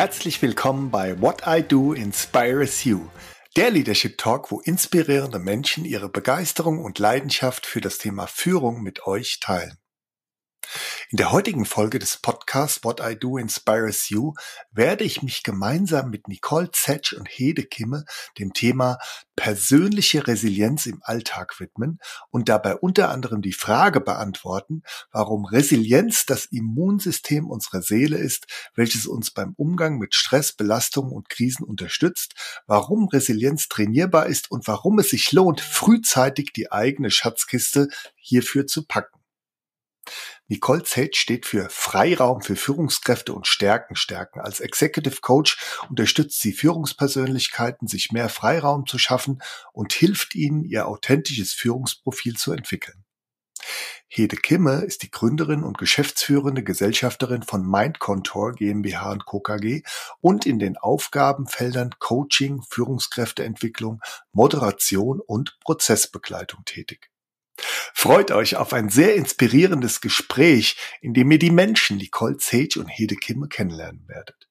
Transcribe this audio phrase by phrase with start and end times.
[0.00, 3.02] Herzlich willkommen bei What I Do Inspires You,
[3.54, 9.06] der Leadership Talk, wo inspirierende Menschen ihre Begeisterung und Leidenschaft für das Thema Führung mit
[9.06, 9.76] euch teilen.
[11.12, 14.34] In der heutigen Folge des Podcasts What I Do Inspires You
[14.70, 18.04] werde ich mich gemeinsam mit Nicole Zetsch und Hede Kimme
[18.38, 18.98] dem Thema
[19.34, 21.98] persönliche Resilienz im Alltag widmen
[22.30, 28.46] und dabei unter anderem die Frage beantworten, warum Resilienz das Immunsystem unserer Seele ist,
[28.76, 32.34] welches uns beim Umgang mit Stress, Belastungen und Krisen unterstützt,
[32.68, 38.86] warum Resilienz trainierbar ist und warum es sich lohnt, frühzeitig die eigene Schatzkiste hierfür zu
[38.86, 39.20] packen.
[40.50, 44.40] Nicole Zelt steht für Freiraum für Führungskräfte und Stärken stärken.
[44.40, 45.56] Als Executive Coach
[45.88, 49.40] unterstützt sie Führungspersönlichkeiten, sich mehr Freiraum zu schaffen
[49.72, 53.04] und hilft ihnen, ihr authentisches Führungsprofil zu entwickeln.
[54.08, 59.38] Hede Kimme ist die Gründerin und geschäftsführende Gesellschafterin von MindContour GmbH und Co.
[59.38, 59.82] KG
[60.20, 64.00] und in den Aufgabenfeldern Coaching, Führungskräfteentwicklung,
[64.32, 67.08] Moderation und Prozessbegleitung tätig.
[67.94, 72.88] Freut euch auf ein sehr inspirierendes Gespräch, in dem ihr die Menschen Nicole Sage und
[72.88, 74.48] Hede Kimme kennenlernen werdet.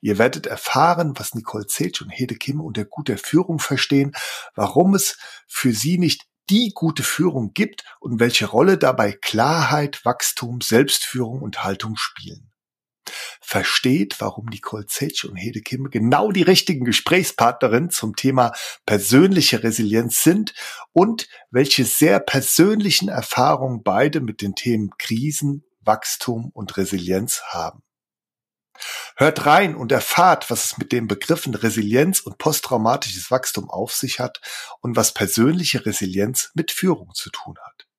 [0.00, 4.12] Ihr werdet erfahren, was Nicole Sage und Hede Kimme unter guter Führung verstehen,
[4.54, 10.60] warum es für sie nicht die gute Führung gibt und welche Rolle dabei Klarheit, Wachstum,
[10.60, 12.49] Selbstführung und Haltung spielen
[13.40, 18.52] versteht, warum Nicole Zetsch und Hede Kimme genau die richtigen Gesprächspartnerinnen zum Thema
[18.86, 20.54] persönliche Resilienz sind
[20.92, 27.82] und welche sehr persönlichen Erfahrungen beide mit den Themen Krisen, Wachstum und Resilienz haben.
[29.16, 34.20] Hört rein und erfahrt, was es mit den Begriffen Resilienz und posttraumatisches Wachstum auf sich
[34.20, 34.40] hat
[34.80, 37.89] und was persönliche Resilienz mit Führung zu tun hat.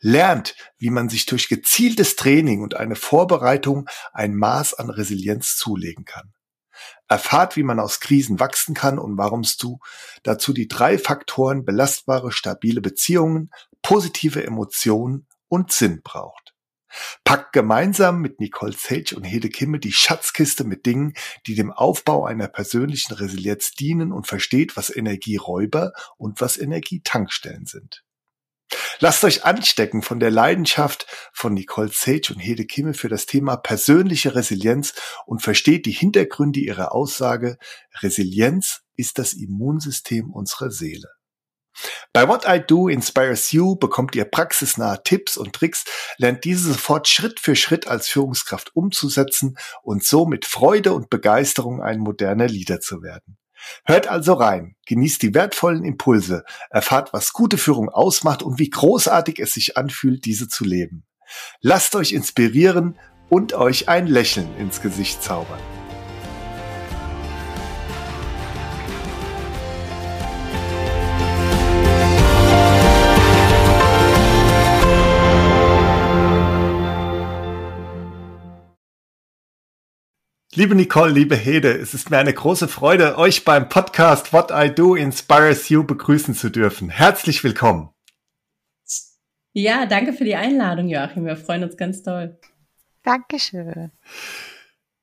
[0.00, 6.04] Lernt, wie man sich durch gezieltes Training und eine Vorbereitung ein Maß an Resilienz zulegen
[6.04, 6.32] kann.
[7.08, 9.80] Erfahrt, wie man aus Krisen wachsen kann und warum du
[10.22, 13.50] dazu die drei Faktoren belastbare, stabile Beziehungen,
[13.82, 16.54] positive Emotionen und Sinn braucht.
[17.24, 21.14] Packt gemeinsam mit Nicole Sage und Hede Kimme die Schatzkiste mit Dingen,
[21.46, 28.04] die dem Aufbau einer persönlichen Resilienz dienen und versteht, was Energieräuber und was Energietankstellen sind.
[29.00, 33.56] Lasst euch anstecken von der Leidenschaft von Nicole Sage und Hede Kimme für das Thema
[33.56, 34.94] persönliche Resilienz
[35.26, 37.58] und versteht die Hintergründe ihrer Aussage,
[38.00, 41.08] Resilienz ist das Immunsystem unserer Seele.
[42.12, 45.84] Bei What I Do Inspires You bekommt ihr praxisnahe Tipps und Tricks,
[46.18, 51.80] lernt diese sofort Schritt für Schritt als Führungskraft umzusetzen und so mit Freude und Begeisterung
[51.80, 53.38] ein moderner Leader zu werden.
[53.84, 59.38] Hört also rein, genießt die wertvollen Impulse, erfahrt, was gute Führung ausmacht und wie großartig
[59.38, 61.04] es sich anfühlt, diese zu leben.
[61.60, 62.98] Lasst euch inspirieren
[63.28, 65.60] und euch ein Lächeln ins Gesicht zaubern.
[80.56, 84.68] Liebe Nicole, liebe Hede, es ist mir eine große Freude, euch beim Podcast What I
[84.74, 86.88] Do Inspires You begrüßen zu dürfen.
[86.90, 87.90] Herzlich willkommen.
[89.52, 91.24] Ja, danke für die Einladung, Joachim.
[91.24, 92.36] Wir freuen uns ganz toll.
[93.04, 93.92] Dankeschön.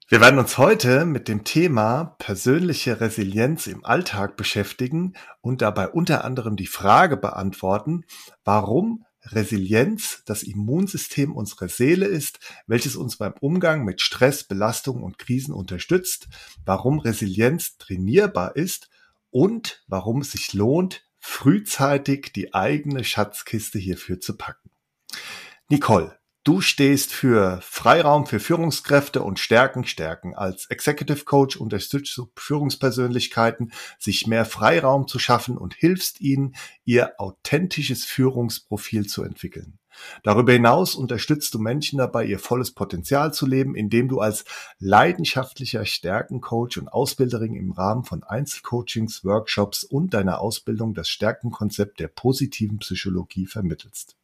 [0.09, 6.25] Wir werden uns heute mit dem Thema persönliche Resilienz im Alltag beschäftigen und dabei unter
[6.25, 8.03] anderem die Frage beantworten,
[8.43, 15.17] warum Resilienz das Immunsystem unserer Seele ist, welches uns beim Umgang mit Stress, Belastung und
[15.17, 16.27] Krisen unterstützt,
[16.65, 18.89] warum Resilienz trainierbar ist
[19.29, 24.69] und warum es sich lohnt, frühzeitig die eigene Schatzkiste hierfür zu packen.
[25.69, 26.16] Nicole,
[26.47, 30.33] Du stehst für Freiraum für Führungskräfte und Stärken stärken.
[30.33, 37.19] Als Executive Coach unterstützt du Führungspersönlichkeiten, sich mehr Freiraum zu schaffen und hilfst ihnen, ihr
[37.19, 39.77] authentisches Führungsprofil zu entwickeln.
[40.23, 44.45] Darüber hinaus unterstützt du Menschen dabei, ihr volles Potenzial zu leben, indem du als
[44.79, 52.07] leidenschaftlicher Stärkencoach und Ausbilderin im Rahmen von Einzelcoachings, Workshops und deiner Ausbildung das Stärkenkonzept der
[52.07, 54.15] positiven Psychologie vermittelst.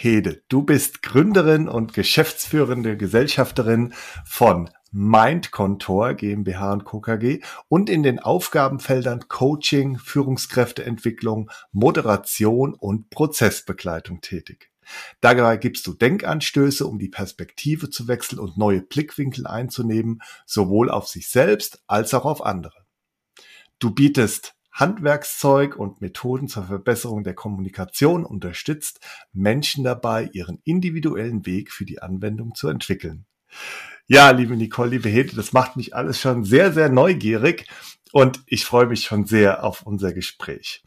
[0.00, 0.44] Hede.
[0.48, 7.00] Du bist Gründerin und geschäftsführende Gesellschafterin von Mindkontor GmbH und Co.
[7.00, 14.70] KG und in den Aufgabenfeldern Coaching, Führungskräfteentwicklung, Moderation und Prozessbegleitung tätig.
[15.20, 21.08] Dabei gibst du Denkanstöße, um die Perspektive zu wechseln und neue Blickwinkel einzunehmen, sowohl auf
[21.08, 22.86] sich selbst als auch auf andere.
[23.80, 29.00] Du bietest Handwerkszeug und Methoden zur Verbesserung der Kommunikation unterstützt
[29.32, 33.26] Menschen dabei, ihren individuellen Weg für die Anwendung zu entwickeln.
[34.06, 37.66] Ja, liebe Nicole, liebe Hete, das macht mich alles schon sehr, sehr neugierig
[38.12, 40.82] und ich freue mich schon sehr auf unser Gespräch.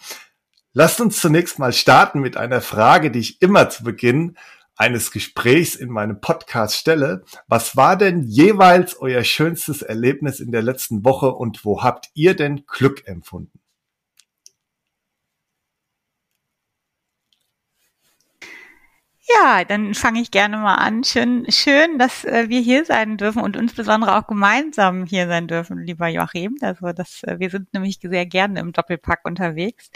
[0.74, 4.38] Lasst uns zunächst mal starten mit einer Frage, die ich immer zu Beginn
[4.78, 7.24] eines Gesprächs in meinem Podcast stelle.
[7.48, 12.36] Was war denn jeweils euer schönstes Erlebnis in der letzten Woche und wo habt ihr
[12.36, 13.61] denn Glück empfunden?
[19.36, 21.04] Ja, dann fange ich gerne mal an.
[21.04, 25.80] Schön, schön, dass äh, wir hier sein dürfen und insbesondere auch gemeinsam hier sein dürfen,
[25.84, 26.58] lieber Joachim.
[26.62, 29.90] Also das, äh, wir sind nämlich sehr gerne im Doppelpack unterwegs.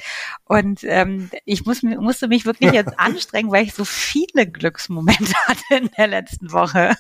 [0.44, 5.76] Und ähm, ich muss, musste mich wirklich jetzt anstrengen, weil ich so viele Glücksmomente hatte
[5.76, 6.96] in der letzten Woche,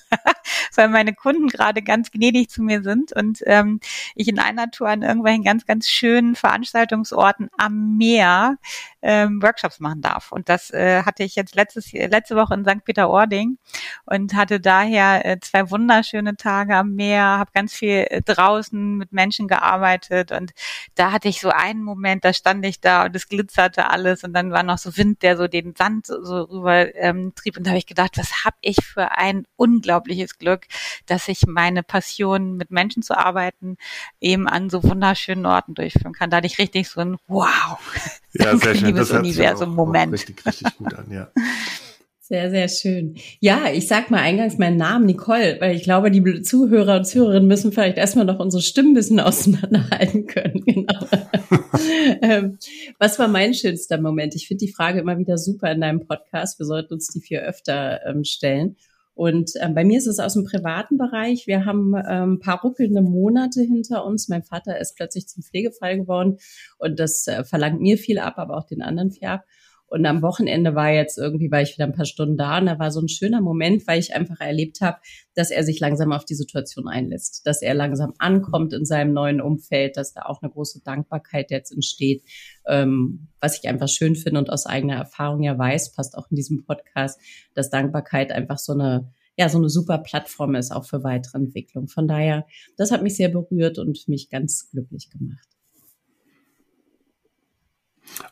[0.75, 3.79] weil meine Kunden gerade ganz gnädig zu mir sind und ähm,
[4.15, 8.57] ich in einer Tour an irgendwelchen ganz, ganz schönen Veranstaltungsorten am Meer
[9.05, 10.31] ähm, Workshops machen darf.
[10.31, 12.83] Und das äh, hatte ich jetzt letztes, letzte Woche in St.
[12.83, 13.59] Peter-Ording
[14.05, 19.13] und hatte daher äh, zwei wunderschöne Tage am Meer, habe ganz viel äh, draußen mit
[19.13, 20.53] Menschen gearbeitet und
[20.95, 24.33] da hatte ich so einen Moment, da stand ich da und es glitzerte alles und
[24.33, 27.71] dann war noch so Wind, der so den Sand so rüber ähm, trieb und da
[27.71, 30.54] habe ich gedacht, was habe ich für ein unglaubliches Glück,
[31.05, 33.77] dass ich meine Passion mit Menschen zu arbeiten
[34.19, 36.29] eben an so wunderschönen Orten durchführen kann.
[36.29, 37.79] Da hatte ich richtig so ein Wow.
[38.33, 38.95] Ja, sehr schön.
[38.95, 40.13] Das Universum-Moment.
[40.13, 41.29] Richtig, richtig gut an, ja.
[42.27, 43.17] Sehr, sehr schön.
[43.39, 47.47] Ja, ich sag mal eingangs meinen Namen, Nicole, weil ich glaube, die Zuhörer und Zuhörerinnen
[47.47, 50.65] müssen vielleicht erstmal noch unsere Stimmen ein bisschen auseinanderhalten können.
[50.65, 51.07] Genau.
[52.23, 52.57] ähm,
[52.97, 54.33] was war mein schönster Moment?
[54.33, 56.57] Ich finde die Frage immer wieder super in deinem Podcast.
[56.57, 58.75] Wir sollten uns die vier öfter ähm, stellen.
[59.15, 61.47] Und ähm, bei mir ist es aus dem privaten Bereich.
[61.47, 64.27] Wir haben ähm, ein paar ruckelnde Monate hinter uns.
[64.27, 66.37] Mein Vater ist plötzlich zum Pflegefall geworden
[66.77, 69.45] und das äh, verlangt mir viel ab, aber auch den anderen viel ab.
[69.87, 72.79] Und am Wochenende war jetzt irgendwie, war ich wieder ein paar Stunden da und da
[72.79, 74.97] war so ein schöner Moment, weil ich einfach erlebt habe,
[75.35, 79.41] dass er sich langsam auf die Situation einlässt, dass er langsam ankommt in seinem neuen
[79.41, 82.23] Umfeld, dass da auch eine große Dankbarkeit jetzt entsteht,
[82.67, 86.35] ähm, was ich einfach schön finde und aus eigener Erfahrung ja weiß, passt auch in
[86.35, 87.19] diesem Podcast,
[87.53, 91.89] dass Dankbarkeit einfach so eine ja, so eine super Plattform ist auch für weitere Entwicklung.
[91.89, 92.45] Von daher,
[92.77, 95.45] das hat mich sehr berührt und mich ganz glücklich gemacht.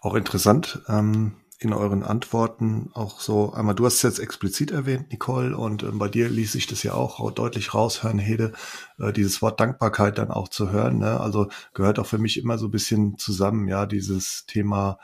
[0.01, 5.11] Auch interessant, ähm, in euren Antworten auch so, einmal du hast es jetzt explizit erwähnt,
[5.11, 8.53] Nicole, und äh, bei dir ließ sich das ja auch deutlich raushören, Hede,
[8.99, 10.99] äh, dieses Wort Dankbarkeit dann auch zu hören.
[10.99, 11.19] Ne?
[11.19, 14.97] Also gehört auch für mich immer so ein bisschen zusammen, ja, dieses Thema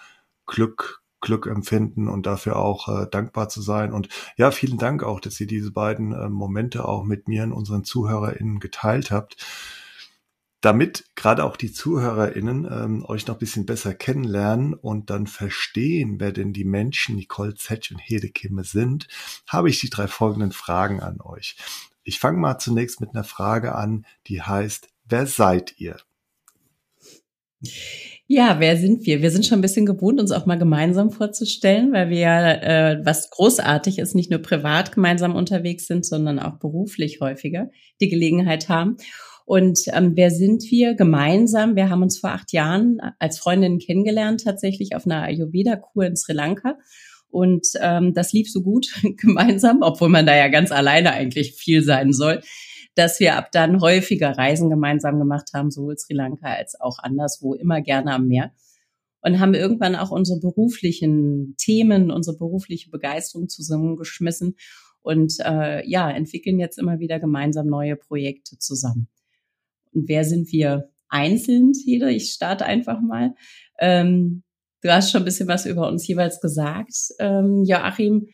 [0.45, 3.93] Glück, Glück empfinden und dafür auch äh, dankbar zu sein.
[3.93, 7.53] Und ja, vielen Dank auch, dass ihr diese beiden äh, Momente auch mit mir und
[7.53, 9.37] unseren ZuhörerInnen geteilt habt
[10.61, 16.19] damit gerade auch die ZuhörerInnen ähm, euch noch ein bisschen besser kennenlernen und dann verstehen,
[16.19, 19.07] wer denn die Menschen Nicole Zetsch und Hede Kimme sind,
[19.47, 21.55] habe ich die drei folgenden Fragen an euch.
[22.03, 25.97] Ich fange mal zunächst mit einer Frage an, die heißt, wer seid ihr?
[28.27, 29.21] Ja, wer sind wir?
[29.21, 33.01] Wir sind schon ein bisschen gewohnt, uns auch mal gemeinsam vorzustellen, weil wir ja, äh,
[33.03, 37.69] was großartig ist, nicht nur privat gemeinsam unterwegs sind, sondern auch beruflich häufiger
[37.99, 38.97] die Gelegenheit haben.
[39.49, 41.75] Und ähm, wer sind wir gemeinsam?
[41.75, 46.33] Wir haben uns vor acht Jahren als Freundinnen kennengelernt, tatsächlich auf einer Ayurveda-Kur in Sri
[46.33, 46.77] Lanka.
[47.31, 51.81] Und ähm, das lief so gut gemeinsam, obwohl man da ja ganz alleine eigentlich viel
[51.81, 52.41] sein soll,
[52.93, 57.55] dass wir ab dann häufiger Reisen gemeinsam gemacht haben, sowohl Sri Lanka als auch anderswo,
[57.55, 58.51] immer gerne am Meer.
[59.21, 64.57] Und haben irgendwann auch unsere beruflichen Themen, unsere berufliche Begeisterung zusammengeschmissen
[65.01, 69.07] und äh, ja, entwickeln jetzt immer wieder gemeinsam neue Projekte zusammen.
[69.93, 72.09] Und wer sind wir einzeln, jeder?
[72.09, 73.33] Ich starte einfach mal.
[73.79, 74.43] Ähm,
[74.81, 78.27] du hast schon ein bisschen was über uns jeweils gesagt, ähm, Joachim.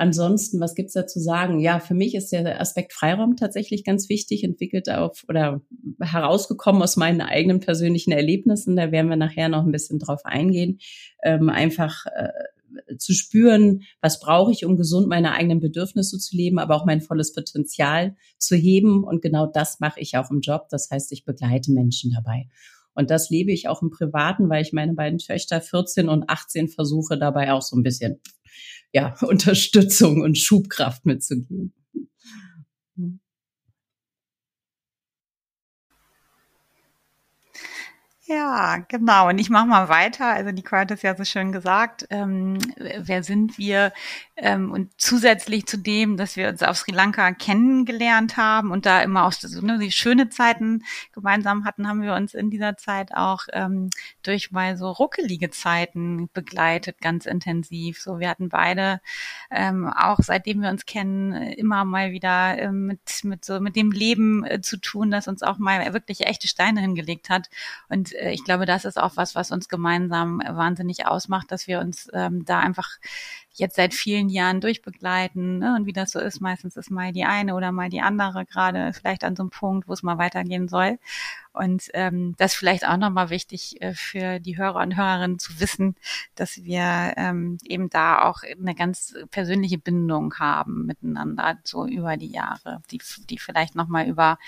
[0.00, 1.58] Ansonsten, was gibt's da zu sagen?
[1.58, 5.60] Ja, für mich ist der Aspekt Freiraum tatsächlich ganz wichtig, entwickelt auf oder
[6.00, 8.76] herausgekommen aus meinen eigenen persönlichen Erlebnissen.
[8.76, 10.78] Da werden wir nachher noch ein bisschen drauf eingehen.
[11.24, 12.28] Ähm, einfach äh,
[12.98, 17.00] zu spüren, was brauche ich, um gesund meine eigenen Bedürfnisse zu leben, aber auch mein
[17.00, 19.04] volles Potenzial zu heben.
[19.04, 20.68] Und genau das mache ich auch im Job.
[20.70, 22.48] Das heißt, ich begleite Menschen dabei.
[22.94, 26.68] Und das lebe ich auch im Privaten, weil ich meine beiden Töchter 14 und 18
[26.68, 28.20] versuche, dabei auch so ein bisschen,
[28.92, 31.72] ja, Unterstützung und Schubkraft mitzugeben.
[38.30, 39.28] Ja, genau.
[39.28, 40.26] Und ich mache mal weiter.
[40.26, 42.06] Also Nicole hat es ja so schön gesagt.
[42.10, 43.90] Ähm, wer sind wir?
[44.36, 49.00] Ähm, und zusätzlich zu dem, dass wir uns auf Sri Lanka kennengelernt haben und da
[49.00, 53.14] immer auch so, ne, die schöne Zeiten gemeinsam hatten, haben wir uns in dieser Zeit
[53.14, 53.88] auch ähm,
[54.22, 57.98] durch mal so ruckelige Zeiten begleitet, ganz intensiv.
[57.98, 59.00] So, wir hatten beide
[59.50, 63.90] ähm, auch seitdem wir uns kennen immer mal wieder ähm, mit mit so mit dem
[63.90, 67.48] Leben äh, zu tun, das uns auch mal wirklich echte Steine hingelegt hat.
[67.88, 71.80] Und äh, ich glaube, das ist auch was, was uns gemeinsam wahnsinnig ausmacht, dass wir
[71.80, 72.88] uns ähm, da einfach
[73.58, 75.58] jetzt seit vielen Jahren durchbegleiten.
[75.58, 75.74] Ne?
[75.76, 78.92] Und wie das so ist, meistens ist mal die eine oder mal die andere gerade
[78.92, 80.98] vielleicht an so einem Punkt, wo es mal weitergehen soll.
[81.52, 85.96] Und ähm, das vielleicht auch nochmal wichtig äh, für die Hörer und Hörerinnen zu wissen,
[86.36, 92.30] dass wir ähm, eben da auch eine ganz persönliche Bindung haben miteinander, so über die
[92.30, 94.38] Jahre, die, die vielleicht nochmal über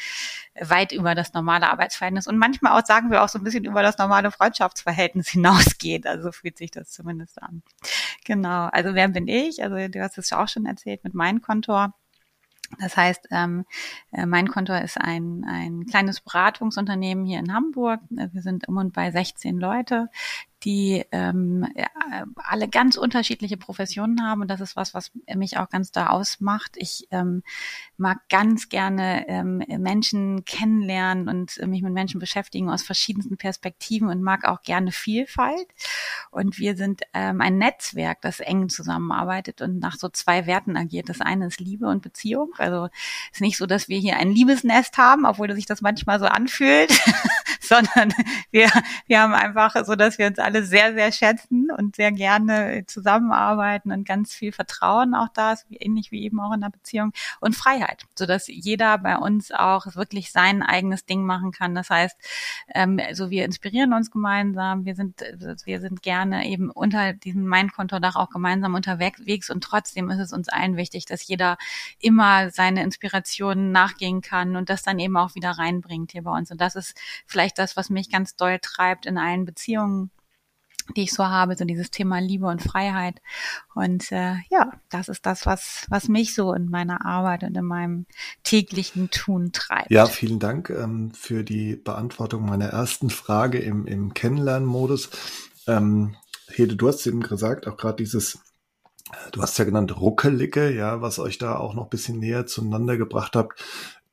[0.61, 3.83] weit über das normale Arbeitsverhältnis und manchmal auch sagen wir auch so ein bisschen über
[3.83, 6.07] das normale Freundschaftsverhältnis hinausgeht.
[6.07, 7.63] Also fühlt sich das zumindest an.
[8.25, 8.69] Genau.
[8.73, 9.63] Also wer bin ich?
[9.63, 11.95] Also du hast es auch schon erzählt mit meinem Kontor.
[12.79, 13.65] Das heißt, ähm,
[14.13, 18.01] äh, mein Kontor ist ein, ein kleines Beratungsunternehmen hier in Hamburg.
[18.11, 20.09] Wir sind um und bei 16 Leute,
[20.65, 21.67] die ähm,
[22.37, 24.43] alle ganz unterschiedliche Professionen haben.
[24.43, 26.73] Und das ist was, was mich auch ganz da ausmacht.
[26.77, 27.43] Ich ähm,
[27.97, 34.23] mag ganz gerne ähm, Menschen kennenlernen und mich mit Menschen beschäftigen aus verschiedensten Perspektiven und
[34.23, 35.67] mag auch gerne Vielfalt.
[36.31, 41.09] Und wir sind ähm, ein Netzwerk, das eng zusammenarbeitet und nach so zwei Werten agiert.
[41.09, 42.53] Das eine ist Liebe und Beziehung.
[42.59, 42.87] Also
[43.31, 46.27] es ist nicht so, dass wir hier ein Liebesnest haben, obwohl sich das manchmal so
[46.27, 46.91] anfühlt,
[47.61, 48.13] sondern
[48.51, 48.71] wir,
[49.07, 53.93] wir haben einfach so, dass wir uns alle sehr, sehr schätzen und sehr gerne zusammenarbeiten
[53.93, 57.57] und ganz viel Vertrauen auch da ist, ähnlich wie eben auch in der Beziehung und
[57.57, 61.75] Freiheit, so dass jeder bei uns auch wirklich sein eigenes Ding machen kann.
[61.75, 62.17] Das heißt,
[62.75, 65.21] ähm, also wir inspirieren uns gemeinsam, wir sind,
[65.65, 70.49] wir sind gerne eben unter diesem Mein-Konto-Dach auch gemeinsam unterwegs und trotzdem ist es uns
[70.49, 71.57] allen wichtig, dass jeder
[71.99, 76.51] immer seine Inspirationen nachgehen kann und das dann eben auch wieder reinbringt hier bei uns.
[76.51, 80.11] Und das ist vielleicht das, was mich ganz doll treibt in allen Beziehungen
[80.97, 83.21] die ich so habe, so dieses Thema Liebe und Freiheit.
[83.75, 87.65] Und äh, ja, das ist das, was, was mich so in meiner Arbeit und in
[87.65, 88.07] meinem
[88.43, 89.91] täglichen Tun treibt.
[89.91, 95.11] Ja, vielen Dank ähm, für die Beantwortung meiner ersten Frage im, im Kennenlernmodus.
[95.67, 96.17] Ähm,
[96.49, 98.41] Hede, du hast eben gesagt, auch gerade dieses
[99.33, 103.35] Du hast ja genannt Ruckelige, ja, was euch da auch noch bisschen näher zueinander gebracht
[103.35, 103.61] habt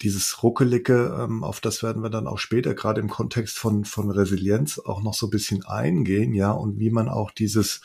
[0.01, 4.11] dieses Ruckelige, ähm, auf das werden wir dann auch später, gerade im Kontext von, von
[4.11, 7.81] Resilienz, auch noch so ein bisschen eingehen, ja, und wie man auch dieses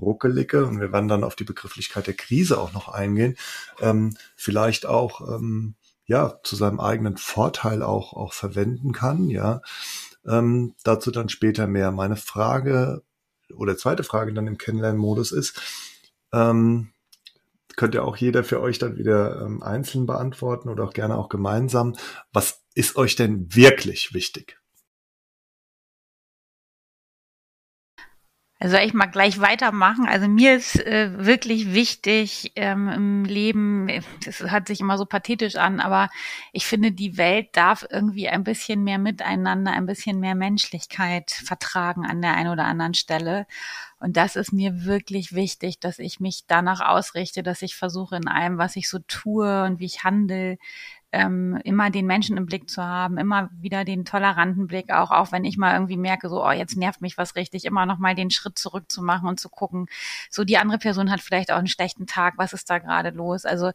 [0.00, 3.36] Ruckelige, und wir werden dann auf die Begrifflichkeit der Krise auch noch eingehen,
[3.80, 5.74] ähm, vielleicht auch, ähm,
[6.06, 9.60] ja, zu seinem eigenen Vorteil auch, auch verwenden kann, ja.
[10.26, 11.90] Ähm, dazu dann später mehr.
[11.90, 13.02] Meine Frage
[13.54, 15.60] oder zweite Frage dann im Kennenlernmodus ist,
[16.32, 16.92] ähm,
[17.78, 21.28] könnt ihr auch jeder für euch dann wieder ähm, einzeln beantworten oder auch gerne auch
[21.28, 21.94] gemeinsam.
[22.32, 24.57] Was ist euch denn wirklich wichtig?
[28.60, 30.06] Also ich mag gleich weitermachen.
[30.08, 33.88] Also mir ist äh, wirklich wichtig ähm, im Leben,
[34.24, 36.08] das hört sich immer so pathetisch an, aber
[36.52, 42.04] ich finde, die Welt darf irgendwie ein bisschen mehr miteinander, ein bisschen mehr Menschlichkeit vertragen
[42.04, 43.46] an der einen oder anderen Stelle.
[44.00, 48.26] Und das ist mir wirklich wichtig, dass ich mich danach ausrichte, dass ich versuche in
[48.26, 50.58] allem, was ich so tue und wie ich handle,
[51.10, 55.32] ähm, immer den Menschen im Blick zu haben, immer wieder den toleranten Blick, auch auch
[55.32, 58.14] wenn ich mal irgendwie merke, so, oh, jetzt nervt mich was richtig, immer noch mal
[58.14, 59.86] den Schritt zurück zu machen und zu gucken,
[60.30, 63.46] so die andere Person hat vielleicht auch einen schlechten Tag, was ist da gerade los?
[63.46, 63.72] Also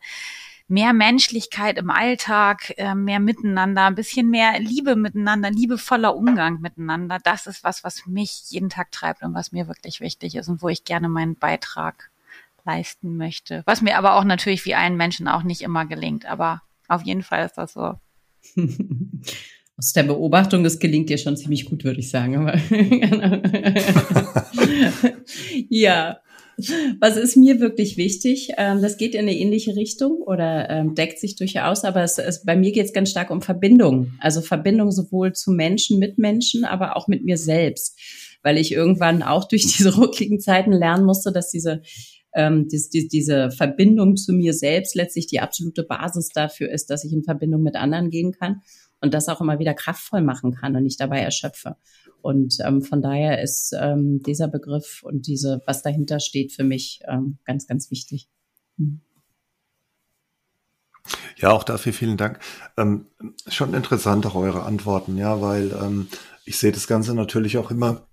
[0.68, 7.18] mehr Menschlichkeit im Alltag, äh, mehr Miteinander, ein bisschen mehr Liebe miteinander, liebevoller Umgang miteinander.
[7.24, 10.62] Das ist was, was mich jeden Tag treibt und was mir wirklich wichtig ist und
[10.62, 12.10] wo ich gerne meinen Beitrag
[12.66, 13.64] leisten möchte.
[13.66, 17.24] Was mir aber auch natürlich wie allen Menschen auch nicht immer gelingt, aber auf jeden
[17.24, 17.94] Fall ist das so.
[19.78, 22.48] Aus der Beobachtung, das gelingt dir schon ziemlich gut, würde ich sagen.
[25.70, 26.20] ja.
[27.00, 28.52] Was ist mir wirklich wichtig?
[28.58, 32.46] Ähm, das geht in eine ähnliche Richtung oder ähm, deckt sich durchaus, aber es, es,
[32.46, 34.14] bei mir geht es ganz stark um Verbindung.
[34.20, 38.00] Also Verbindung sowohl zu Menschen, mit Menschen, aber auch mit mir selbst.
[38.44, 41.82] Weil ich irgendwann auch durch diese ruckligen Zeiten lernen musste, dass diese
[42.34, 47.04] ähm, dies, dies, diese Verbindung zu mir selbst letztlich die absolute Basis dafür ist, dass
[47.04, 48.62] ich in Verbindung mit anderen gehen kann
[49.02, 51.76] und das auch immer wieder kraftvoll machen kann und nicht dabei erschöpfe.
[52.22, 57.02] Und ähm, von daher ist ähm, dieser Begriff und diese, was dahinter steht, für mich
[57.08, 58.30] ähm, ganz, ganz wichtig.
[58.78, 59.02] Hm.
[61.36, 62.40] Ja, auch dafür vielen Dank.
[62.78, 63.08] Ähm,
[63.50, 66.08] schon interessant auch eure Antworten, ja, weil ähm,
[66.46, 68.08] Ich sehe das Ganze natürlich auch immer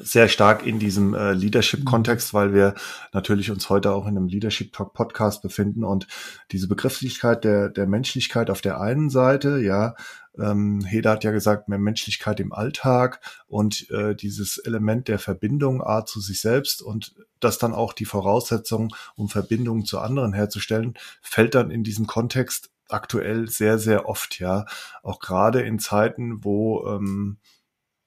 [0.00, 2.74] sehr stark in diesem äh, Leadership-Kontext, weil wir
[3.12, 6.06] natürlich uns heute auch in einem Leadership Talk Podcast befinden und
[6.50, 9.94] diese Begrifflichkeit der, der Menschlichkeit auf der einen Seite, ja,
[10.38, 15.82] ähm, Heda hat ja gesagt, mehr Menschlichkeit im Alltag und äh, dieses Element der Verbindung
[15.82, 20.94] A zu sich selbst und das dann auch die Voraussetzung, um Verbindungen zu anderen herzustellen,
[21.22, 24.66] fällt dann in diesem Kontext aktuell sehr, sehr oft, ja.
[25.02, 27.38] Auch gerade in Zeiten, wo ähm,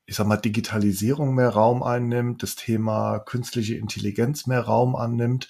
[0.10, 5.50] ich sag mal, Digitalisierung mehr Raum einnimmt, das Thema künstliche Intelligenz mehr Raum annimmt,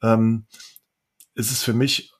[0.00, 0.46] ähm,
[1.34, 2.12] ist es für mich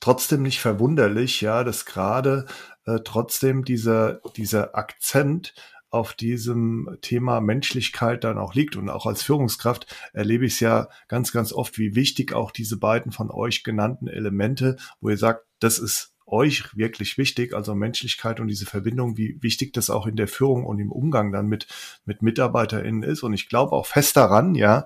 [0.00, 2.46] trotzdem nicht verwunderlich, ja, dass gerade
[2.84, 5.54] äh, trotzdem dieser, dieser Akzent
[5.90, 8.76] auf diesem Thema Menschlichkeit dann auch liegt.
[8.76, 12.78] Und auch als Führungskraft erlebe ich es ja ganz, ganz oft, wie wichtig auch diese
[12.78, 18.40] beiden von euch genannten Elemente, wo ihr sagt, das ist euch wirklich wichtig, also Menschlichkeit
[18.40, 21.68] und diese Verbindung, wie wichtig das auch in der Führung und im Umgang dann mit,
[22.04, 23.22] mit MitarbeiterInnen ist.
[23.22, 24.84] Und ich glaube auch fest daran, ja,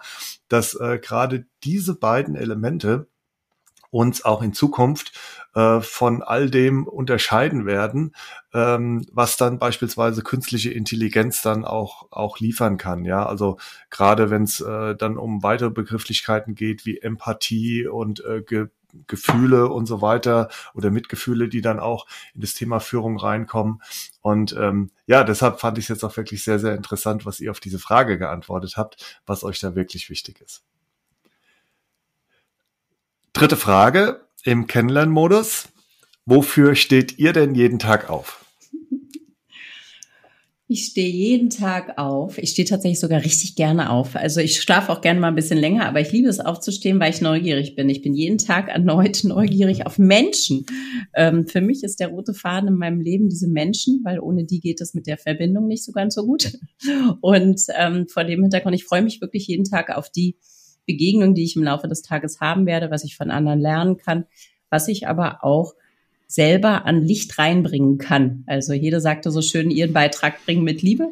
[0.49, 3.09] dass äh, gerade diese beiden Elemente
[3.91, 5.19] uns auch in Zukunft
[5.55, 8.15] äh, von all dem unterscheiden werden,
[8.55, 13.05] ähm, was dann beispielsweise künstliche Intelligenz dann auch auch liefern kann.
[13.05, 13.59] Ja, also
[13.91, 18.43] gerade wenn es äh, dann um weitere Begrifflichkeiten geht wie Empathie und äh,
[19.07, 23.83] Gefühle und so weiter oder Mitgefühle, die dann auch in das Thema Führung reinkommen.
[24.21, 27.51] Und ähm, ja, deshalb fand ich es jetzt auch wirklich sehr, sehr interessant, was ihr
[27.51, 30.63] auf diese Frage geantwortet habt, was euch da wirklich wichtig ist.
[33.33, 35.69] Dritte Frage im Kennenlernmodus.
[36.27, 38.45] Wofür steht ihr denn jeden Tag auf?
[40.73, 42.39] Ich stehe jeden Tag auf.
[42.39, 44.15] Ich stehe tatsächlich sogar richtig gerne auf.
[44.15, 47.11] Also ich schlafe auch gerne mal ein bisschen länger, aber ich liebe es aufzustehen, weil
[47.11, 47.89] ich neugierig bin.
[47.89, 50.67] Ich bin jeden Tag erneut neugierig auf Menschen.
[51.13, 54.61] Ähm, für mich ist der rote Faden in meinem Leben diese Menschen, weil ohne die
[54.61, 56.57] geht es mit der Verbindung nicht so ganz so gut.
[57.21, 60.37] Und ähm, vor dem Hintergrund, ich freue mich wirklich jeden Tag auf die
[60.87, 64.27] Begegnung, die ich im Laufe des Tages haben werde, was ich von anderen lernen kann,
[64.71, 65.75] was ich aber auch
[66.31, 68.45] selber an Licht reinbringen kann.
[68.47, 71.09] Also jeder sagte so schön, ihren Beitrag bringen mit Liebe.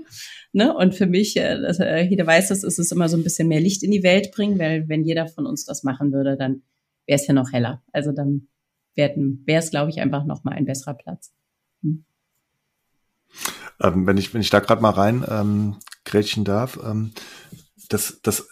[0.52, 0.74] Ne?
[0.74, 3.60] Und für mich, äh, äh, jeder weiß das, ist es immer so ein bisschen mehr
[3.60, 6.62] Licht in die Welt bringen, weil wenn jeder von uns das machen würde, dann
[7.06, 7.82] wäre es ja noch heller.
[7.92, 8.46] Also dann
[8.94, 11.32] wäre es, glaube ich, einfach noch mal ein besserer Platz.
[11.82, 12.04] Hm.
[13.80, 17.10] Ähm, wenn ich wenn ich da gerade mal rein ähm, grätschen darf, ähm,
[17.88, 18.48] das das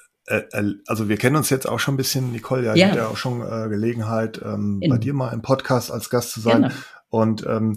[0.87, 2.95] also wir kennen uns jetzt auch schon ein bisschen, Nicole, ja, ja.
[2.95, 6.63] ja auch schon äh, Gelegenheit, ähm, bei dir mal im Podcast als Gast zu sein.
[6.63, 6.75] Genau.
[7.09, 7.77] Und ähm,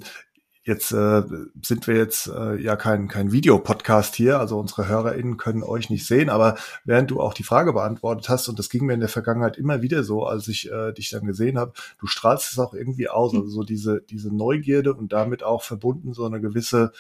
[0.64, 1.24] jetzt äh,
[1.62, 6.06] sind wir jetzt äh, ja kein, kein Videopodcast hier, also unsere HörerInnen können euch nicht
[6.06, 9.10] sehen, aber während du auch die Frage beantwortet hast, und das ging mir in der
[9.10, 12.74] Vergangenheit immer wieder so, als ich äh, dich dann gesehen habe, du strahlst es auch
[12.74, 13.40] irgendwie aus, hm.
[13.40, 16.92] also so diese, diese Neugierde und damit auch verbunden so eine gewisse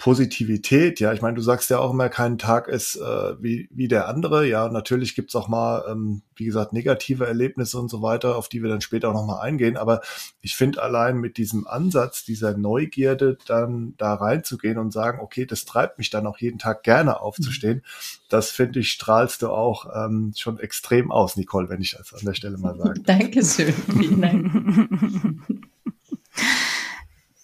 [0.00, 3.86] Positivität, ja, ich meine, du sagst ja auch immer, kein Tag ist äh, wie, wie
[3.86, 4.48] der andere.
[4.48, 8.62] Ja, natürlich gibt's auch mal, ähm, wie gesagt, negative Erlebnisse und so weiter, auf die
[8.62, 9.76] wir dann später auch nochmal eingehen.
[9.76, 10.00] Aber
[10.40, 15.66] ich finde allein mit diesem Ansatz, dieser Neugierde, dann da reinzugehen und sagen, okay, das
[15.66, 18.22] treibt mich dann auch jeden Tag gerne aufzustehen, mhm.
[18.30, 22.24] das finde ich, strahlst du auch ähm, schon extrem aus, Nicole, wenn ich das an
[22.24, 23.00] der Stelle mal sage.
[23.04, 23.74] Dankeschön.
[23.74, 25.50] Vielen Dank.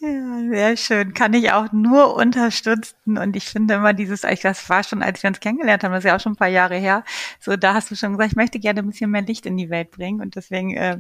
[0.07, 1.15] Ja, sehr schön.
[1.15, 3.19] Kann ich auch nur unterstützen.
[3.19, 6.09] Und ich finde immer dieses, das war schon, als wir uns kennengelernt haben, das ist
[6.09, 7.03] ja auch schon ein paar Jahre her,
[7.41, 9.69] so da hast du schon gesagt, ich möchte gerne ein bisschen mehr Licht in die
[9.69, 10.21] Welt bringen.
[10.21, 10.99] Und deswegen äh,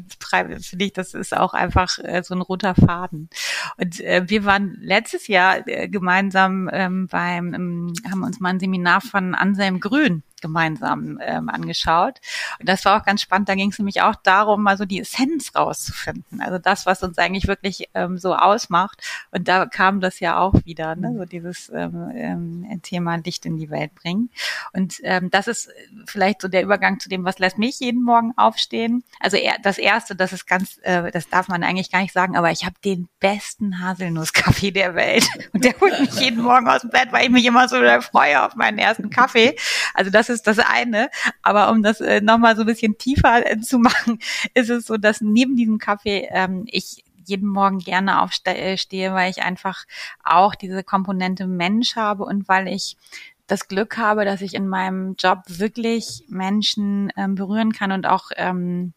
[0.60, 3.30] finde ich, das ist auch einfach äh, so ein roter Faden.
[3.76, 8.60] Und äh, wir waren letztes Jahr äh, gemeinsam ähm, beim, ähm, haben uns mal ein
[8.60, 12.20] Seminar von Anselm Grün gemeinsam ähm, angeschaut.
[12.58, 13.48] Und das war auch ganz spannend.
[13.48, 16.40] Da ging es nämlich auch darum, mal so die Essenz rauszufinden.
[16.40, 19.02] Also das, was uns eigentlich wirklich ähm, so ausmacht.
[19.30, 21.14] Und da kam das ja auch wieder, ne?
[21.16, 24.30] so dieses ähm, ähm, Thema Licht in die Welt bringen.
[24.72, 25.70] Und ähm, das ist
[26.06, 29.04] vielleicht so der Übergang zu dem, was lässt mich jeden Morgen aufstehen.
[29.20, 32.36] Also er, das erste, das ist ganz, äh, das darf man eigentlich gar nicht sagen,
[32.36, 35.26] aber ich habe den besten Haselnusskaffee der Welt.
[35.52, 38.42] Und der holt mich jeden Morgen aus dem Bett, weil ich mich immer so freue
[38.42, 39.56] auf meinen ersten Kaffee.
[39.94, 41.10] Also das ist das eine.
[41.42, 44.18] Aber um das äh, nochmal so ein bisschen tiefer äh, zu machen,
[44.54, 49.42] ist es so, dass neben diesem Kaffee ähm, ich jeden Morgen gerne aufstehe, weil ich
[49.42, 49.84] einfach
[50.22, 52.96] auch diese Komponente Mensch habe und weil ich
[53.46, 58.30] das Glück habe, dass ich in meinem Job wirklich Menschen ähm, berühren kann und auch
[58.36, 58.92] ähm,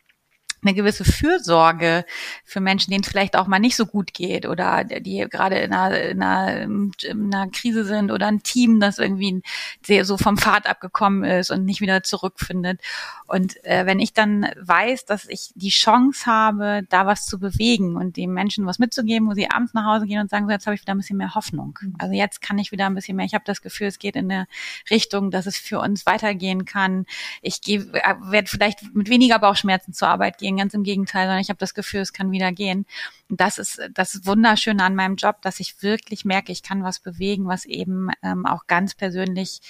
[0.62, 2.06] eine gewisse Fürsorge
[2.44, 5.74] für Menschen, denen es vielleicht auch mal nicht so gut geht oder die gerade in
[5.74, 9.42] einer, in einer, in einer Krise sind oder ein Team, das irgendwie
[9.86, 12.82] sehr so vom Pfad abgekommen ist und nicht wieder zurückfindet.
[13.28, 17.96] Und äh, wenn ich dann weiß, dass ich die Chance habe, da was zu bewegen
[17.96, 20.66] und den Menschen was mitzugeben, wo sie abends nach Hause gehen und sagen, so jetzt
[20.66, 21.78] habe ich wieder ein bisschen mehr Hoffnung.
[21.82, 21.96] Mhm.
[22.00, 23.26] Also jetzt kann ich wieder ein bisschen mehr.
[23.26, 24.48] Ich habe das Gefühl, es geht in eine
[24.90, 27.06] Richtung, dass es für uns weitergehen kann.
[27.42, 31.50] Ich äh, werde vielleicht mit weniger Bauchschmerzen zur Arbeit gehen, ganz im Gegenteil, sondern ich
[31.50, 32.86] habe das Gefühl, es kann wieder gehen.
[33.30, 37.00] Und das ist das wunderschöne an meinem Job, dass ich wirklich merke, ich kann was
[37.00, 39.62] bewegen, was eben ähm, auch ganz persönlich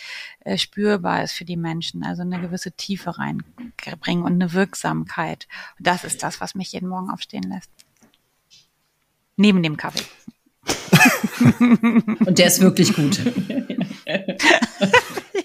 [0.41, 2.03] äh, spürbar ist für die Menschen.
[2.03, 3.43] Also eine gewisse Tiefe rein
[3.99, 5.47] bringen und eine Wirksamkeit.
[5.77, 7.69] Und das ist das, was mich jeden Morgen aufstehen lässt.
[9.35, 10.03] Neben dem Kaffee.
[11.59, 13.19] und der ist wirklich gut.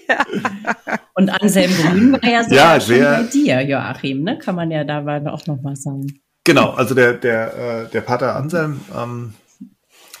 [0.07, 0.25] ja.
[1.13, 4.37] Und Anselm Grün war ja, ja schon bei dir, Joachim, ne?
[4.37, 4.99] Kann man ja da
[5.31, 6.19] auch noch mal sagen.
[6.43, 9.33] Genau, also der, der, äh, der Pater Anselm, ähm,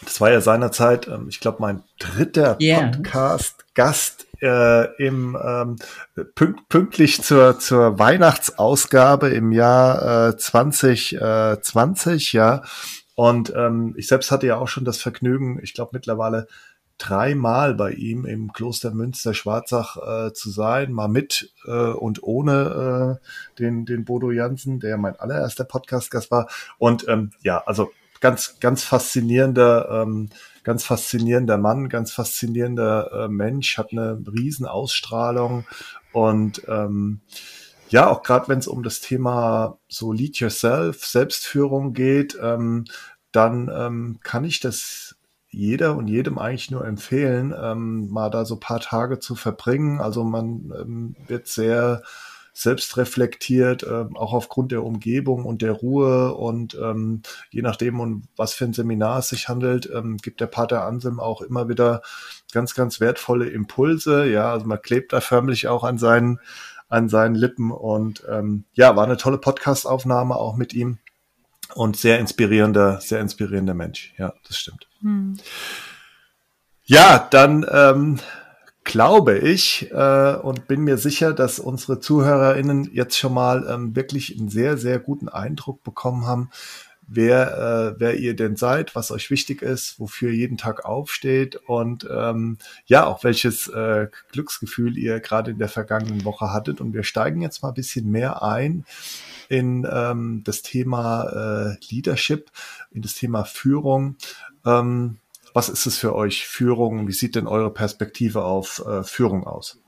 [0.03, 2.87] das war ja seinerzeit, ähm, ich glaube, mein dritter yeah.
[2.87, 5.75] Podcast-Gast äh, im ähm,
[6.35, 12.63] pünkt, pünktlich zur, zur Weihnachtsausgabe im Jahr äh, 2020, äh, ja.
[13.15, 16.47] Und ähm, ich selbst hatte ja auch schon das Vergnügen, ich glaube mittlerweile
[16.97, 23.19] dreimal bei ihm im Kloster Münster Schwarzach äh, zu sein, mal mit äh, und ohne
[23.21, 26.47] äh, den, den Bodo Jansen, der mein allererster Podcast-Gast war.
[26.77, 30.29] Und ähm, ja, also ganz, ganz faszinierender, ähm,
[30.63, 35.65] ganz faszinierender Mann, ganz faszinierender äh, Mensch, hat eine riesen Ausstrahlung
[36.11, 37.21] und ähm,
[37.89, 42.85] ja, auch gerade wenn es um das Thema so Lead Yourself, Selbstführung geht, ähm,
[43.31, 45.14] dann ähm, kann ich das
[45.55, 50.01] jeder und jedem eigentlich nur empfehlen, ähm, mal da so paar Tage zu verbringen.
[50.01, 52.03] Also man ähm, wird sehr
[52.53, 58.53] selbstreflektiert, äh, auch aufgrund der Umgebung und der Ruhe und ähm, je nachdem, um was
[58.53, 62.01] für ein Seminar es sich handelt, ähm, gibt der Pater Anselm auch immer wieder
[62.53, 64.25] ganz, ganz wertvolle Impulse.
[64.29, 66.39] Ja, also man klebt da förmlich auch an seinen,
[66.87, 70.99] an seinen Lippen und ähm, ja, war eine tolle Podcastaufnahme auch mit ihm
[71.73, 74.13] und sehr inspirierender, sehr inspirierender Mensch.
[74.17, 74.87] Ja, das stimmt.
[75.01, 75.37] Hm.
[76.83, 78.19] Ja, dann ähm,
[78.83, 84.37] glaube ich äh, und bin mir sicher, dass unsere ZuhörerInnen jetzt schon mal ähm, wirklich
[84.37, 86.51] einen sehr, sehr guten Eindruck bekommen haben,
[87.07, 91.55] wer, äh, wer ihr denn seid, was euch wichtig ist, wofür ihr jeden Tag aufsteht
[91.67, 96.81] und ähm, ja, auch welches äh, Glücksgefühl ihr gerade in der vergangenen Woche hattet.
[96.81, 98.85] Und wir steigen jetzt mal ein bisschen mehr ein
[99.49, 102.51] in ähm, das Thema äh, Leadership,
[102.91, 104.17] in das Thema Führung.
[104.65, 105.17] Ähm,
[105.53, 107.07] was ist es für euch, Führung?
[107.07, 109.79] Wie sieht denn eure Perspektive auf äh, Führung aus?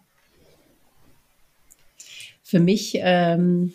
[2.42, 3.74] Für mich, ähm,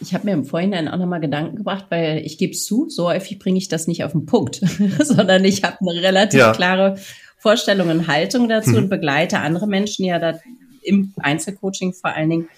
[0.00, 3.08] ich habe mir im Vorhinein auch nochmal Gedanken gebracht, weil ich gebe es zu, so
[3.08, 4.56] häufig bringe ich das nicht auf den Punkt,
[5.02, 6.52] sondern ich habe eine relativ ja.
[6.52, 6.98] klare
[7.38, 8.76] Vorstellung und Haltung dazu mhm.
[8.76, 10.38] und begleite andere Menschen ja da
[10.82, 12.48] im Einzelcoaching vor allen Dingen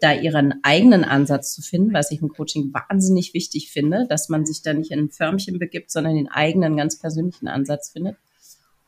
[0.00, 4.44] da ihren eigenen Ansatz zu finden, was ich im Coaching wahnsinnig wichtig finde, dass man
[4.44, 8.16] sich da nicht in ein Förmchen begibt, sondern den eigenen ganz persönlichen Ansatz findet.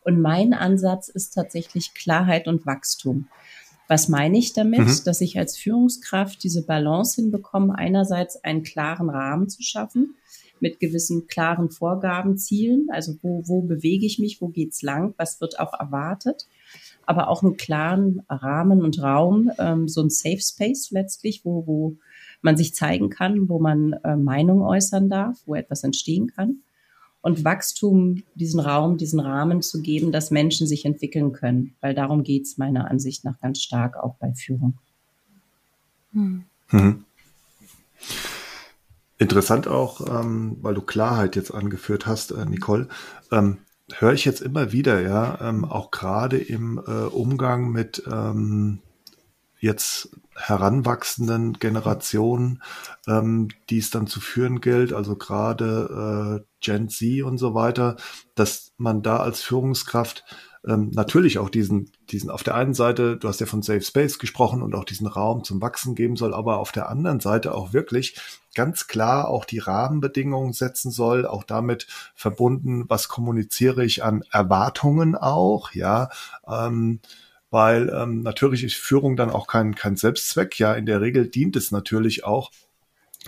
[0.03, 3.29] Und mein Ansatz ist tatsächlich Klarheit und Wachstum.
[3.89, 4.81] Was meine ich damit?
[4.81, 5.01] Mhm.
[5.05, 10.17] Dass ich als Führungskraft diese Balance hinbekomme, einerseits einen klaren Rahmen zu schaffen
[10.61, 15.41] mit gewissen klaren Vorgaben, Zielen, also wo, wo bewege ich mich, wo geht's lang, was
[15.41, 16.47] wird auch erwartet,
[17.05, 21.97] aber auch einen klaren Rahmen und Raum, ähm, so ein Safe Space letztlich, wo, wo
[22.41, 26.64] man sich zeigen kann, wo man äh, Meinung äußern darf, wo etwas entstehen kann
[27.25, 31.75] und Wachstum diesen Raum, diesen Rahmen zu geben, dass Menschen sich entwickeln können.
[31.81, 34.75] Weil darum geht's meiner Ansicht nach ganz stark auch bei Führung.
[36.13, 36.45] Hm.
[36.71, 37.05] Mhm.
[39.17, 42.89] Interessant auch, ähm, weil du Klarheit jetzt angeführt hast, äh, Nicole.
[43.33, 43.57] Ähm,
[43.95, 48.81] höre ich jetzt immer wieder, ja, ähm, auch gerade im äh, Umgang mit ähm,
[49.61, 52.63] jetzt heranwachsenden Generationen,
[53.07, 57.97] ähm, die es dann zu führen gilt, also gerade äh, Gen Z und so weiter,
[58.35, 60.25] dass man da als Führungskraft
[60.67, 64.19] ähm, natürlich auch diesen, diesen auf der einen Seite, du hast ja von Safe Space
[64.19, 67.73] gesprochen und auch diesen Raum zum Wachsen geben soll, aber auf der anderen Seite auch
[67.73, 68.19] wirklich
[68.55, 75.17] ganz klar auch die Rahmenbedingungen setzen soll, auch damit verbunden, was kommuniziere ich an Erwartungen
[75.17, 76.09] auch, ja,
[76.47, 77.01] ähm,
[77.55, 80.59] weil ähm, natürlich ist Führung dann auch kein, kein Selbstzweck.
[80.59, 82.51] Ja, in der Regel dient es natürlich auch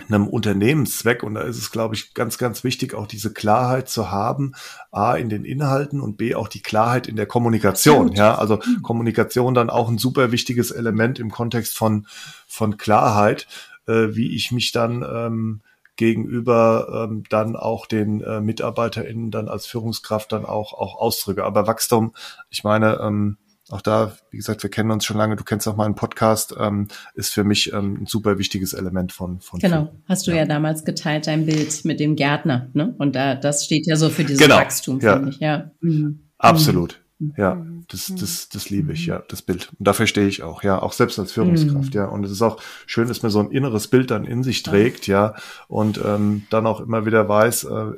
[0.09, 4.11] einem Unternehmenszweck und da ist es, glaube ich, ganz, ganz wichtig, auch diese Klarheit zu
[4.11, 4.51] haben,
[4.91, 8.11] A, in den Inhalten und B, auch die Klarheit in der Kommunikation.
[8.11, 8.81] Ja, also mhm.
[8.81, 12.05] Kommunikation dann auch ein super wichtiges Element im Kontext von,
[12.47, 13.47] von Klarheit,
[13.87, 15.61] äh, wie ich mich dann ähm,
[15.95, 21.45] gegenüber ähm, dann auch den äh, MitarbeiterInnen dann als Führungskraft dann auch, auch ausdrücke.
[21.45, 22.13] Aber Wachstum,
[22.49, 23.37] ich meine, ähm,
[23.69, 26.87] auch da, wie gesagt, wir kennen uns schon lange, du kennst auch meinen Podcast, ähm,
[27.15, 30.03] ist für mich ähm, ein super wichtiges Element von von Genau, Führung.
[30.07, 30.37] hast du ja.
[30.37, 30.45] ja.
[30.45, 32.95] damals geteilt, dein Bild mit dem Gärtner, ne?
[32.97, 34.57] Und da, das steht ja so für dieses genau.
[34.57, 35.13] Wachstum, ja.
[35.15, 35.71] finde ich, ja.
[35.81, 36.19] Mhm.
[36.37, 37.01] Absolut.
[37.19, 37.33] Mhm.
[37.35, 39.69] Ja, das, das, das liebe ich, ja, das Bild.
[39.77, 41.99] Und dafür stehe ich auch, ja, auch selbst als Führungskraft, mhm.
[41.99, 42.05] ja.
[42.05, 45.07] Und es ist auch schön, dass man so ein inneres Bild dann in sich trägt,
[45.07, 45.35] ja,
[45.67, 47.91] und ähm, dann auch immer wieder weiß, äh,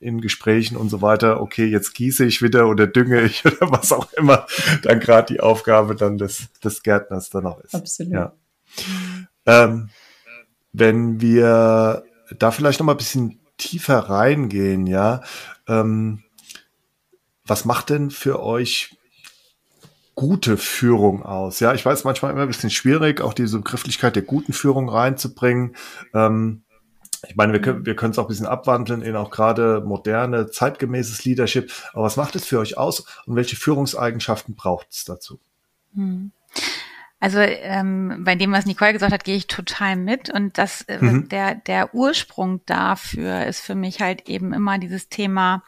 [0.00, 3.92] in Gesprächen und so weiter, okay, jetzt gieße ich wieder oder dünge ich oder was
[3.92, 4.46] auch immer
[4.82, 7.74] dann gerade die Aufgabe dann des, des Gärtners dann auch ist.
[7.74, 8.12] Absolut.
[8.12, 8.32] Ja.
[9.46, 9.90] Ähm,
[10.72, 12.04] wenn wir
[12.38, 15.22] da vielleicht noch mal ein bisschen tiefer reingehen, ja,
[15.68, 16.22] ähm,
[17.44, 18.96] was macht denn für euch
[20.14, 21.60] gute Führung aus?
[21.60, 25.76] Ja, ich weiß manchmal immer ein bisschen schwierig, auch diese Begrifflichkeit der guten Führung reinzubringen.
[26.14, 26.62] Ähm,
[27.28, 30.50] ich meine, wir können wir können es auch ein bisschen abwandeln in auch gerade moderne,
[30.50, 31.72] zeitgemäßes Leadership.
[31.92, 35.38] Aber was macht es für euch aus und welche Führungseigenschaften braucht es dazu?
[35.94, 36.32] Hm.
[37.22, 40.30] Also ähm, bei dem, was Nicole gesagt hat, gehe ich total mit.
[40.30, 41.28] Und das äh, mhm.
[41.28, 45.62] der der Ursprung dafür ist für mich halt eben immer dieses Thema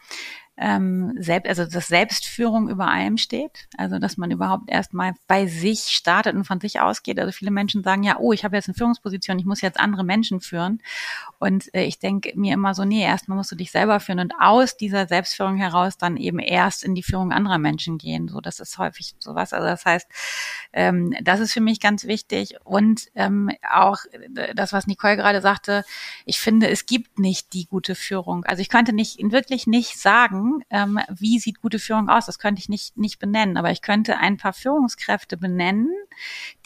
[0.56, 5.80] ähm, selbst, also dass Selbstführung über allem steht, also dass man überhaupt erstmal bei sich
[5.80, 7.18] startet und von sich ausgeht.
[7.18, 10.04] Also viele Menschen sagen ja, oh, ich habe jetzt eine Führungsposition, ich muss jetzt andere
[10.04, 10.80] Menschen führen.
[11.42, 14.32] Und äh, ich denke mir immer so, nee, erstmal musst du dich selber führen und
[14.38, 18.28] aus dieser Selbstführung heraus dann eben erst in die Führung anderer Menschen gehen.
[18.28, 19.52] So, das ist häufig sowas.
[19.52, 20.06] Also das heißt,
[20.72, 23.98] ähm, das ist für mich ganz wichtig und ähm, auch
[24.54, 25.84] das, was Nicole gerade sagte.
[26.26, 28.44] Ich finde, es gibt nicht die gute Führung.
[28.44, 32.26] Also ich könnte nicht wirklich nicht sagen ähm, wie sieht gute Führung aus?
[32.26, 35.90] Das könnte ich nicht, nicht benennen, aber ich könnte ein paar Führungskräfte benennen,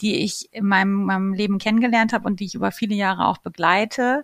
[0.01, 3.37] die ich in meinem, meinem Leben kennengelernt habe und die ich über viele Jahre auch
[3.37, 4.23] begleite,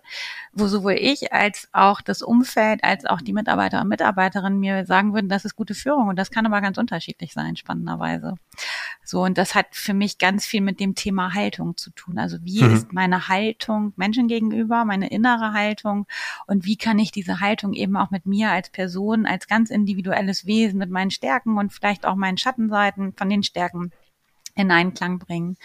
[0.54, 5.12] wo sowohl ich als auch das Umfeld, als auch die Mitarbeiter und Mitarbeiterinnen mir sagen
[5.12, 8.34] würden, das ist gute Führung und das kann aber ganz unterschiedlich sein, spannenderweise.
[9.04, 12.18] So, und das hat für mich ganz viel mit dem Thema Haltung zu tun.
[12.18, 12.74] Also wie mhm.
[12.74, 16.06] ist meine Haltung Menschen gegenüber, meine innere Haltung
[16.46, 20.46] und wie kann ich diese Haltung eben auch mit mir als Person, als ganz individuelles
[20.46, 23.90] Wesen, mit meinen Stärken und vielleicht auch meinen Schattenseiten von den Stärken
[24.54, 25.56] in Einklang bringen.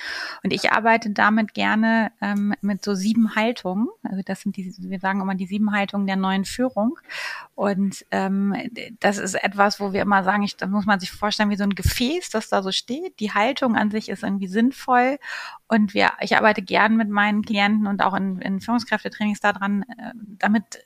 [0.43, 3.87] Und ich arbeite damit gerne ähm, mit so sieben Haltungen.
[4.03, 6.99] Also das sind die, wir sagen immer die sieben Haltungen der neuen Führung.
[7.55, 8.55] Und ähm,
[8.99, 11.63] das ist etwas, wo wir immer sagen, ich, das muss man sich vorstellen wie so
[11.63, 13.19] ein Gefäß, das da so steht.
[13.19, 15.19] Die Haltung an sich ist irgendwie sinnvoll.
[15.67, 20.13] Und wir, ich arbeite gern mit meinen Klienten und auch in, in Führungskräftetrainings daran, äh,
[20.15, 20.79] damit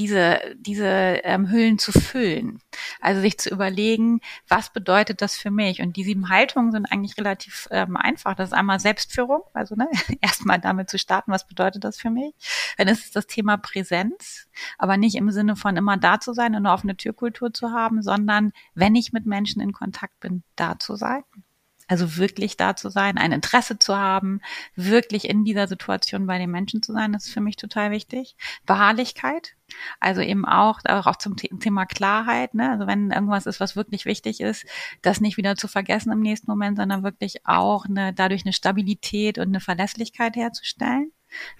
[0.00, 2.58] diese, diese ähm, Hüllen zu füllen.
[3.02, 5.82] Also sich zu überlegen, was bedeutet das für mich?
[5.82, 8.34] Und die sieben Haltungen sind eigentlich relativ ähm, einfach.
[8.34, 9.88] Das ist einmal Selbstführung, also ne,
[10.22, 12.32] erstmal damit zu starten, was bedeutet das für mich?
[12.78, 16.52] Dann ist es das Thema Präsenz, aber nicht im Sinne von immer da zu sein
[16.52, 20.78] und eine offene Türkultur zu haben, sondern wenn ich mit Menschen in Kontakt bin, da
[20.78, 21.24] zu sein.
[21.90, 24.40] Also wirklich da zu sein, ein Interesse zu haben,
[24.76, 28.36] wirklich in dieser Situation bei den Menschen zu sein, das ist für mich total wichtig.
[28.64, 29.56] Beharrlichkeit,
[29.98, 32.70] also eben auch, auch zum Thema Klarheit, ne?
[32.70, 34.66] Also wenn irgendwas ist, was wirklich wichtig ist,
[35.02, 39.38] das nicht wieder zu vergessen im nächsten Moment, sondern wirklich auch eine, dadurch eine Stabilität
[39.38, 41.10] und eine Verlässlichkeit herzustellen.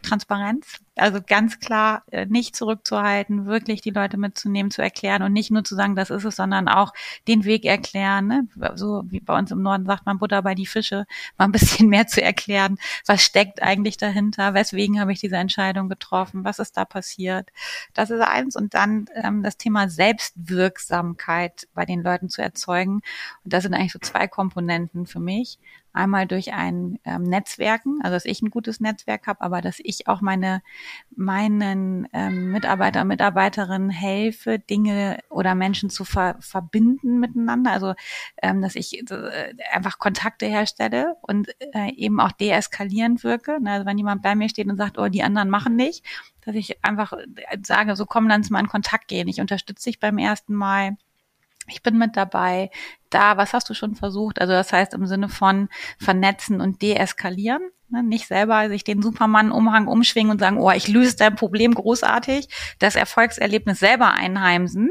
[0.02, 0.78] Transparenz.
[0.96, 5.64] Also ganz klar äh, nicht zurückzuhalten, wirklich die Leute mitzunehmen, zu erklären und nicht nur
[5.64, 6.92] zu sagen, das ist es, sondern auch
[7.26, 8.26] den Weg erklären.
[8.26, 8.48] Ne?
[8.74, 11.06] So wie bei uns im Norden sagt man Butter bei die Fische,
[11.38, 15.88] mal ein bisschen mehr zu erklären, was steckt eigentlich dahinter, weswegen habe ich diese Entscheidung
[15.88, 17.48] getroffen, was ist da passiert.
[17.94, 18.56] Das ist eins.
[18.56, 23.02] Und dann ähm, das Thema Selbstwirksamkeit bei den Leuten zu erzeugen.
[23.44, 25.58] Und das sind eigentlich so zwei Komponenten für mich.
[25.92, 30.08] Einmal durch ein ähm, Netzwerken, also dass ich ein gutes Netzwerk habe, aber dass ich
[30.08, 30.62] auch meine
[31.14, 37.72] meinen ähm, Mitarbeiter und Mitarbeiterinnen helfe, Dinge oder Menschen zu ver verbinden miteinander.
[37.72, 37.94] Also
[38.42, 43.58] ähm, dass ich äh, einfach Kontakte herstelle und äh, eben auch deeskalierend wirke.
[43.64, 46.04] Also wenn jemand bei mir steht und sagt, oh, die anderen machen nicht,
[46.42, 47.12] dass ich einfach
[47.62, 49.28] sage, so komm, lass mal in Kontakt gehen.
[49.28, 50.96] Ich unterstütze dich beim ersten Mal
[51.70, 52.70] ich bin mit dabei.
[53.10, 54.40] Da, was hast du schon versucht?
[54.40, 57.62] Also das heißt im Sinne von vernetzen und deeskalieren.
[57.90, 58.02] Ne?
[58.04, 62.94] Nicht selber sich den Superman-Umhang umschwingen und sagen, oh, ich löse dein Problem großartig, das
[62.94, 64.90] Erfolgserlebnis selber einheimsen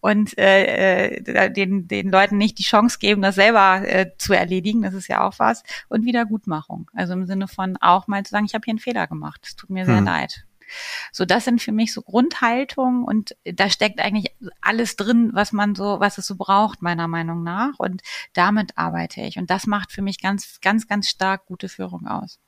[0.00, 4.82] und äh, äh, den, den Leuten nicht die Chance geben, das selber äh, zu erledigen,
[4.82, 5.62] das ist ja auch was.
[5.88, 6.90] Und Wiedergutmachung.
[6.94, 9.56] Also im Sinne von auch mal zu sagen, ich habe hier einen Fehler gemacht, es
[9.56, 10.06] tut mir sehr hm.
[10.06, 10.47] leid.
[11.12, 15.74] So, das sind für mich so Grundhaltungen und da steckt eigentlich alles drin, was man
[15.74, 17.78] so, was es so braucht, meiner Meinung nach.
[17.78, 18.02] Und
[18.34, 19.38] damit arbeite ich.
[19.38, 22.38] Und das macht für mich ganz, ganz, ganz stark gute Führung aus.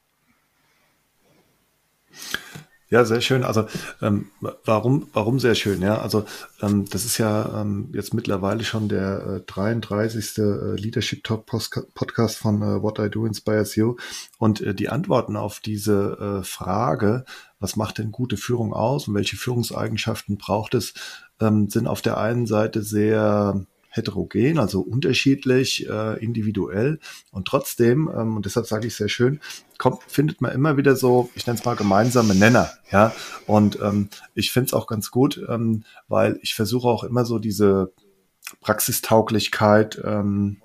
[2.93, 3.45] Ja, sehr schön.
[3.45, 3.67] Also
[4.03, 4.33] ähm,
[4.65, 5.81] warum, warum sehr schön?
[5.81, 6.25] Ja, also
[6.61, 10.39] ähm, das ist ja ähm, jetzt mittlerweile schon der äh, 33.
[10.39, 13.95] Äh, Leadership Talk Podcast von äh, What I Do Inspires You
[14.39, 17.25] und äh, die Antworten auf diese äh, Frage,
[17.61, 20.95] was macht denn gute Führung aus und welche Führungseigenschaften braucht es,
[21.41, 27.01] ähm, sind auf der einen Seite sehr heterogen, also unterschiedlich, äh, individuell
[27.33, 29.41] und trotzdem, ähm, und deshalb sage ich sehr schön,
[29.79, 33.13] kommt, findet man immer wieder so, ich nenne es mal gemeinsame Nenner, ja.
[33.47, 37.39] Und ähm, ich finde es auch ganz gut, ähm, weil ich versuche auch immer so
[37.39, 37.93] diese
[38.61, 40.63] Praxistauglichkeit ähm,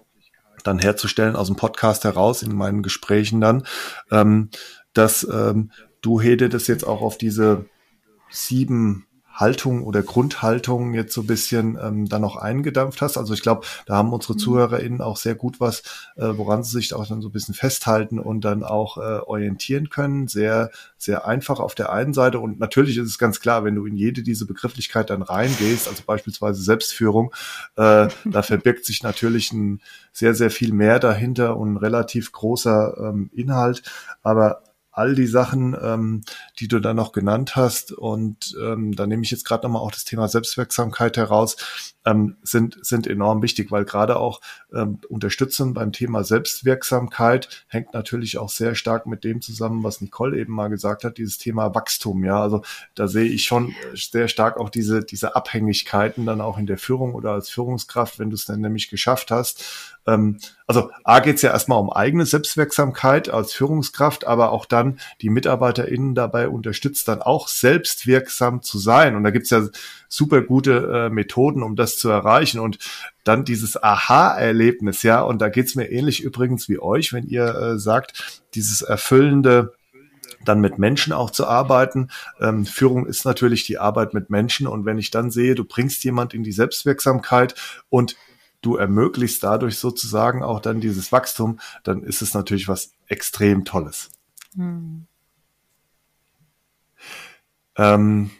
[0.64, 3.66] dann herzustellen aus dem Podcast heraus in meinen Gesprächen dann,
[4.12, 4.50] ähm,
[4.94, 7.66] dass ähm, du Hede das jetzt auch auf diese
[8.30, 13.17] sieben Haltung oder Grundhaltung jetzt so ein bisschen ähm, dann noch eingedampft hast.
[13.17, 14.39] Also ich glaube, da haben unsere mhm.
[14.39, 15.84] ZuhörerInnen auch sehr gut was,
[16.15, 19.89] äh, woran sie sich auch dann so ein bisschen festhalten und dann auch äh, orientieren
[19.89, 20.28] können.
[20.28, 22.39] Sehr, sehr einfach auf der einen Seite.
[22.39, 26.04] Und natürlich ist es ganz klar, wenn du in jede diese Begrifflichkeit dann reingehst, also
[26.06, 27.34] beispielsweise Selbstführung,
[27.76, 29.82] äh, da verbirgt sich natürlich ein
[30.13, 33.84] sehr, sehr viel mehr dahinter und ein relativ großer ähm, Inhalt.
[34.24, 34.62] Aber
[34.95, 36.21] all die Sachen, ähm,
[36.60, 37.91] die du da noch genannt hast.
[37.91, 41.58] Und ähm, da nehme ich jetzt gerade nochmal auch das Thema Selbstwirksamkeit heraus,
[42.05, 44.39] ähm, sind, sind enorm wichtig, weil gerade auch
[44.73, 50.39] ähm, Unterstützung beim Thema Selbstwirksamkeit hängt natürlich auch sehr stark mit dem zusammen, was Nicole
[50.39, 52.23] eben mal gesagt hat, dieses Thema Wachstum.
[52.23, 52.62] Ja, also
[52.93, 57.15] da sehe ich schon sehr stark auch diese, diese Abhängigkeiten dann auch in der Führung
[57.15, 60.38] oder als Führungskraft, wenn du es dann nämlich geschafft hast, ähm,
[60.68, 65.30] also A geht es ja erstmal um eigene Selbstwirksamkeit als Führungskraft, aber auch dann die
[65.30, 69.15] MitarbeiterInnen dabei unterstützt, dann auch selbstwirksam zu sein.
[69.15, 69.68] Und da gibt's ja
[70.08, 72.60] super gute äh, Methoden, um das zu erreichen.
[72.60, 72.80] Und
[73.24, 77.80] dann dieses Aha-Erlebnis, ja, und da geht's mir ähnlich übrigens wie euch, wenn ihr äh,
[77.80, 79.74] sagt, dieses erfüllende
[80.44, 82.10] dann mit Menschen auch zu arbeiten.
[82.39, 86.04] Ähm, Führung ist natürlich die Arbeit mit Menschen und wenn ich dann sehe, du bringst
[86.04, 87.56] jemand in die Selbstwirksamkeit
[87.89, 88.15] und
[88.65, 94.10] du ermöglichst dadurch sozusagen auch dann dieses Wachstum, dann ist es natürlich was extrem Tolles.
[94.56, 95.06] Hm.
[97.78, 98.32] Ähm,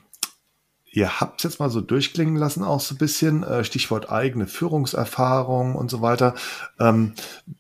[0.92, 5.76] ihr habt jetzt mal so durchklingen lassen, auch so ein bisschen, äh, Stichwort eigene Führungserfahrung
[5.76, 6.36] und so weiter.
[6.80, 7.14] Ähm,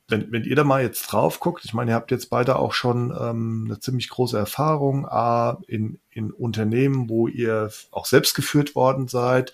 [0.07, 2.73] wenn, wenn ihr da mal jetzt drauf guckt, ich meine, ihr habt jetzt beide auch
[2.73, 8.73] schon ähm, eine ziemlich große Erfahrung, A, in, in Unternehmen, wo ihr auch selbst geführt
[8.73, 9.51] worden seid,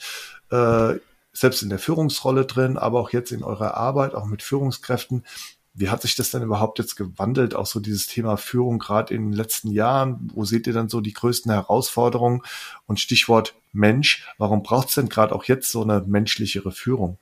[0.51, 0.99] äh,
[1.41, 5.25] selbst in der Führungsrolle drin, aber auch jetzt in eurer Arbeit, auch mit Führungskräften.
[5.73, 9.29] Wie hat sich das denn überhaupt jetzt gewandelt, auch so dieses Thema Führung gerade in
[9.29, 10.29] den letzten Jahren?
[10.33, 12.41] Wo seht ihr dann so die größten Herausforderungen?
[12.87, 17.17] Und Stichwort Mensch, warum braucht es denn gerade auch jetzt so eine menschlichere Führung?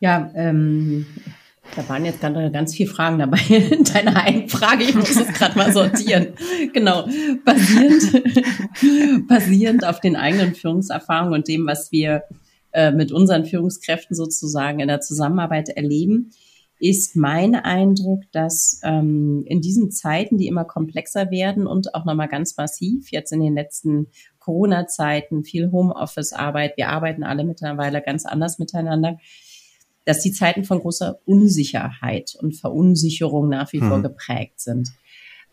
[0.00, 1.06] Ja, ähm,
[1.76, 4.84] da waren jetzt ganz, ganz viele Fragen dabei in deiner einen Frage.
[4.84, 6.28] Ich muss es gerade mal sortieren.
[6.72, 7.06] Genau.
[7.44, 12.24] Basierend, basierend auf den eigenen Führungserfahrungen und dem, was wir
[12.72, 16.30] äh, mit unseren Führungskräften sozusagen in der Zusammenarbeit erleben,
[16.80, 22.28] ist mein Eindruck, dass ähm, in diesen Zeiten, die immer komplexer werden und auch nochmal
[22.28, 28.58] ganz massiv, jetzt in den letzten Corona-Zeiten, viel Homeoffice-Arbeit, wir arbeiten alle mittlerweile ganz anders
[28.58, 29.18] miteinander,
[30.04, 33.88] dass die Zeiten von großer Unsicherheit und Verunsicherung nach wie hm.
[33.88, 34.90] vor geprägt sind.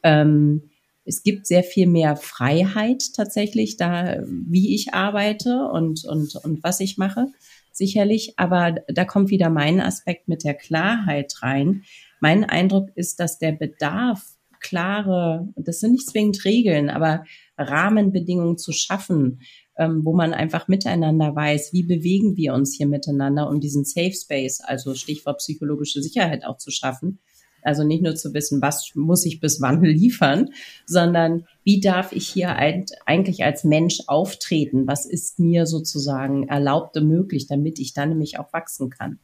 [0.04, 0.72] Ähm,
[1.04, 6.80] es gibt sehr viel mehr Freiheit tatsächlich da, wie ich arbeite und, und, und was
[6.80, 7.28] ich mache,
[7.72, 8.34] sicherlich.
[8.38, 11.84] Aber da kommt wieder mein Aspekt mit der Klarheit rein.
[12.20, 14.24] Mein Eindruck ist, dass der Bedarf,
[14.60, 17.26] klare, das sind nicht zwingend Regeln, aber
[17.58, 19.40] Rahmenbedingungen zu schaffen,
[19.82, 24.14] ähm, wo man einfach miteinander weiß, wie bewegen wir uns hier miteinander, um diesen Safe
[24.14, 27.18] Space, also Stichwort psychologische Sicherheit auch zu schaffen.
[27.64, 30.50] Also nicht nur zu wissen, was muss ich bis wann liefern,
[30.86, 34.86] sondern wie darf ich hier eigentlich als Mensch auftreten?
[34.86, 39.20] Was ist mir sozusagen erlaubt und möglich, damit ich dann nämlich auch wachsen kann?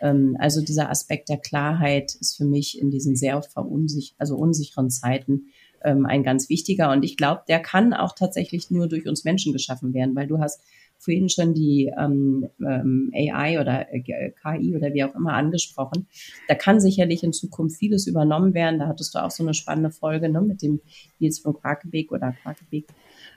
[0.00, 4.90] Ähm, also dieser Aspekt der Klarheit ist für mich in diesen sehr verunsich also unsicheren
[4.90, 5.46] Zeiten
[5.84, 6.90] ähm, ein ganz wichtiger.
[6.90, 10.38] Und ich glaube, der kann auch tatsächlich nur durch uns Menschen geschaffen werden, weil du
[10.38, 10.62] hast
[10.98, 16.06] vorhin schon die ähm, ähm, AI oder äh, KI oder wie auch immer angesprochen.
[16.48, 18.78] Da kann sicherlich in Zukunft vieles übernommen werden.
[18.78, 20.80] Da hattest du auch so eine spannende Folge ne, mit dem
[21.18, 22.86] Nils von Quakebeek oder Quakebeek.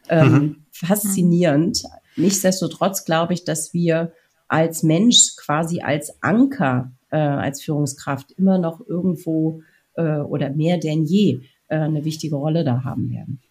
[0.10, 0.56] Ähm, mhm.
[0.72, 1.84] Faszinierend.
[2.16, 4.14] Nichtsdestotrotz glaube ich, dass wir
[4.48, 9.62] als Mensch quasi als Anker, äh, als Führungskraft immer noch irgendwo
[9.96, 13.42] äh, oder mehr denn je äh, eine wichtige Rolle da haben werden.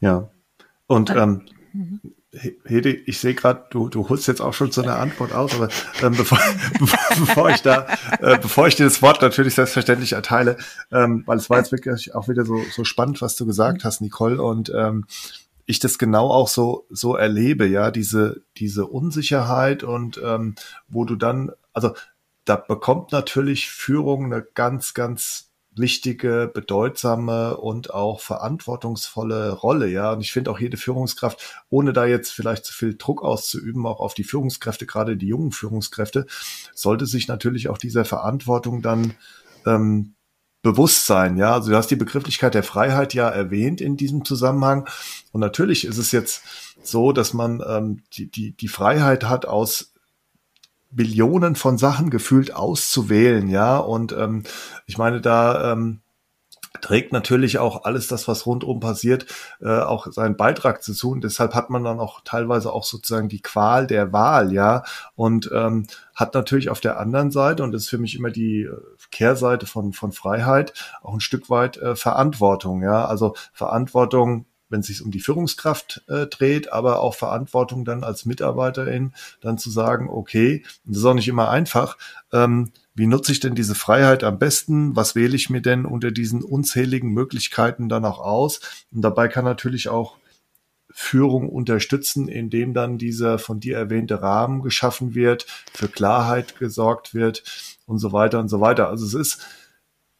[0.00, 0.30] Ja,
[0.86, 1.42] und ähm,
[2.64, 5.68] Hede, ich sehe gerade, du, du holst jetzt auch schon so eine Antwort aus, aber
[6.02, 6.38] ähm, bevor,
[6.78, 7.86] bevor ich da,
[8.20, 10.56] äh, bevor ich dir das Wort natürlich selbstverständlich erteile,
[10.90, 14.00] ähm, weil es war jetzt wirklich auch wieder so, so spannend, was du gesagt hast,
[14.00, 15.06] Nicole, und ähm,
[15.66, 20.56] ich das genau auch so, so erlebe, ja, diese, diese Unsicherheit und ähm,
[20.88, 21.94] wo du dann, also
[22.44, 30.12] da bekommt natürlich Führung eine ganz, ganz wichtige, bedeutsame und auch verantwortungsvolle Rolle, ja.
[30.12, 34.00] Und ich finde auch jede Führungskraft, ohne da jetzt vielleicht zu viel Druck auszuüben, auch
[34.00, 36.26] auf die Führungskräfte, gerade die jungen Führungskräfte,
[36.74, 39.14] sollte sich natürlich auch dieser Verantwortung dann
[39.66, 40.14] ähm,
[40.62, 41.54] bewusst sein, ja.
[41.54, 44.88] Also du hast die Begrifflichkeit der Freiheit ja erwähnt in diesem Zusammenhang.
[45.32, 46.42] Und natürlich ist es jetzt
[46.82, 49.93] so, dass man ähm, die, die, die Freiheit hat, aus
[50.94, 53.76] Billionen von Sachen gefühlt auszuwählen, ja.
[53.78, 54.44] Und ähm,
[54.86, 56.00] ich meine, da ähm,
[56.80, 59.26] trägt natürlich auch alles das, was rundum passiert,
[59.60, 61.20] äh, auch seinen Beitrag zu tun.
[61.20, 64.82] Deshalb hat man dann auch teilweise auch sozusagen die Qual der Wahl, ja,
[65.14, 68.62] und ähm, hat natürlich auf der anderen Seite, und das ist für mich immer die
[68.62, 68.76] äh,
[69.10, 74.88] Kehrseite von, von Freiheit, auch ein Stück weit äh, Verantwortung, ja, also Verantwortung wenn es
[74.88, 80.10] sich um die Führungskraft äh, dreht, aber auch Verantwortung dann als Mitarbeiterin, dann zu sagen,
[80.10, 81.96] okay, das ist auch nicht immer einfach,
[82.32, 84.96] ähm, wie nutze ich denn diese Freiheit am besten?
[84.96, 88.60] Was wähle ich mir denn unter diesen unzähligen Möglichkeiten dann auch aus?
[88.92, 90.16] Und dabei kann natürlich auch
[90.90, 97.44] Führung unterstützen, indem dann dieser von dir erwähnte Rahmen geschaffen wird, für Klarheit gesorgt wird
[97.86, 98.88] und so weiter und so weiter.
[98.88, 99.46] Also es ist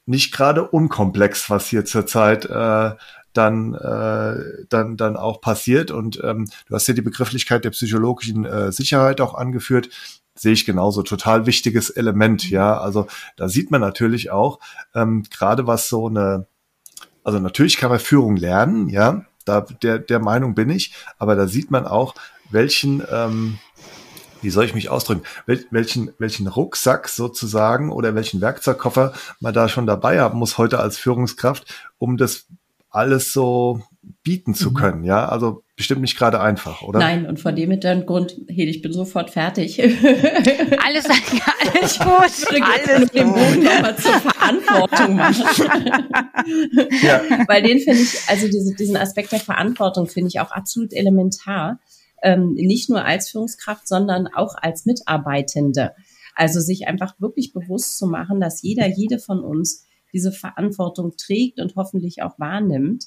[0.07, 2.93] nicht gerade unkomplex, was hier zurzeit äh,
[3.35, 5.91] dann, äh, dann, dann auch passiert.
[5.91, 9.91] Und ähm, du hast ja die Begrifflichkeit der psychologischen äh, Sicherheit auch angeführt.
[10.37, 11.03] Sehe ich genauso.
[11.03, 12.79] Total wichtiges Element, ja.
[12.79, 13.07] Also
[13.37, 14.59] da sieht man natürlich auch,
[14.95, 16.47] ähm, gerade was so eine,
[17.23, 19.25] also natürlich kann man Führung lernen, ja.
[19.45, 22.15] Da, der, der Meinung bin ich, aber da sieht man auch,
[22.51, 23.59] welchen, ähm,
[24.41, 29.69] wie soll ich mich ausdrücken, Wel welchen, welchen Rucksack sozusagen oder welchen Werkzeugkoffer man da
[29.69, 32.47] schon dabei haben muss heute als Führungskraft, um das
[32.95, 33.83] alles so
[34.23, 34.75] bieten zu mhm.
[34.75, 35.29] können, ja?
[35.29, 37.01] Also bestimmt nicht gerade einfach, oder?
[37.01, 39.83] Nein, und vor dem Hintergrund, Hede, ich bin sofort fertig.
[39.83, 42.63] alles, alles gut.
[42.63, 45.45] Alles den Boden nochmal zur Verantwortung machen.
[47.03, 47.23] ja.
[47.49, 51.81] Weil den finde ich, also diese, diesen Aspekt der Verantwortung finde ich auch absolut elementar.
[52.23, 55.93] Ähm, nicht nur als Führungskraft, sondern auch als Mitarbeitende.
[56.37, 59.85] Also sich einfach wirklich bewusst zu machen, dass jeder, jede von uns
[60.15, 63.05] diese Verantwortung trägt und hoffentlich auch wahrnimmt.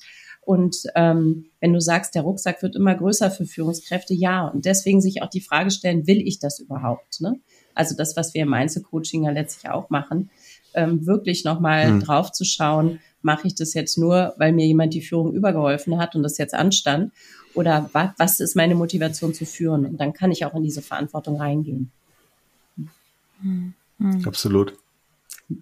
[0.48, 4.48] Und ähm, wenn du sagst, der Rucksack wird immer größer für Führungskräfte, ja.
[4.48, 7.20] Und deswegen sich auch die Frage stellen, will ich das überhaupt?
[7.20, 7.40] Ne?
[7.76, 10.30] Also das, was wir im Einzelcoaching ja letztlich auch machen,
[10.74, 12.00] ähm, wirklich nochmal hm.
[12.00, 16.16] drauf zu schauen, mache ich das jetzt nur, weil mir jemand die Führung übergeholfen hat
[16.16, 17.12] und das jetzt anstand?
[17.54, 19.86] Oder was, was ist meine Motivation zu führen?
[19.86, 21.92] Und dann kann ich auch in diese Verantwortung reingehen.
[23.42, 23.74] Hm.
[24.24, 24.78] Absolut.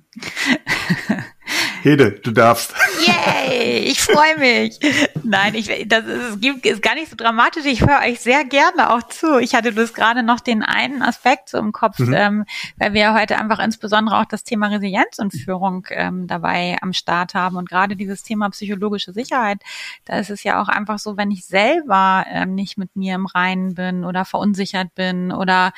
[1.86, 2.74] Hede, du darfst.
[3.06, 4.80] Yay, ich freue mich.
[5.22, 7.66] Nein, ich, das ist, ist gar nicht so dramatisch.
[7.66, 9.38] Ich höre euch sehr gerne auch zu.
[9.38, 12.14] Ich hatte bloß gerade noch den einen Aspekt so im Kopf, mhm.
[12.16, 12.46] ähm,
[12.78, 17.36] weil wir heute einfach insbesondere auch das Thema Resilienz und Führung ähm, dabei am Start
[17.36, 19.60] haben und gerade dieses Thema psychologische Sicherheit.
[20.06, 23.28] Da ist es ja auch einfach so, wenn ich selber ähm, nicht mit mir im
[23.28, 25.72] Reinen bin oder verunsichert bin oder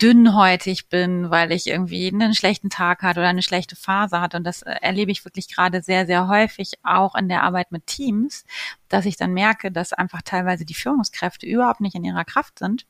[0.00, 4.44] dünnhäutig bin, weil ich irgendwie einen schlechten Tag hatte oder eine schlechte Phase hatte und
[4.44, 8.44] das äh, erlebe ich wirklich gerade sehr, sehr häufig auch in der Arbeit mit Teams,
[8.88, 12.86] dass ich dann merke, dass einfach teilweise die Führungskräfte überhaupt nicht in ihrer Kraft sind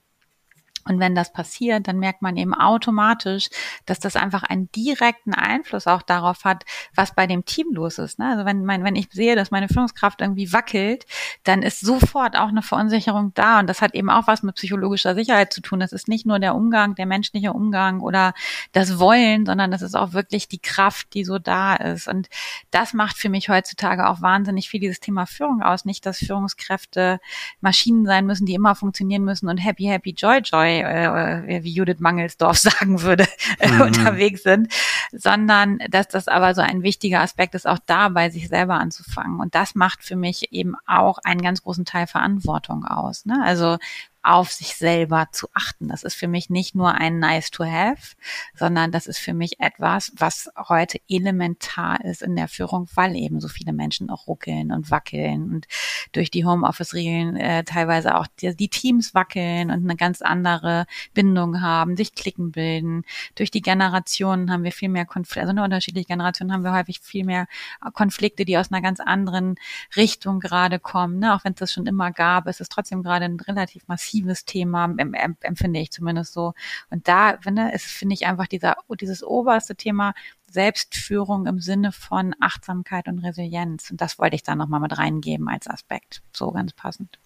[0.85, 3.51] und wenn das passiert, dann merkt man eben automatisch,
[3.87, 6.64] dass das einfach einen direkten Einfluss auch darauf hat,
[6.95, 8.18] was bei dem Team los ist.
[8.18, 8.30] Ne?
[8.30, 11.07] Also wenn, mein, wenn ich sehe, dass meine Führungskraft irgendwie wackelt,
[11.45, 13.61] dann ist sofort auch eine Verunsicherung da.
[13.61, 15.78] Und das hat eben auch was mit psychologischer Sicherheit zu tun.
[15.78, 18.35] Das ist nicht nur der Umgang, der menschliche Umgang oder
[18.72, 22.09] das Wollen, sondern das ist auch wirklich die Kraft, die so da ist.
[22.09, 22.28] Und
[22.72, 25.85] das macht für mich heutzutage auch wahnsinnig viel dieses Thema Führung aus.
[25.85, 27.20] Nicht, dass Führungskräfte
[27.61, 32.01] Maschinen sein müssen, die immer funktionieren müssen und happy, happy, joy, joy äh, wie Judith
[32.01, 33.27] Mangelsdorf sagen würde,
[33.59, 33.83] äh, mhm.
[33.83, 34.73] unterwegs sind,
[35.12, 39.41] sondern dass das aber so ein wichtiger Aspekt ist, auch da bei sich selber anzufangen.
[39.41, 43.27] Und das macht für mich eben auch einen ganz großen Teil Verantwortung aus.
[43.27, 43.41] Ne?
[43.45, 43.79] Also
[44.23, 45.89] auf sich selber zu achten.
[45.89, 48.14] Das ist für mich nicht nur ein nice to have,
[48.55, 53.41] sondern das ist für mich etwas, was heute elementar ist in der Führung, weil eben
[53.41, 55.66] so viele Menschen auch ruckeln und wackeln und
[56.12, 61.61] durch die Homeoffice-Regeln äh, teilweise auch die, die, Teams wackeln und eine ganz andere Bindung
[61.61, 63.05] haben, sich Klicken bilden.
[63.35, 67.01] Durch die Generationen haben wir viel mehr Konflikte, also eine unterschiedliche Generation haben wir häufig
[67.01, 67.47] viel mehr
[67.93, 69.57] Konflikte, die aus einer ganz anderen
[69.97, 71.18] Richtung gerade kommen.
[71.18, 71.35] Ne?
[71.35, 74.45] Auch wenn es das schon immer gab, ist es trotzdem gerade ein relativ massiv massives
[74.45, 74.95] Thema,
[75.41, 76.55] empfinde ich zumindest so.
[76.91, 80.15] Und da finde, ist, finde ich einfach dieser, dieses oberste Thema
[80.51, 83.91] Selbstführung im Sinne von Achtsamkeit und Resilienz.
[83.91, 86.23] Und das wollte ich da nochmal mit reingeben als Aspekt.
[86.33, 87.19] So ganz passend.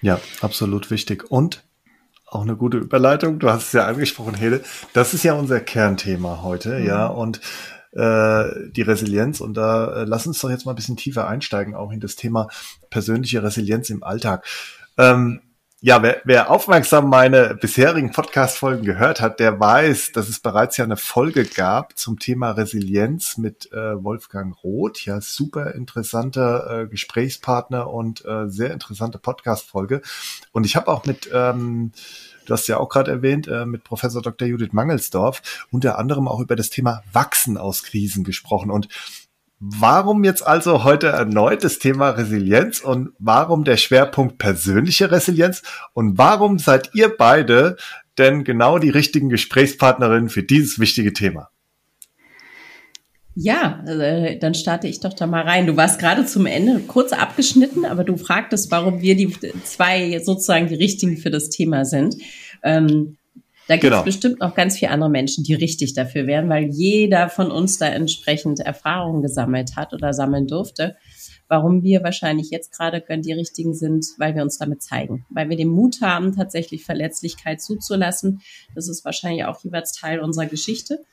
[0.00, 1.30] Ja, absolut wichtig.
[1.30, 1.64] Und
[2.26, 3.38] auch eine gute Überleitung.
[3.38, 4.62] Du hast es ja angesprochen, Hede.
[4.92, 6.86] Das ist ja unser Kernthema heute, mhm.
[6.86, 7.06] ja.
[7.06, 7.40] Und
[7.92, 9.40] äh, die Resilienz.
[9.40, 12.16] Und da äh, lass uns doch jetzt mal ein bisschen tiefer einsteigen, auch in das
[12.16, 12.48] Thema
[12.90, 14.44] persönliche Resilienz im Alltag.
[14.98, 15.40] Ähm,
[15.80, 20.84] ja, wer, wer aufmerksam meine bisherigen Podcast-Folgen gehört hat, der weiß, dass es bereits ja
[20.84, 25.04] eine Folge gab zum Thema Resilienz mit äh, Wolfgang Roth.
[25.04, 30.02] Ja, super interessanter äh, Gesprächspartner und äh, sehr interessante Podcast-Folge.
[30.50, 31.92] Und ich habe auch mit ähm,
[32.48, 34.48] du hast ja auch gerade erwähnt, äh, mit Professor Dr.
[34.48, 38.70] Judith Mangelsdorf unter anderem auch über das Thema Wachsen aus Krisen gesprochen.
[38.70, 38.88] Und
[39.60, 45.62] Warum jetzt also heute erneut das Thema Resilienz und warum der Schwerpunkt persönliche Resilienz
[45.94, 47.76] und warum seid ihr beide
[48.18, 51.50] denn genau die richtigen Gesprächspartnerinnen für dieses wichtige Thema?
[53.34, 55.66] Ja, äh, dann starte ich doch da mal rein.
[55.66, 59.32] Du warst gerade zum Ende kurz abgeschnitten, aber du fragtest, warum wir die
[59.64, 62.16] zwei sozusagen die richtigen für das Thema sind.
[62.64, 63.17] Ähm,
[63.68, 64.02] da gibt es genau.
[64.02, 67.86] bestimmt noch ganz viele andere Menschen, die richtig dafür wären, weil jeder von uns da
[67.86, 70.96] entsprechend Erfahrungen gesammelt hat oder sammeln durfte.
[71.48, 75.56] Warum wir wahrscheinlich jetzt gerade die richtigen sind, weil wir uns damit zeigen, weil wir
[75.58, 78.40] den Mut haben, tatsächlich Verletzlichkeit zuzulassen.
[78.74, 81.04] Das ist wahrscheinlich auch jeweils Teil unserer Geschichte.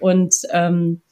[0.00, 1.02] Und ähm,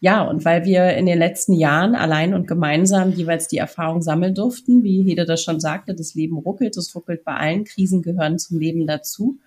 [0.00, 4.34] ja, und weil wir in den letzten Jahren allein und gemeinsam jeweils die Erfahrung sammeln
[4.34, 8.38] durften, wie Hede das schon sagte, das Leben ruckelt, es ruckelt bei allen, Krisen gehören
[8.38, 9.38] zum Leben dazu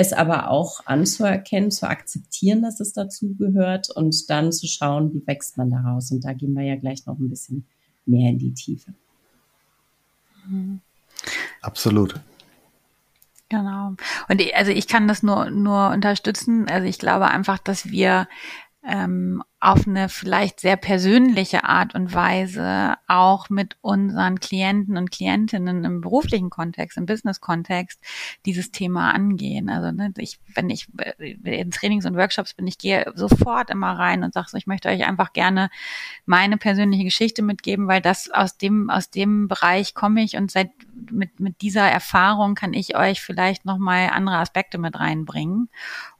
[0.00, 5.26] es aber auch anzuerkennen, zu akzeptieren, dass es dazu gehört und dann zu schauen, wie
[5.26, 6.10] wächst man daraus.
[6.10, 7.66] Und da gehen wir ja gleich noch ein bisschen
[8.06, 8.94] mehr in die Tiefe.
[11.60, 12.18] Absolut.
[13.50, 13.94] Genau.
[14.28, 16.66] Und ich, also ich kann das nur, nur unterstützen.
[16.68, 18.26] Also ich glaube einfach, dass wir
[18.86, 25.84] ähm, auf eine vielleicht sehr persönliche Art und Weise auch mit unseren Klienten und Klientinnen
[25.84, 28.00] im beruflichen Kontext, im Business-Kontext
[28.46, 29.68] dieses Thema angehen.
[29.68, 33.98] Also ne, ich, wenn ich äh, in Trainings und Workshops bin, ich gehe sofort immer
[33.98, 35.68] rein und sage so, ich möchte euch einfach gerne
[36.24, 40.70] meine persönliche Geschichte mitgeben, weil das aus dem aus dem Bereich komme ich und seit
[41.10, 45.68] mit mit dieser Erfahrung kann ich euch vielleicht noch mal andere Aspekte mit reinbringen.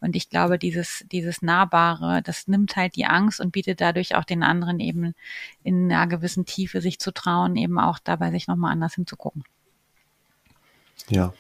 [0.01, 4.17] Und ich glaube, dieses dieses Nahbare, das nimmt halt die Angst Angst und bietet dadurch
[4.17, 5.15] auch den anderen eben
[5.63, 9.45] in einer gewissen Tiefe sich zu trauen, eben auch dabei sich nochmal anders hinzugucken.
[11.09, 11.33] Ja.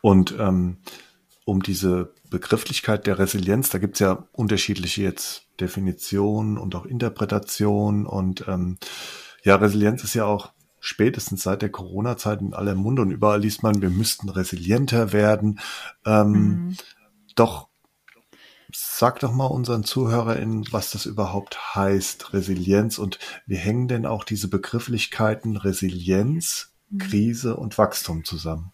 [0.00, 0.78] Und ähm,
[1.44, 8.06] um diese Begrifflichkeit der Resilienz, da gibt es ja unterschiedliche jetzt Definitionen und auch Interpretationen.
[8.06, 8.78] Und ähm,
[9.42, 13.62] ja, Resilienz ist ja auch spätestens seit der Corona-Zeit in aller Munde und überall liest
[13.64, 15.58] man, wir müssten resilienter werden.
[16.06, 16.76] Ähm, mhm.
[17.34, 17.67] Doch
[18.72, 24.24] Sag doch mal unseren ZuhörerInnen, was das überhaupt heißt, Resilienz und wie hängen denn auch
[24.24, 26.98] diese Begrifflichkeiten Resilienz, mhm.
[26.98, 28.72] Krise und Wachstum zusammen?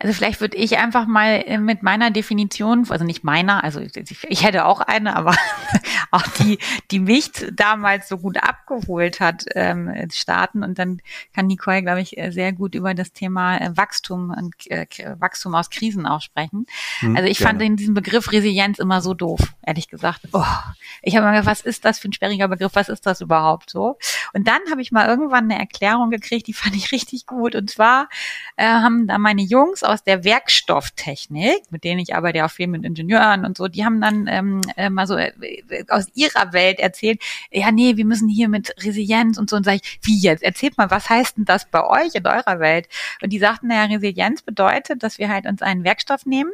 [0.00, 4.44] Also vielleicht würde ich einfach mal äh, mit meiner Definition, also nicht meiner, also ich
[4.44, 5.34] hätte auch eine, aber
[6.12, 6.58] auch die,
[6.92, 10.62] die mich damals so gut abgeholt hat, ähm, starten.
[10.62, 11.02] Und dann
[11.34, 14.86] kann Nicole, glaube ich, äh, sehr gut über das Thema äh, Wachstum und äh,
[15.18, 16.66] Wachstum aus Krisen auch sprechen.
[17.00, 17.50] Hm, also ich gerne.
[17.50, 20.28] fand in diesem Begriff Resilienz immer so doof, ehrlich gesagt.
[20.32, 20.44] Oh,
[21.02, 22.72] ich habe mir gedacht, was ist das für ein sperriger Begriff?
[22.74, 23.98] Was ist das überhaupt so?
[24.32, 27.56] Und dann habe ich mal irgendwann eine Erklärung gekriegt, die fand ich richtig gut.
[27.56, 28.08] Und zwar
[28.56, 32.66] äh, haben da meine Jungs aus der Werkstofftechnik, mit denen ich arbeite ja auch viel
[32.66, 35.32] mit Ingenieuren und so, die haben dann ähm, äh, mal so äh,
[35.88, 39.80] aus ihrer Welt erzählt, ja, nee, wir müssen hier mit Resilienz und so und sage
[39.82, 40.42] ich, wie jetzt?
[40.42, 42.88] Erzählt mal, was heißt denn das bei euch in eurer Welt?
[43.22, 46.52] Und die sagten, naja, Resilienz bedeutet, dass wir halt uns einen Werkstoff nehmen,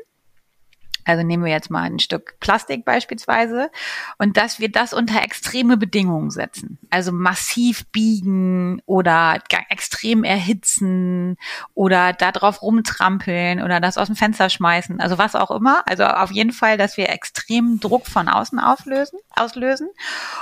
[1.05, 3.71] also nehmen wir jetzt mal ein Stück Plastik beispielsweise
[4.19, 6.79] und dass wir das unter extreme Bedingungen setzen.
[6.91, 9.39] Also massiv biegen oder
[9.69, 11.37] extrem erhitzen
[11.75, 15.01] oder da drauf rumtrampeln oder das aus dem Fenster schmeißen.
[15.01, 15.83] Also was auch immer.
[15.87, 19.89] Also auf jeden Fall, dass wir extremen Druck von außen auflösen, auslösen.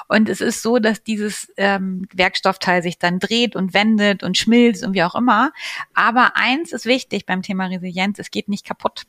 [0.09, 4.85] Und es ist so, dass dieses ähm, Werkstoffteil sich dann dreht und wendet und schmilzt
[4.85, 5.53] und wie auch immer.
[5.95, 9.05] Aber eins ist wichtig beim Thema Resilienz, es geht nicht kaputt.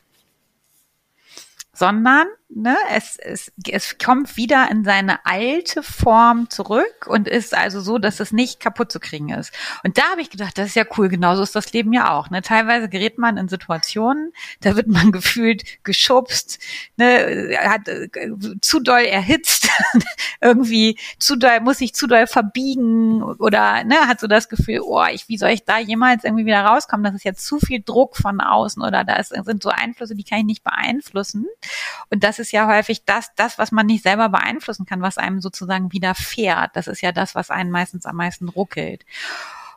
[1.74, 7.82] Sondern ne, es, es, es kommt wieder in seine alte Form zurück und ist also
[7.82, 9.52] so, dass es nicht kaputt zu kriegen ist.
[9.84, 12.30] Und da habe ich gedacht, das ist ja cool, genauso ist das Leben ja auch.
[12.30, 12.42] Ne?
[12.42, 16.60] Teilweise gerät man in Situationen, da wird man gefühlt geschubst,
[16.98, 18.10] ne, hat äh,
[18.62, 19.70] zu doll erhitzt,
[20.42, 25.04] irgendwie zu doll, muss sich zu doll verbiegen oder ne, hat so das Gefühl, oh,
[25.12, 27.04] ich, wie soll ich da jemals irgendwie wieder rauskommen?
[27.04, 30.24] Das ist jetzt zu viel Druck von außen oder da ist, sind so Einflüsse, die
[30.24, 31.48] kann ich nicht beeinflussen.
[32.10, 35.42] Und das ist ja häufig das, das, was man nicht selber beeinflussen kann, was einem
[35.42, 36.76] sozusagen widerfährt.
[36.76, 39.06] Das ist ja das, was einen meistens am meisten ruckelt.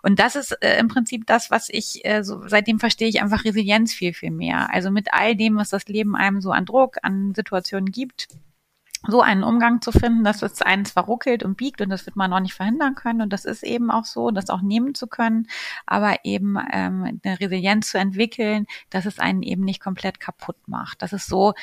[0.02, 3.44] Und das ist äh, im Prinzip das, was ich, äh, so, seitdem verstehe ich einfach
[3.44, 4.72] Resilienz viel, viel mehr.
[4.72, 8.28] Also mit all dem, was das Leben einem so an Druck, an Situationen gibt,
[9.08, 12.16] so einen Umgang zu finden, dass es einen zwar ruckelt und biegt und das wird
[12.16, 15.06] man auch nicht verhindern können und das ist eben auch so, das auch nehmen zu
[15.06, 15.48] können,
[15.86, 21.02] aber eben ähm, eine Resilienz zu entwickeln, dass es einen eben nicht komplett kaputt macht.
[21.02, 21.54] Das ist so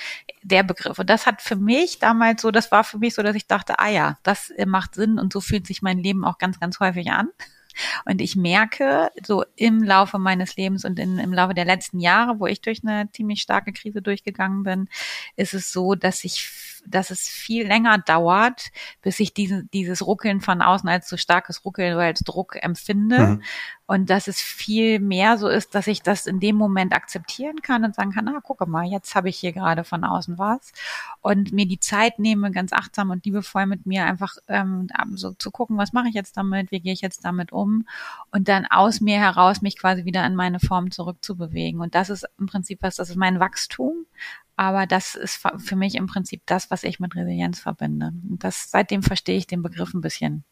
[0.41, 3.36] der Begriff und das hat für mich damals so, das war für mich so, dass
[3.36, 6.60] ich dachte, ah ja, das macht Sinn und so fühlt sich mein Leben auch ganz,
[6.60, 7.30] ganz häufig an.
[8.06, 12.39] Und ich merke so im Laufe meines Lebens und in, im Laufe der letzten Jahre,
[12.39, 14.89] wo ich durch eine ziemlich starke Krise durchgegangen bin,
[15.36, 16.48] ist es so, dass ich
[16.86, 18.72] dass es viel länger dauert,
[19.02, 23.20] bis ich diese, dieses Ruckeln von außen als so starkes Ruckeln oder als Druck empfinde.
[23.20, 23.44] Mhm.
[23.86, 27.84] Und dass es viel mehr so ist, dass ich das in dem Moment akzeptieren kann
[27.84, 30.72] und sagen kann, ah, gucke mal, jetzt habe ich hier gerade von außen was.
[31.22, 35.52] Und mir die Zeit nehme, ganz achtsam und liebevoll mit mir einfach ähm, so zu
[35.52, 37.86] gucken, was mache ich jetzt damit, wie gehe ich jetzt damit um
[38.32, 41.82] und dann aus mir heraus mich quasi wieder in meine Form zurückzubewegen.
[41.82, 44.06] Und das ist im Prinzip was, das ist mein Wachstum,
[44.56, 48.12] aber das ist für mich im Prinzip das, was ich mit Resilienz verbinde.
[48.30, 50.43] Und das, seitdem verstehe ich den Begriff ein bisschen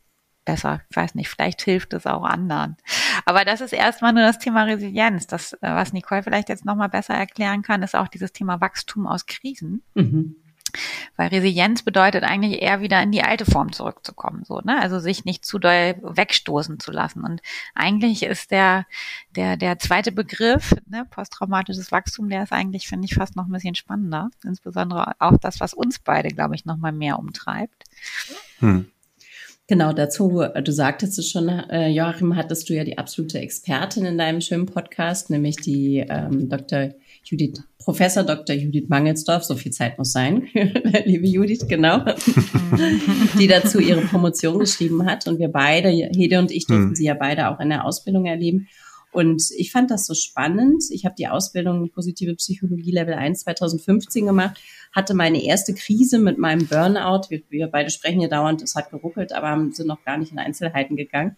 [0.43, 0.81] besser.
[0.89, 2.77] Ich weiß nicht, vielleicht hilft es auch anderen.
[3.25, 5.27] Aber das ist erstmal nur das Thema Resilienz.
[5.27, 9.05] Das, äh, was Nicole vielleicht jetzt nochmal besser erklären kann, ist auch dieses Thema Wachstum
[9.05, 9.83] aus Krisen.
[9.93, 10.35] Mhm.
[11.15, 14.81] Weil Resilienz bedeutet eigentlich eher wieder in die alte Form zurückzukommen, so, ne?
[14.81, 17.23] Also sich nicht zu doll wegstoßen zu lassen.
[17.23, 17.41] Und
[17.75, 18.85] eigentlich ist der,
[19.35, 23.51] der, der zweite Begriff, ne, posttraumatisches Wachstum, der ist eigentlich, finde ich, fast noch ein
[23.51, 24.29] bisschen spannender.
[24.43, 27.83] Insbesondere auch das, was uns beide, glaube ich, noch mal mehr umtreibt.
[28.59, 28.91] Hm.
[29.71, 34.17] Genau, dazu, du sagtest es schon, äh, Joachim, hattest du ja die absolute Expertin in
[34.17, 36.89] deinem schönen Podcast, nämlich die ähm, Dr.
[37.23, 38.55] Judith, Professor Dr.
[38.55, 40.47] Judith Mangelsdorf, so viel Zeit muss sein,
[41.05, 41.99] liebe Judith, genau,
[43.39, 45.27] die dazu ihre Promotion geschrieben hat.
[45.27, 46.95] Und wir beide, Hede und ich, durften mhm.
[46.95, 48.67] sie ja beide auch in der Ausbildung erleben.
[49.11, 50.83] Und ich fand das so spannend.
[50.89, 54.57] Ich habe die Ausbildung Positive Psychologie Level 1 2015 gemacht,
[54.93, 57.29] hatte meine erste Krise mit meinem Burnout.
[57.29, 60.39] Wir, wir beide sprechen hier dauernd, es hat geruckelt, aber sind noch gar nicht in
[60.39, 61.35] Einzelheiten gegangen.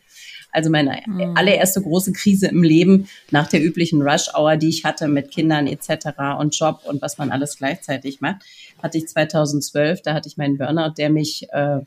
[0.51, 1.35] Also meine mhm.
[1.35, 6.09] allererste große Krise im Leben nach der üblichen Rush-Hour, die ich hatte mit Kindern etc.
[6.39, 8.43] und Job und was man alles gleichzeitig macht,
[8.83, 10.03] hatte ich 2012.
[10.03, 11.79] Da hatte ich meinen Burnout, der mich äh,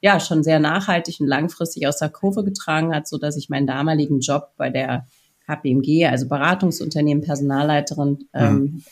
[0.00, 3.66] ja schon sehr nachhaltig und langfristig aus der Kurve getragen hat, so dass ich meinen
[3.66, 5.06] damaligen Job bei der
[5.46, 8.82] KPMG, also Beratungsunternehmen, Personalleiterin, ähm, mhm.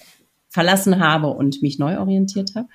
[0.48, 2.68] verlassen habe und mich neu orientiert habe.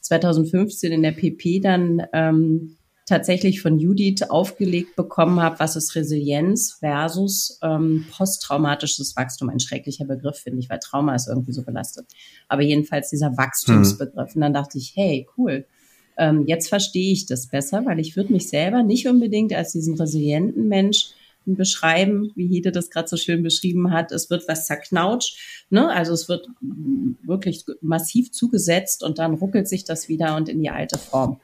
[0.00, 6.76] 2015 in der PP dann ähm, tatsächlich von Judith aufgelegt bekommen habe, was ist Resilienz
[6.80, 9.50] versus ähm, posttraumatisches Wachstum.
[9.50, 12.06] Ein schrecklicher Begriff, finde ich, weil Trauma ist irgendwie so belastet.
[12.48, 14.30] Aber jedenfalls dieser Wachstumsbegriff.
[14.30, 14.34] Mhm.
[14.34, 15.66] Und dann dachte ich, hey, cool,
[16.16, 19.94] ähm, jetzt verstehe ich das besser, weil ich würde mich selber nicht unbedingt als diesen
[19.96, 21.10] resilienten Mensch
[21.46, 24.10] beschreiben, wie Hede das gerade so schön beschrieben hat.
[24.10, 25.90] Es wird was zerknautscht, ne?
[25.90, 26.48] also es wird
[27.22, 31.40] wirklich massiv zugesetzt und dann ruckelt sich das wieder und in die alte Form.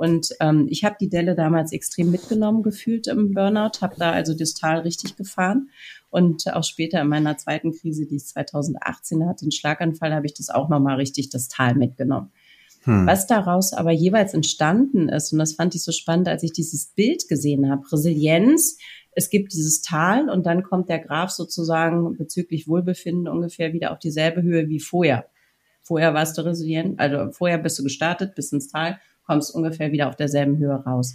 [0.00, 4.32] Und ähm, ich habe die Delle damals extrem mitgenommen gefühlt im Burnout, habe da also
[4.32, 5.68] distal richtig gefahren.
[6.08, 10.32] Und auch später in meiner zweiten Krise, die ich 2018 hatte, den Schlaganfall, habe ich
[10.32, 12.30] das auch nochmal richtig das Tal mitgenommen.
[12.84, 13.06] Hm.
[13.06, 16.86] Was daraus aber jeweils entstanden ist, und das fand ich so spannend, als ich dieses
[16.86, 18.78] Bild gesehen habe, Resilienz,
[19.12, 23.98] es gibt dieses Tal und dann kommt der Graph sozusagen bezüglich Wohlbefinden ungefähr wieder auf
[23.98, 25.26] dieselbe Höhe wie vorher.
[25.82, 30.08] Vorher warst du resilient, also vorher bist du gestartet, bis ins Tal kommst ungefähr wieder
[30.08, 31.14] auf derselben Höhe raus.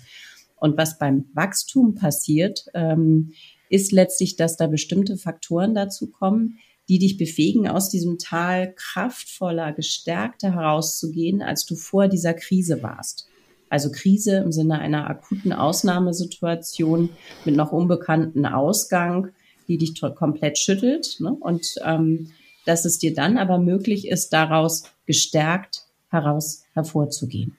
[0.56, 3.34] Und was beim Wachstum passiert, ähm,
[3.70, 9.74] ist letztlich, dass da bestimmte Faktoren dazu kommen, die dich befähigen, aus diesem Tal kraftvoller,
[9.74, 13.28] gestärkter herauszugehen, als du vor dieser Krise warst.
[13.76, 17.10] Also Krise im Sinne einer akuten Ausnahmesituation
[17.44, 19.32] mit noch unbekannten Ausgang,
[19.68, 21.18] die dich komplett schüttelt.
[21.20, 21.36] Ne?
[21.38, 22.32] Und ähm,
[22.66, 27.58] dass es dir dann aber möglich ist, daraus gestärkt heraus hervorzugehen.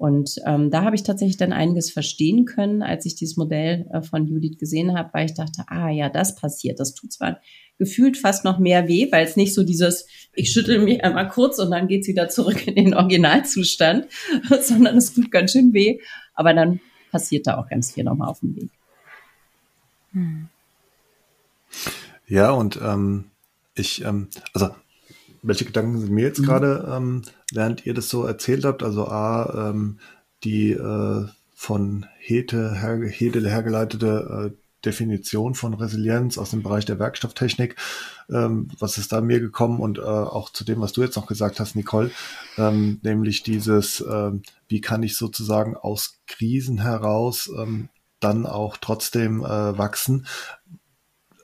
[0.00, 4.00] Und ähm, da habe ich tatsächlich dann einiges verstehen können, als ich dieses Modell äh,
[4.00, 6.80] von Judith gesehen habe, weil ich dachte, ah ja, das passiert.
[6.80, 7.38] Das tut zwar
[7.76, 11.58] gefühlt fast noch mehr weh, weil es nicht so dieses, ich schüttel mich einmal kurz
[11.58, 14.06] und dann geht's wieder zurück in den Originalzustand,
[14.62, 15.98] sondern es tut ganz schön weh.
[16.32, 16.80] Aber dann
[17.10, 18.70] passiert da auch ganz viel nochmal auf dem Weg.
[20.14, 20.48] Hm.
[22.26, 23.26] Ja, und ähm,
[23.74, 24.70] ich, ähm, also
[25.42, 26.44] welche Gedanken sind mir jetzt mhm.
[26.44, 27.22] gerade, ähm,
[27.52, 28.82] während ihr das so erzählt habt?
[28.82, 29.98] Also A, ähm,
[30.44, 36.98] die äh, von Hete, her, Hede hergeleitete äh, Definition von Resilienz aus dem Bereich der
[36.98, 37.76] Werkstofftechnik.
[38.30, 41.26] Ähm, was ist da mir gekommen und äh, auch zu dem, was du jetzt noch
[41.26, 42.10] gesagt hast, Nicole,
[42.56, 44.30] ähm, nämlich dieses, äh,
[44.68, 47.88] wie kann ich sozusagen aus Krisen heraus ähm,
[48.20, 50.26] dann auch trotzdem äh, wachsen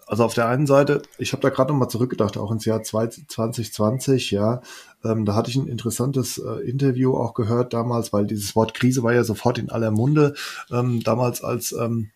[0.07, 4.31] also auf der einen Seite, ich habe da gerade nochmal zurückgedacht, auch ins Jahr 2020,
[4.31, 4.63] ja,
[5.05, 9.03] ähm, da hatte ich ein interessantes äh, Interview auch gehört damals, weil dieses Wort Krise
[9.03, 10.35] war ja sofort in aller Munde,
[10.71, 12.11] ähm, damals als ähm,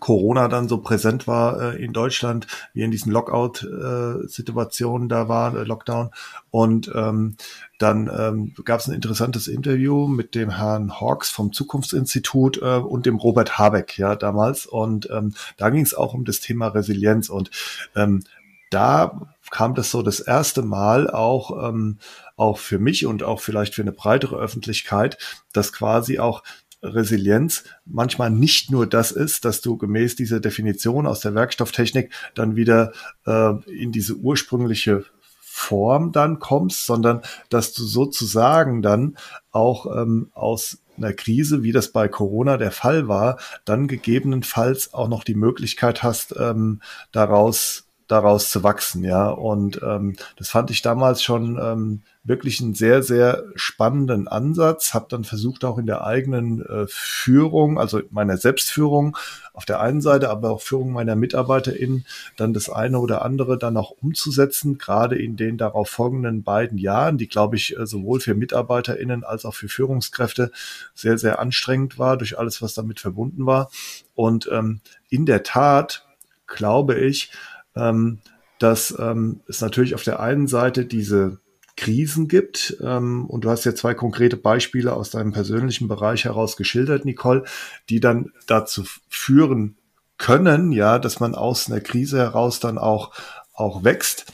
[0.00, 5.56] Corona dann so präsent war äh, in Deutschland, wie in diesen Lockout-Situationen äh, da war,
[5.56, 6.10] äh, Lockdown.
[6.50, 7.36] Und ähm,
[7.78, 13.06] dann ähm, gab es ein interessantes Interview mit dem Herrn Hawks vom Zukunftsinstitut äh, und
[13.06, 14.66] dem Robert Habeck, ja, damals.
[14.66, 17.30] Und ähm, da ging es auch um das Thema Resilienz.
[17.30, 17.50] Und
[17.96, 18.24] ähm,
[18.70, 21.98] da kam das so das erste Mal auch, ähm,
[22.36, 25.16] auch für mich und auch vielleicht für eine breitere Öffentlichkeit,
[25.52, 26.42] dass quasi auch
[26.82, 32.56] Resilienz manchmal nicht nur das ist, dass du gemäß dieser Definition aus der Werkstofftechnik dann
[32.56, 32.92] wieder
[33.26, 35.04] äh, in diese ursprüngliche
[35.40, 39.18] Form dann kommst, sondern dass du sozusagen dann
[39.50, 45.08] auch ähm, aus einer Krise, wie das bei Corona der Fall war, dann gegebenenfalls auch
[45.08, 49.28] noch die Möglichkeit hast, ähm, daraus daraus zu wachsen, ja.
[49.28, 54.94] Und ähm, das fand ich damals schon ähm, wirklich einen sehr, sehr spannenden Ansatz.
[54.94, 59.16] Habe dann versucht, auch in der eigenen äh, Führung, also meiner Selbstführung
[59.52, 62.06] auf der einen Seite, aber auch Führung meiner MitarbeiterInnen,
[62.36, 67.18] dann das eine oder andere dann auch umzusetzen, gerade in den darauf folgenden beiden Jahren,
[67.18, 70.50] die, glaube ich, äh, sowohl für MitarbeiterInnen als auch für Führungskräfte
[70.94, 73.70] sehr, sehr anstrengend war, durch alles, was damit verbunden war.
[74.14, 74.80] Und ähm,
[75.10, 76.04] in der Tat
[76.48, 77.30] glaube ich,
[77.78, 78.18] ähm,
[78.58, 81.38] dass ähm, es natürlich auf der einen Seite diese
[81.76, 82.76] Krisen gibt.
[82.82, 87.44] Ähm, und du hast ja zwei konkrete Beispiele aus deinem persönlichen Bereich heraus geschildert, Nicole,
[87.88, 89.76] die dann dazu führen
[90.18, 93.12] können, ja, dass man aus einer Krise heraus dann auch,
[93.54, 94.26] auch wächst.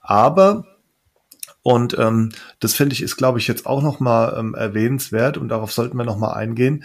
[0.00, 0.64] Aber
[1.62, 2.30] und ähm,
[2.60, 6.04] das finde ich ist, glaube ich, jetzt auch nochmal ähm, erwähnenswert und darauf sollten wir
[6.04, 6.84] nochmal eingehen,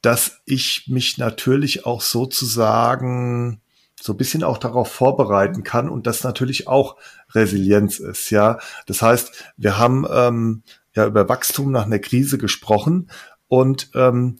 [0.00, 3.61] dass ich mich natürlich auch sozusagen
[4.02, 6.96] so ein bisschen auch darauf vorbereiten kann und das natürlich auch
[7.34, 8.58] Resilienz ist, ja.
[8.86, 10.62] Das heißt, wir haben ähm,
[10.94, 13.10] ja über Wachstum nach einer Krise gesprochen
[13.46, 14.38] und ähm,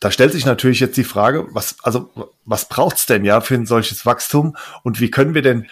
[0.00, 2.10] da stellt sich natürlich jetzt die Frage, was, also,
[2.44, 5.66] was braucht's denn ja für ein solches Wachstum und wie können wir denn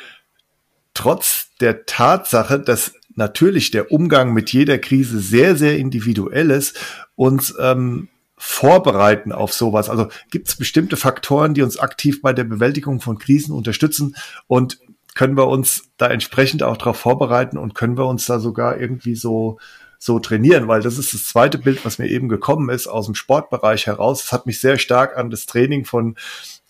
[0.93, 6.79] trotz der Tatsache, dass natürlich der Umgang mit jeder Krise sehr, sehr individuell ist,
[7.17, 8.09] uns ähm,
[8.41, 9.91] vorbereiten auf sowas?
[9.91, 14.17] Also gibt es bestimmte Faktoren, die uns aktiv bei der Bewältigung von Krisen unterstützen
[14.47, 14.79] und
[15.15, 19.15] können wir uns da entsprechend auch darauf vorbereiten und können wir uns da sogar irgendwie
[19.15, 19.59] so
[20.03, 23.15] so trainieren, weil das ist das zweite Bild, was mir eben gekommen ist aus dem
[23.15, 24.25] Sportbereich heraus.
[24.25, 26.17] Es hat mich sehr stark an das Training von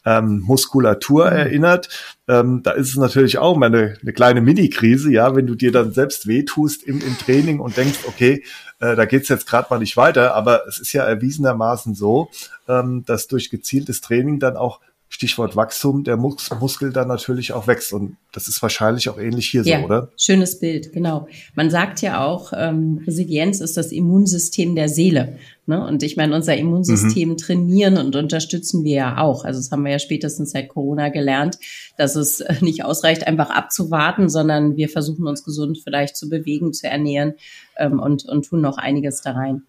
[0.04, 1.36] ähm, Muskulatur mhm.
[1.36, 1.88] erinnert.
[2.28, 5.72] Ähm, da ist es natürlich auch mal eine, eine kleine Mini-Krise, ja, wenn du dir
[5.72, 8.44] dann selbst wehtust im, im Training und denkst, okay,
[8.80, 12.30] äh, da geht's jetzt gerade mal nicht weiter, aber es ist ja erwiesenermaßen so,
[12.68, 14.80] ähm, dass durch gezieltes Training dann auch
[15.12, 17.92] Stichwort Wachstum, der Mus Muskel dann natürlich auch wächst.
[17.92, 20.08] Und das ist wahrscheinlich auch ähnlich hier ja, so, oder?
[20.16, 21.26] Schönes Bild, genau.
[21.56, 25.36] Man sagt ja auch, ähm, Resilienz ist das Immunsystem der Seele.
[25.66, 25.84] Ne?
[25.84, 27.36] Und ich meine, unser Immunsystem mhm.
[27.36, 29.44] trainieren und unterstützen wir ja auch.
[29.44, 31.58] Also das haben wir ja spätestens seit Corona gelernt,
[31.98, 36.72] dass es äh, nicht ausreicht, einfach abzuwarten, sondern wir versuchen uns gesund vielleicht zu bewegen,
[36.72, 37.34] zu ernähren
[37.76, 39.64] ähm, und, und tun noch einiges da rein.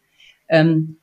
[0.50, 0.98] Ähm,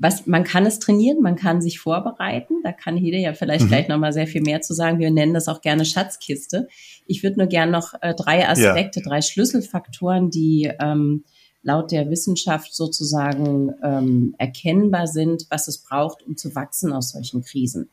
[0.00, 2.62] was, man kann es trainieren, man kann sich vorbereiten.
[2.62, 3.68] Da kann Hede ja vielleicht mhm.
[3.68, 5.00] gleich nochmal sehr viel mehr zu sagen.
[5.00, 6.68] Wir nennen das auch gerne Schatzkiste.
[7.06, 9.08] Ich würde nur gerne noch äh, drei Aspekte, ja.
[9.08, 11.24] drei Schlüsselfaktoren, die ähm,
[11.62, 17.42] laut der Wissenschaft sozusagen ähm, erkennbar sind, was es braucht, um zu wachsen aus solchen
[17.42, 17.90] Krisen.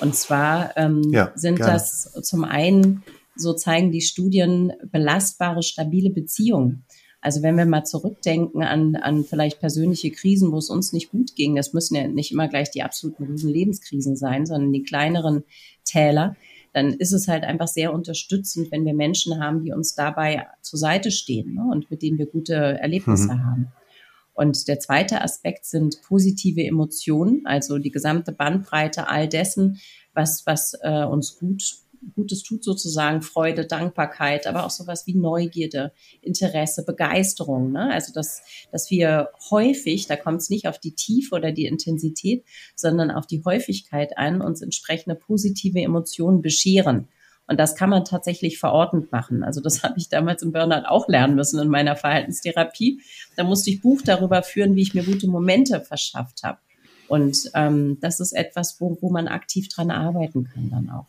[0.00, 1.72] Und zwar ähm, ja, sind gerne.
[1.72, 3.02] das zum einen,
[3.34, 6.84] so zeigen die Studien, belastbare, stabile Beziehungen.
[7.20, 11.34] Also wenn wir mal zurückdenken an, an vielleicht persönliche Krisen, wo es uns nicht gut
[11.34, 15.42] ging, das müssen ja nicht immer gleich die absoluten riesen Lebenskrisen sein, sondern die kleineren
[15.84, 16.36] Täler,
[16.72, 20.78] dann ist es halt einfach sehr unterstützend, wenn wir Menschen haben, die uns dabei zur
[20.78, 23.44] Seite stehen ne, und mit denen wir gute Erlebnisse mhm.
[23.44, 23.72] haben.
[24.34, 29.80] Und der zweite Aspekt sind positive Emotionen, also die gesamte Bandbreite all dessen,
[30.14, 31.64] was, was äh, uns gut
[32.14, 37.72] Gutes tut sozusagen, Freude, Dankbarkeit, aber auch sowas wie Neugierde, Interesse, Begeisterung.
[37.72, 37.92] Ne?
[37.92, 38.42] Also dass,
[38.72, 42.44] dass wir häufig, da kommt es nicht auf die Tiefe oder die Intensität,
[42.74, 47.08] sondern auf die Häufigkeit an, uns entsprechende positive Emotionen bescheren.
[47.48, 49.42] Und das kann man tatsächlich verordnet machen.
[49.42, 53.00] Also das habe ich damals im Burnout auch lernen müssen in meiner Verhaltenstherapie.
[53.36, 56.58] Da musste ich Buch darüber führen, wie ich mir gute Momente verschafft habe.
[57.08, 61.06] Und ähm, das ist etwas, wo, wo man aktiv dran arbeiten kann dann auch.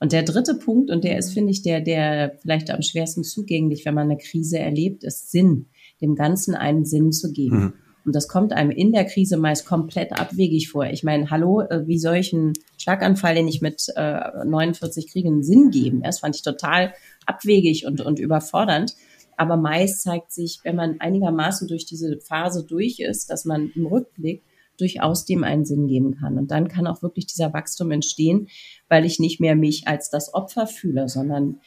[0.00, 3.84] Und der dritte Punkt, und der ist, finde ich, der, der vielleicht am schwersten zugänglich,
[3.84, 5.66] wenn man eine Krise erlebt, ist Sinn,
[6.00, 7.58] dem Ganzen einen Sinn zu geben.
[7.58, 7.72] Mhm.
[8.04, 10.86] Und das kommt einem in der Krise meist komplett abwegig vor.
[10.86, 15.28] Ich meine, hallo, äh, wie soll ich einen Schlaganfall, den ich mit äh, 49 kriege,
[15.28, 16.02] einen Sinn geben?
[16.02, 16.94] Das fand ich total
[17.26, 18.94] abwegig und, und überfordernd.
[19.36, 23.84] Aber meist zeigt sich, wenn man einigermaßen durch diese Phase durch ist, dass man im
[23.84, 24.42] Rückblick
[24.78, 26.38] durchaus dem einen Sinn geben kann.
[26.38, 28.48] Und dann kann auch wirklich dieser Wachstum entstehen,
[28.88, 31.60] weil ich nicht mehr mich als das Opfer fühle, sondern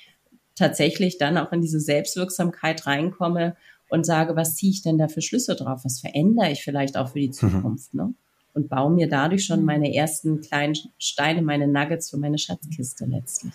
[0.55, 3.55] tatsächlich dann auch in diese Selbstwirksamkeit reinkomme
[3.89, 5.81] und sage, was ziehe ich denn da für Schlüsse drauf?
[5.83, 7.33] Was verändere ich vielleicht auch für die mhm.
[7.33, 7.93] Zukunft?
[7.93, 7.99] Mhm.
[7.99, 8.13] Ne?
[8.53, 13.53] Und baue mir dadurch schon meine ersten kleinen Steine, meine Nuggets für meine Schatzkiste letztlich.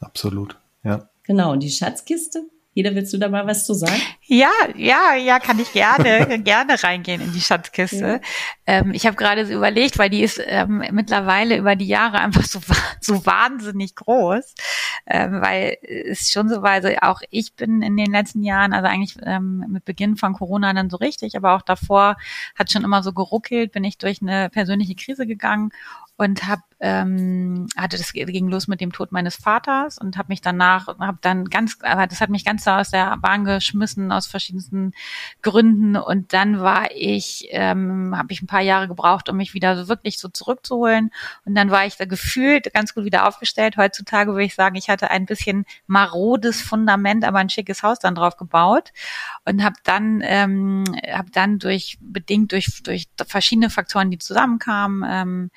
[0.00, 1.08] Absolut, ja.
[1.24, 2.44] Genau, und die Schatzkiste,
[2.74, 4.00] jeder, willst du da mal was zu sagen?
[4.22, 8.20] Ja, ja, ja, kann ich gerne, gerne reingehen in die Schatzkiste.
[8.20, 8.20] Ja.
[8.66, 12.44] Ähm, ich habe gerade so überlegt, weil die ist ähm, mittlerweile über die Jahre einfach
[12.44, 12.60] so,
[13.00, 14.54] so wahnsinnig groß,
[15.06, 18.88] ähm, weil es schon so war, also auch ich bin in den letzten Jahren, also
[18.88, 22.16] eigentlich ähm, mit Beginn von Corona dann so richtig, aber auch davor
[22.54, 25.72] hat schon immer so geruckelt, bin ich durch eine persönliche Krise gegangen
[26.22, 30.40] und habe ähm, hatte das ging los mit dem Tod meines Vaters und habe mich
[30.40, 34.92] danach habe dann ganz aber das hat mich ganz aus der Bahn geschmissen aus verschiedensten
[35.42, 39.76] Gründen und dann war ich ähm, habe ich ein paar Jahre gebraucht um mich wieder
[39.76, 41.10] so wirklich so zurückzuholen
[41.44, 43.76] und dann war ich da gefühlt ganz gut wieder aufgestellt.
[43.76, 48.16] Heutzutage würde ich sagen ich hatte ein bisschen marodes Fundament aber ein schickes Haus dann
[48.16, 48.92] drauf gebaut
[49.44, 55.50] und habe dann ähm, habe dann durch bedingt durch durch verschiedene Faktoren die zusammenkamen ähm,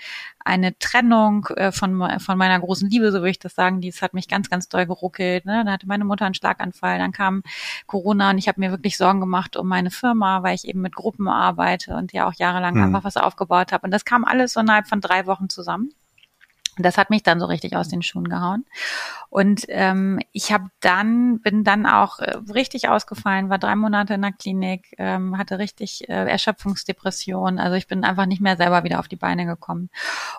[0.45, 4.13] eine Trennung äh, von, von meiner großen Liebe, so würde ich das sagen, die hat
[4.13, 5.45] mich ganz, ganz doll geruckelt.
[5.45, 5.63] Ne?
[5.65, 7.41] Da hatte meine Mutter einen Schlaganfall, dann kam
[7.87, 10.95] Corona und ich habe mir wirklich Sorgen gemacht um meine Firma, weil ich eben mit
[10.95, 12.83] Gruppen arbeite und ja auch jahrelang mhm.
[12.83, 13.85] einfach was aufgebaut habe.
[13.85, 15.91] Und das kam alles so innerhalb von drei Wochen zusammen.
[16.77, 18.65] Das hat mich dann so richtig aus den Schuhen gehauen.
[19.29, 24.21] Und ähm, ich habe dann, bin dann auch äh, richtig ausgefallen, war drei Monate in
[24.21, 27.59] der Klinik, ähm, hatte richtig äh, Erschöpfungsdepression.
[27.59, 29.89] Also ich bin einfach nicht mehr selber wieder auf die Beine gekommen.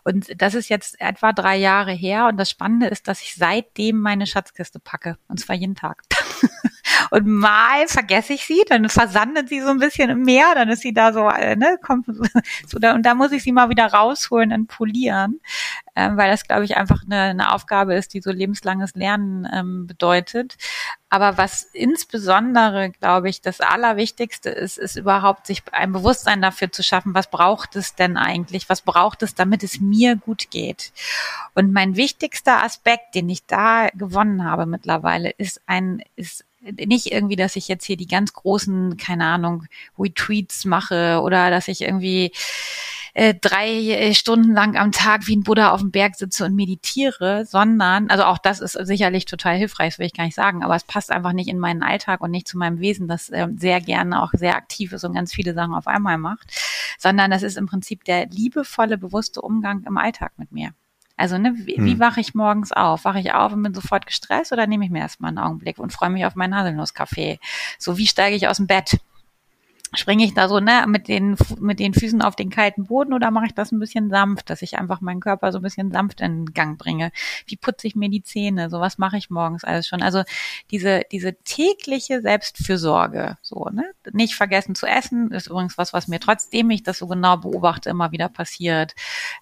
[0.05, 2.27] Und das ist jetzt etwa drei Jahre her.
[2.27, 5.19] Und das Spannende ist, dass ich seitdem meine Schatzkiste packe.
[5.29, 6.03] Und zwar jeden Tag.
[7.11, 10.83] Und mal vergesse ich sie, dann versandet sie so ein bisschen im Meer, dann ist
[10.83, 12.07] sie da so, äh, ne, kommt
[12.67, 15.41] so da, und da muss ich sie mal wieder rausholen und polieren,
[15.95, 19.87] ähm, weil das, glaube ich, einfach eine, eine Aufgabe ist, die so lebenslanges Lernen ähm,
[19.87, 20.57] bedeutet.
[21.09, 26.83] Aber was insbesondere, glaube ich, das Allerwichtigste ist, ist überhaupt sich ein Bewusstsein dafür zu
[26.83, 28.69] schaffen, was braucht es denn eigentlich?
[28.69, 30.93] Was braucht es, damit es mir gut geht?
[31.55, 37.37] Und mein wichtigster Aspekt, den ich da gewonnen habe mittlerweile, ist ein, ist nicht irgendwie,
[37.37, 39.65] dass ich jetzt hier die ganz großen, keine Ahnung,
[39.99, 42.33] Retweets mache oder dass ich irgendwie
[43.17, 46.55] äh, drei äh, Stunden lang am Tag wie ein Buddha auf dem Berg sitze und
[46.55, 50.63] meditiere, sondern, also auch das ist sicherlich total hilfreich, das will ich gar nicht sagen,
[50.63, 53.49] aber es passt einfach nicht in meinen Alltag und nicht zu meinem Wesen, das äh,
[53.57, 56.53] sehr gerne auch sehr aktiv ist und ganz viele Sachen auf einmal macht,
[56.99, 60.73] sondern das ist im Prinzip der liebevolle, bewusste Umgang im Alltag mit mir.
[61.17, 61.85] Also, ne, wie, hm.
[61.85, 63.05] wie wache ich morgens auf?
[63.05, 65.93] Wache ich auf und bin sofort gestresst oder nehme ich mir erstmal einen Augenblick und
[65.93, 67.39] freue mich auf meinen Haselnusskaffee?
[67.79, 68.99] So, wie steige ich aus dem Bett?
[69.95, 73.31] Springe ich da so ne mit den mit den Füßen auf den kalten Boden oder
[73.31, 76.21] mache ich das ein bisschen sanft, dass ich einfach meinen Körper so ein bisschen sanft
[76.21, 77.13] in Gang bringe?
[77.47, 78.71] Wie putze ich mir die Zähne?
[78.71, 80.03] So was mache ich morgens alles schon?
[80.03, 80.23] Also
[80.71, 86.21] diese diese tägliche Selbstfürsorge, so ne, nicht vergessen zu essen ist übrigens was, was mir
[86.21, 88.95] trotzdem ich das so genau beobachte immer wieder passiert,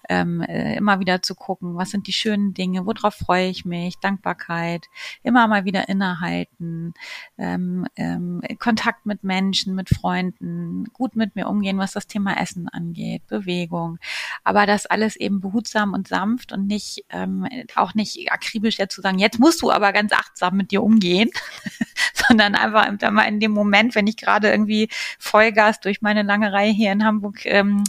[0.09, 3.99] ähm, äh, immer wieder zu gucken, was sind die schönen Dinge, worauf freue ich mich,
[3.99, 4.85] Dankbarkeit,
[5.23, 6.93] immer mal wieder innehalten,
[7.37, 10.44] ähm, ähm, Kontakt mit Menschen, mit Freunden
[10.93, 13.99] Gut mit mir umgehen, was das Thema Essen angeht, Bewegung.
[14.43, 19.01] Aber das alles eben behutsam und sanft und nicht ähm, auch nicht akribisch jetzt zu
[19.01, 21.29] sagen, jetzt musst du aber ganz achtsam mit dir umgehen,
[22.13, 24.89] sondern einfach mal in dem Moment, wenn ich gerade irgendwie
[25.19, 27.83] Vollgas durch meine lange Reihe hier in Hamburg ähm,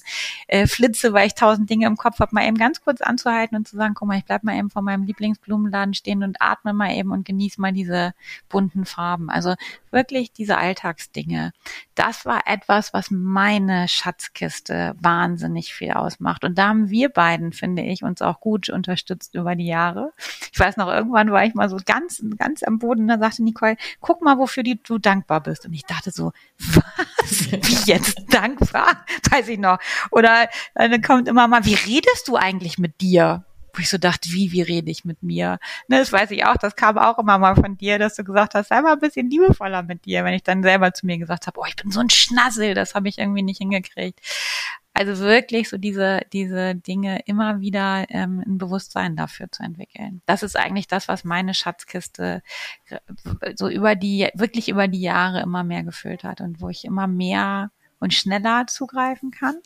[0.48, 3.68] äh, flitze, weil ich tausend Dinge im Kopf habe, mal eben ganz kurz anzuhalten und
[3.68, 6.92] zu sagen, guck mal, ich bleib mal eben vor meinem Lieblingsblumenladen stehen und atme mal
[6.92, 8.14] eben und genieße mal diese
[8.48, 9.30] bunten Farben.
[9.30, 9.54] Also
[9.96, 11.52] wirklich diese Alltagsdinge,
[11.94, 16.44] das war etwas, was meine Schatzkiste wahnsinnig viel ausmacht.
[16.44, 20.12] Und da haben wir beiden, finde ich, uns auch gut unterstützt über die Jahre.
[20.52, 23.76] Ich weiß noch, irgendwann war ich mal so ganz, ganz am Boden, da sagte Nicole,
[24.00, 25.64] guck mal, wofür du dankbar bist.
[25.64, 27.50] Und ich dachte so, was?
[27.50, 29.04] Wie jetzt dankbar?
[29.30, 29.78] Weiß ich noch.
[30.10, 33.45] Oder dann kommt immer mal, wie redest du eigentlich mit dir?
[33.76, 35.58] Wo ich so dachte, wie, wie rede ich mit mir?
[35.88, 38.54] Ne, das weiß ich auch, das kam auch immer mal von dir, dass du gesagt
[38.54, 41.46] hast, sei mal ein bisschen liebevoller mit dir, wenn ich dann selber zu mir gesagt
[41.46, 44.20] habe, oh, ich bin so ein Schnassel, das habe ich irgendwie nicht hingekriegt.
[44.94, 50.22] Also wirklich so diese, diese Dinge immer wieder ähm, ein Bewusstsein dafür zu entwickeln.
[50.24, 52.42] Das ist eigentlich das, was meine Schatzkiste
[52.88, 52.98] äh,
[53.56, 57.06] so über die, wirklich über die Jahre immer mehr gefüllt hat und wo ich immer
[57.06, 59.56] mehr und schneller zugreifen kann.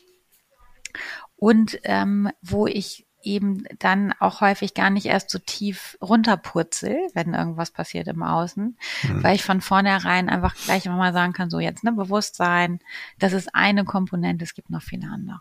[1.37, 7.35] Und ähm, wo ich eben dann auch häufig gar nicht erst so tief runterpurzel, wenn
[7.35, 9.23] irgendwas passiert im Außen, mhm.
[9.23, 12.81] weil ich von vornherein einfach gleich immer mal sagen kann, so jetzt ne Bewusstsein,
[13.19, 15.41] das ist eine Komponente, es gibt noch viele andere.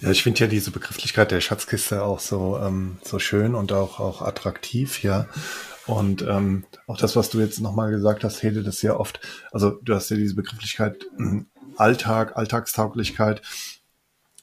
[0.00, 3.98] Ja, ich finde ja diese Begrifflichkeit der Schatzkiste auch so ähm, so schön und auch
[3.98, 5.26] auch attraktiv, ja.
[5.86, 9.20] Und ähm, auch das, was du jetzt nochmal gesagt hast, Hede, das sehr oft,
[9.52, 11.42] also du hast ja diese Begrifflichkeit äh,
[11.76, 13.42] Alltag, Alltagstauglichkeit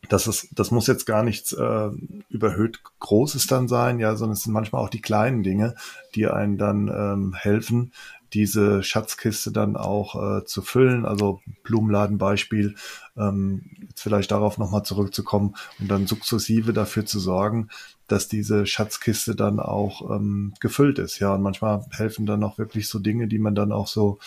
[0.09, 1.89] das ist, das muss jetzt gar nichts äh,
[2.29, 5.75] überhöht Großes dann sein, ja, sondern es sind manchmal auch die kleinen Dinge,
[6.15, 7.91] die einen dann ähm, helfen,
[8.33, 11.05] diese Schatzkiste dann auch äh, zu füllen.
[11.05, 12.75] Also Blumenladenbeispiel,
[13.17, 17.69] ähm, jetzt vielleicht darauf nochmal zurückzukommen und dann sukzessive dafür zu sorgen,
[18.07, 21.19] dass diese Schatzkiste dann auch ähm, gefüllt ist.
[21.19, 24.19] Ja, und manchmal helfen dann auch wirklich so Dinge, die man dann auch so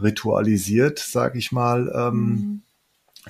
[0.00, 2.62] ritualisiert, sag ich mal, ähm, mhm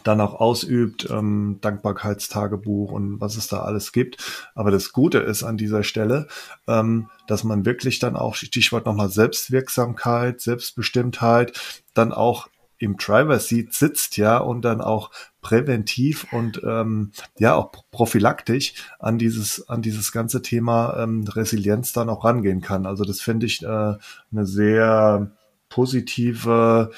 [0.04, 4.50] dann auch ausübt, ähm, Dankbarkeitstagebuch und was es da alles gibt.
[4.54, 6.28] Aber das Gute ist an dieser Stelle,
[6.66, 13.72] ähm, dass man wirklich dann auch, Stichwort nochmal Selbstwirksamkeit, Selbstbestimmtheit, dann auch im Driver Seat
[13.74, 20.10] sitzt, ja, und dann auch präventiv und ähm, ja auch prophylaktisch an dieses an dieses
[20.10, 22.86] ganze Thema ähm, Resilienz dann auch rangehen kann.
[22.86, 25.30] Also das finde ich äh, eine sehr
[25.68, 26.90] positive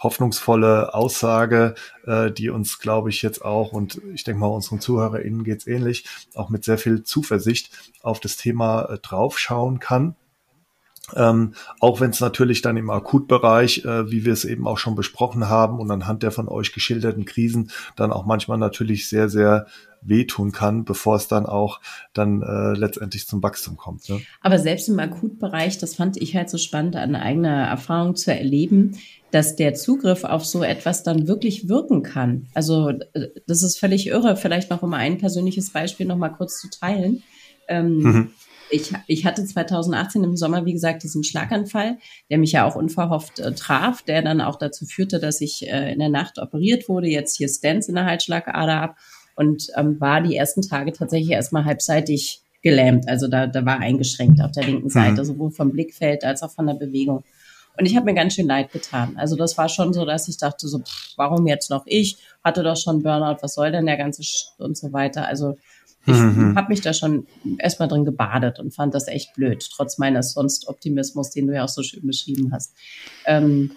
[0.00, 1.74] hoffnungsvolle Aussage,
[2.06, 6.04] äh, die uns, glaube ich, jetzt auch, und ich denke mal, unseren ZuhörerInnen geht's ähnlich,
[6.34, 7.70] auch mit sehr viel Zuversicht
[8.02, 10.16] auf das Thema äh, draufschauen kann.
[11.16, 14.94] Ähm, auch wenn es natürlich dann im Akutbereich, äh, wie wir es eben auch schon
[14.94, 19.66] besprochen haben und anhand der von euch geschilderten Krisen, dann auch manchmal natürlich sehr, sehr
[20.02, 21.80] wehtun kann, bevor es dann auch
[22.14, 24.08] dann äh, letztendlich zum Wachstum kommt.
[24.08, 24.20] Ne?
[24.40, 28.98] Aber selbst im Akutbereich, das fand ich halt so spannend, an eigener Erfahrung zu erleben,
[29.30, 32.48] dass der Zugriff auf so etwas dann wirklich wirken kann.
[32.54, 34.36] Also äh, das ist völlig irre.
[34.36, 37.22] Vielleicht noch um ein persönliches Beispiel noch mal kurz zu teilen.
[37.68, 38.30] Ähm, mhm.
[38.70, 41.98] Ich, ich hatte 2018 im Sommer, wie gesagt, diesen Schlaganfall,
[42.30, 45.92] der mich ja auch unverhofft äh, traf, der dann auch dazu führte, dass ich äh,
[45.92, 48.96] in der Nacht operiert wurde, jetzt hier Stents in der Halsschlagader ab
[49.36, 53.08] und ähm, war die ersten Tage tatsächlich erstmal halbseitig gelähmt.
[53.08, 55.24] Also da, da war eingeschränkt auf der linken Seite, mhm.
[55.24, 57.24] sowohl vom Blickfeld als auch von der Bewegung.
[57.78, 59.14] Und ich habe mir ganz schön leid getan.
[59.16, 62.18] Also das war schon so, dass ich dachte so, pff, warum jetzt noch ich?
[62.44, 65.26] Hatte doch schon Burnout, was soll denn der ganze Sch und so weiter.
[65.26, 65.56] Also
[66.06, 66.56] ich mhm.
[66.56, 67.26] habe mich da schon
[67.58, 71.64] erstmal drin gebadet und fand das echt blöd, trotz meines sonst Optimismus, den du ja
[71.64, 72.74] auch so schön beschrieben hast.
[73.26, 73.72] Ähm,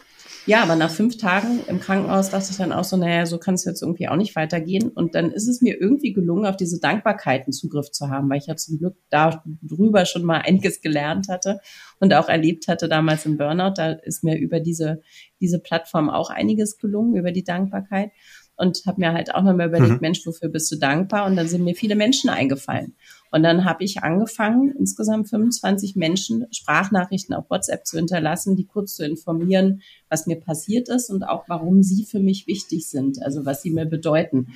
[0.46, 3.56] ja, aber nach fünf Tagen im Krankenhaus dachte ich dann auch so, naja, so kann
[3.56, 4.90] es jetzt irgendwie auch nicht weitergehen.
[4.90, 8.48] Und dann ist es mir irgendwie gelungen, auf diese Dankbarkeiten Zugriff zu haben, weil ich
[8.48, 11.62] ja zum Glück darüber schon mal einiges gelernt hatte
[12.02, 13.76] und auch erlebt hatte damals im Burnout.
[13.78, 15.02] Da ist mir über diese,
[15.40, 18.12] diese Plattform auch einiges gelungen, über die Dankbarkeit
[18.56, 20.00] und habe mir halt auch nochmal überlegt, mhm.
[20.02, 21.26] Mensch, wofür bist du dankbar?
[21.26, 22.96] Und dann sind mir viele Menschen eingefallen.
[23.32, 28.96] Und dann habe ich angefangen, insgesamt 25 Menschen Sprachnachrichten auf WhatsApp zu hinterlassen, die kurz
[28.96, 33.44] zu informieren, was mir passiert ist und auch warum sie für mich wichtig sind, also
[33.44, 34.54] was sie mir bedeuten.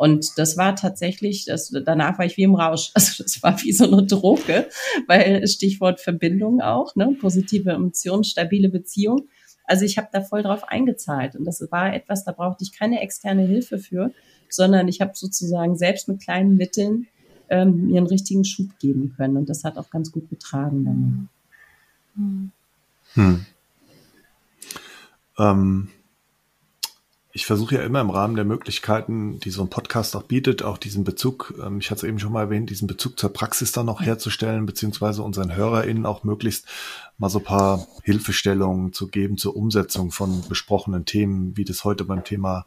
[0.00, 2.92] Und das war tatsächlich, das, danach war ich wie im Rausch.
[2.94, 4.68] Also das war wie so eine Droge,
[5.08, 7.16] weil Stichwort Verbindung auch, ne?
[7.20, 9.28] positive Emotionen, stabile Beziehung.
[9.70, 13.00] Also ich habe da voll drauf eingezahlt und das war etwas, da brauchte ich keine
[13.02, 14.10] externe Hilfe für,
[14.48, 17.06] sondern ich habe sozusagen selbst mit kleinen Mitteln
[17.48, 21.28] ähm, mir einen richtigen Schub geben können und das hat auch ganz gut getragen dann.
[23.14, 23.46] Hm.
[25.38, 25.88] Ähm,
[27.32, 30.78] ich versuche ja immer im Rahmen der Möglichkeiten, die so ein Podcast auch bietet, auch
[30.78, 33.86] diesen Bezug, ähm, ich hatte es eben schon mal erwähnt, diesen Bezug zur Praxis dann
[33.86, 36.66] noch herzustellen, beziehungsweise unseren HörerInnen auch möglichst
[37.18, 42.04] mal so ein paar Hilfestellungen zu geben zur Umsetzung von besprochenen Themen, wie das heute
[42.04, 42.64] beim Thema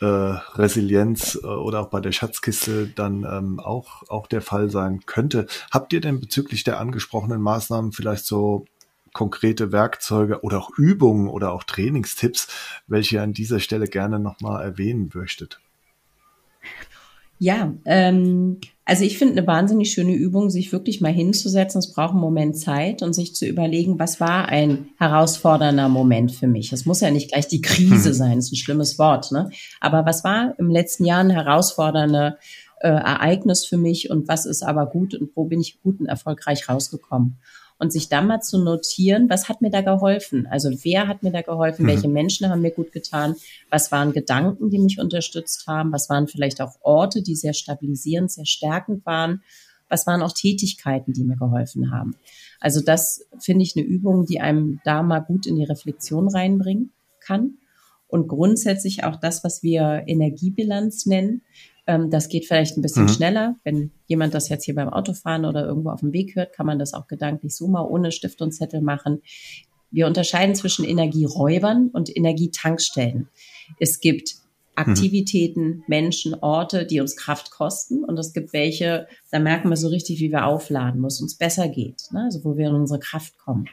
[0.00, 5.06] äh, Resilienz äh, oder auch bei der Schatzkiste dann ähm, auch, auch der Fall sein
[5.06, 5.46] könnte.
[5.70, 8.64] Habt ihr denn bezüglich der angesprochenen Maßnahmen vielleicht so
[9.12, 12.48] konkrete Werkzeuge oder auch Übungen oder auch Trainingstipps,
[12.86, 15.60] welche ihr an dieser Stelle gerne nochmal erwähnen möchtet?
[17.38, 21.80] Ja, ähm, also ich finde eine wahnsinnig schöne Übung, sich wirklich mal hinzusetzen.
[21.80, 26.46] Es braucht einen Moment Zeit und sich zu überlegen, was war ein herausfordernder Moment für
[26.46, 26.72] mich.
[26.72, 28.14] Es muss ja nicht gleich die Krise hm.
[28.14, 29.50] sein, ist ein schlimmes Wort, ne?
[29.80, 32.38] Aber was war im letzten Jahr ein herausfordernder
[32.80, 36.06] äh, Ereignis für mich und was ist aber gut und wo bin ich gut und
[36.06, 37.38] erfolgreich rausgekommen?
[37.82, 40.46] Und sich dann mal zu notieren, was hat mir da geholfen?
[40.46, 41.82] Also wer hat mir da geholfen?
[41.82, 41.88] Mhm.
[41.88, 43.34] Welche Menschen haben mir gut getan?
[43.70, 45.90] Was waren Gedanken, die mich unterstützt haben?
[45.90, 49.42] Was waren vielleicht auch Orte, die sehr stabilisierend, sehr stärkend waren?
[49.88, 52.14] Was waren auch Tätigkeiten, die mir geholfen haben?
[52.60, 56.92] Also das finde ich eine Übung, die einem da mal gut in die Reflexion reinbringen
[57.18, 57.54] kann.
[58.06, 61.42] Und grundsätzlich auch das, was wir Energiebilanz nennen.
[61.86, 63.08] Ähm, das geht vielleicht ein bisschen mhm.
[63.08, 63.56] schneller.
[63.64, 66.78] Wenn jemand das jetzt hier beim Autofahren oder irgendwo auf dem Weg hört, kann man
[66.78, 69.22] das auch gedanklich so mal ohne Stift und Zettel machen.
[69.90, 73.28] Wir unterscheiden zwischen Energieräubern und Energietankstellen.
[73.78, 74.36] Es gibt
[74.74, 75.84] Aktivitäten, mhm.
[75.86, 78.04] Menschen, Orte, die uns Kraft kosten.
[78.04, 81.36] Und es gibt welche, da merken wir so richtig, wie wir aufladen, wo es uns
[81.36, 82.24] besser geht, ne?
[82.24, 83.66] also wo wir in unsere Kraft kommen.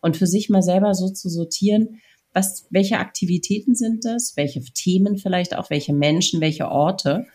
[0.00, 2.00] Und für sich mal selber so zu sortieren,
[2.32, 7.26] was, welche Aktivitäten sind das, welche Themen vielleicht auch, welche Menschen, welche Orte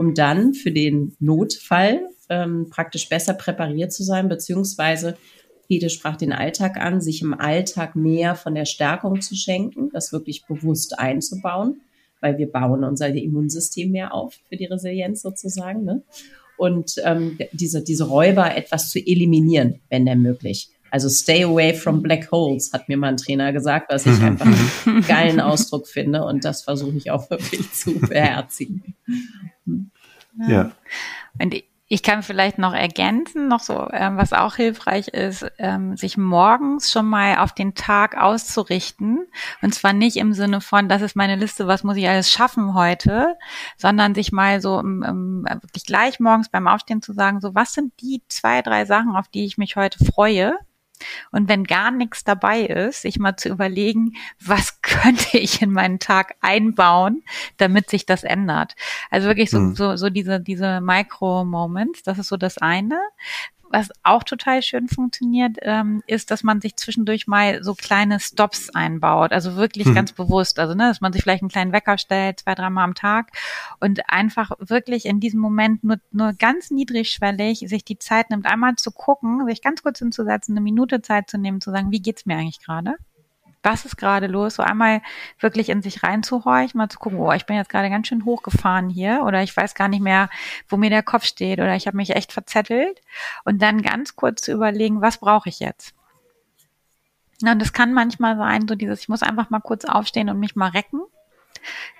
[0.00, 5.18] um dann für den Notfall ähm, praktisch besser präpariert zu sein, beziehungsweise
[5.68, 10.10] Hede sprach den Alltag an, sich im Alltag mehr von der Stärkung zu schenken, das
[10.10, 11.82] wirklich bewusst einzubauen,
[12.22, 15.84] weil wir bauen unser Immunsystem mehr auf für die Resilienz sozusagen.
[15.84, 16.02] Ne?
[16.56, 20.70] Und ähm, diese, diese Räuber etwas zu eliminieren, wenn denn möglich.
[20.90, 24.46] Also stay away from black holes, hat mir mal ein Trainer gesagt, was ich einfach
[24.86, 26.24] einen geilen Ausdruck finde.
[26.24, 28.94] Und das versuche ich auch wirklich zu beherzigen.
[30.48, 30.72] Ja.
[31.40, 31.54] Und
[31.92, 36.92] ich kann vielleicht noch ergänzen, noch so, ähm, was auch hilfreich ist, ähm, sich morgens
[36.92, 39.26] schon mal auf den Tag auszurichten.
[39.60, 42.74] Und zwar nicht im Sinne von, das ist meine Liste, was muss ich alles schaffen
[42.74, 43.36] heute,
[43.76, 47.74] sondern sich mal so um, um, wirklich gleich morgens beim Aufstehen zu sagen, so was
[47.74, 50.56] sind die zwei, drei Sachen, auf die ich mich heute freue
[51.30, 55.98] und wenn gar nichts dabei ist, sich mal zu überlegen, was könnte ich in meinen
[55.98, 57.22] Tag einbauen,
[57.56, 58.76] damit sich das ändert.
[59.10, 59.74] Also wirklich so, hm.
[59.74, 63.00] so, so diese, diese Micro-Moments, das ist so das eine
[63.70, 68.70] was auch total schön funktioniert, ähm, ist, dass man sich zwischendurch mal so kleine Stops
[68.70, 69.32] einbaut.
[69.32, 69.94] Also wirklich hm.
[69.94, 70.58] ganz bewusst.
[70.58, 73.30] Also, ne, dass man sich vielleicht einen kleinen Wecker stellt, zwei, dreimal am Tag
[73.78, 78.74] und einfach wirklich in diesem Moment nur, nur ganz niedrigschwellig sich die Zeit nimmt, einmal
[78.74, 82.26] zu gucken, sich ganz kurz hinzusetzen, eine Minute Zeit zu nehmen, zu sagen, wie geht's
[82.26, 82.96] mir eigentlich gerade?
[83.62, 84.54] Was ist gerade los?
[84.56, 85.02] So einmal
[85.38, 88.88] wirklich in sich reinzuhorchen, mal zu gucken, oh, ich bin jetzt gerade ganz schön hochgefahren
[88.88, 90.28] hier oder ich weiß gar nicht mehr,
[90.68, 93.00] wo mir der Kopf steht oder ich habe mich echt verzettelt.
[93.44, 95.94] Und dann ganz kurz zu überlegen, was brauche ich jetzt?
[97.42, 100.56] Und das kann manchmal sein, so dieses, ich muss einfach mal kurz aufstehen und mich
[100.56, 101.00] mal recken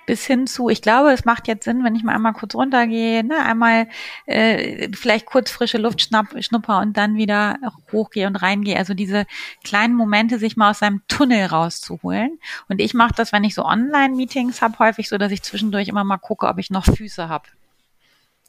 [0.05, 3.23] bis hin zu, ich glaube, es macht jetzt Sinn, wenn ich mal einmal kurz runtergehe,
[3.23, 3.87] ne, einmal
[4.25, 7.57] äh, vielleicht kurz frische Luft schnapp, schnupper und dann wieder
[7.91, 8.77] hochgehe und reingehe.
[8.77, 9.25] Also diese
[9.63, 12.39] kleinen Momente, sich mal aus seinem Tunnel rauszuholen.
[12.67, 16.03] Und ich mache das, wenn ich so Online-Meetings habe, häufig so, dass ich zwischendurch immer
[16.03, 17.45] mal gucke, ob ich noch Füße habe.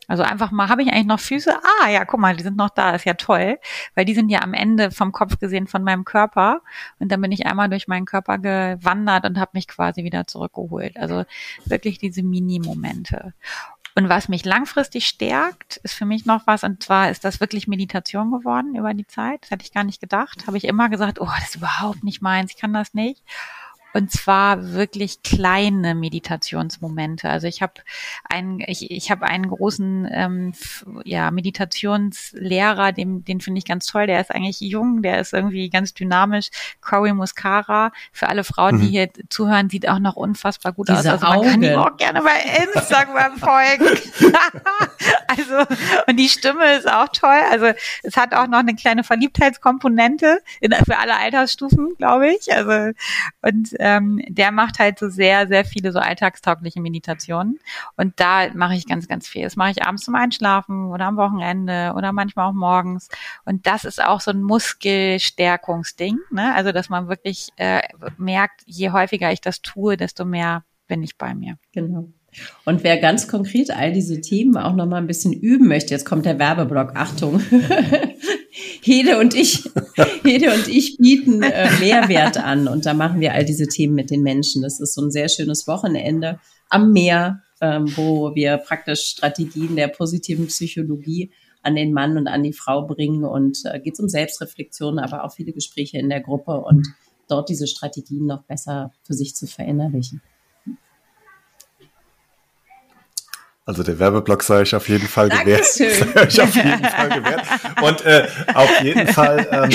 [0.09, 1.57] Also einfach mal, habe ich eigentlich noch Füße?
[1.81, 3.59] Ah, ja, guck mal, die sind noch da, ist ja toll,
[3.95, 6.61] weil die sind ja am Ende vom Kopf gesehen von meinem Körper.
[6.99, 10.97] Und dann bin ich einmal durch meinen Körper gewandert und habe mich quasi wieder zurückgeholt.
[10.97, 11.25] Also
[11.67, 13.33] wirklich diese Mini-Momente.
[13.95, 17.69] Und was mich langfristig stärkt, ist für mich noch was, und zwar ist das wirklich
[17.69, 19.43] Meditation geworden über die Zeit.
[19.43, 20.47] Das hätte ich gar nicht gedacht.
[20.47, 23.23] Habe ich immer gesagt, oh, das ist überhaupt nicht meins, ich kann das nicht.
[23.93, 27.29] Und zwar wirklich kleine Meditationsmomente.
[27.29, 27.75] Also ich habe
[28.25, 30.55] einen, ich, ich habe einen großen ähm,
[31.05, 34.07] ja, Meditationslehrer, den, den finde ich ganz toll.
[34.07, 36.51] Der ist eigentlich jung, der ist irgendwie ganz dynamisch.
[36.81, 37.93] Cory Muscara.
[38.13, 38.81] Für alle Frauen, mhm.
[38.81, 41.23] die hier zuhören, sieht auch noch unfassbar gut Diese aus.
[41.23, 43.87] Also man kann ihm auch gerne bei Instagram folgen.
[45.29, 45.75] also,
[46.07, 47.41] und die Stimme ist auch toll.
[47.51, 47.67] Also
[48.03, 52.53] es hat auch noch eine kleine Verliebtheitskomponente in, für alle Altersstufen, glaube ich.
[52.53, 52.93] Also
[53.43, 57.59] und ähm, der macht halt so sehr, sehr viele so alltagstaugliche Meditationen.
[57.97, 59.43] Und da mache ich ganz, ganz viel.
[59.43, 63.09] Das mache ich abends zum Einschlafen oder am Wochenende oder manchmal auch morgens.
[63.45, 66.17] Und das ist auch so ein Muskelstärkungsding.
[66.31, 66.55] Ne?
[66.55, 67.83] Also, dass man wirklich äh,
[68.19, 71.59] merkt, je häufiger ich das tue, desto mehr bin ich bei mir.
[71.73, 72.09] Genau.
[72.65, 76.07] Und wer ganz konkret all diese Themen auch noch mal ein bisschen üben möchte, jetzt
[76.07, 77.43] kommt der Werbeblock, Achtung.
[78.81, 79.71] Hede und ich,
[80.25, 84.11] Hede und ich bieten äh, Mehrwert an und da machen wir all diese Themen mit
[84.11, 84.63] den Menschen.
[84.63, 89.89] Das ist so ein sehr schönes Wochenende am Meer, ähm, wo wir praktisch Strategien der
[89.89, 91.31] positiven Psychologie
[91.63, 95.25] an den Mann und an die Frau bringen und äh, geht es um Selbstreflexion, aber
[95.25, 96.89] auch viele Gespräche in der Gruppe und
[97.29, 100.23] dort diese Strategien noch besser für sich zu verinnerlichen.
[103.65, 105.65] Also der Werbeblock sei ich auf jeden Fall gewährt.
[105.73, 107.43] Sei ich auf jeden Fall gewährt.
[107.81, 109.71] Und äh, auf jeden Fall ähm,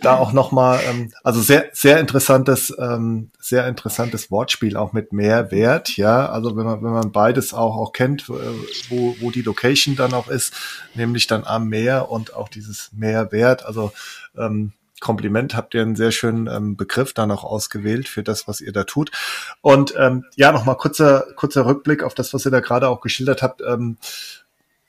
[0.00, 5.96] da auch nochmal, ähm, also sehr, sehr interessantes, ähm, sehr interessantes Wortspiel auch mit Mehrwert,
[5.98, 6.30] ja.
[6.30, 10.28] Also wenn man, wenn man beides auch, auch kennt, wo, wo die Location dann auch
[10.28, 10.54] ist,
[10.94, 13.92] nämlich dann am Meer und auch dieses Mehrwert, also
[14.38, 18.60] ähm, Kompliment, habt ihr einen sehr schönen ähm, Begriff da noch ausgewählt für das, was
[18.60, 19.10] ihr da tut.
[19.60, 23.42] Und ähm, ja, nochmal kurzer, kurzer Rückblick auf das, was ihr da gerade auch geschildert
[23.42, 23.62] habt.
[23.62, 23.98] Ähm,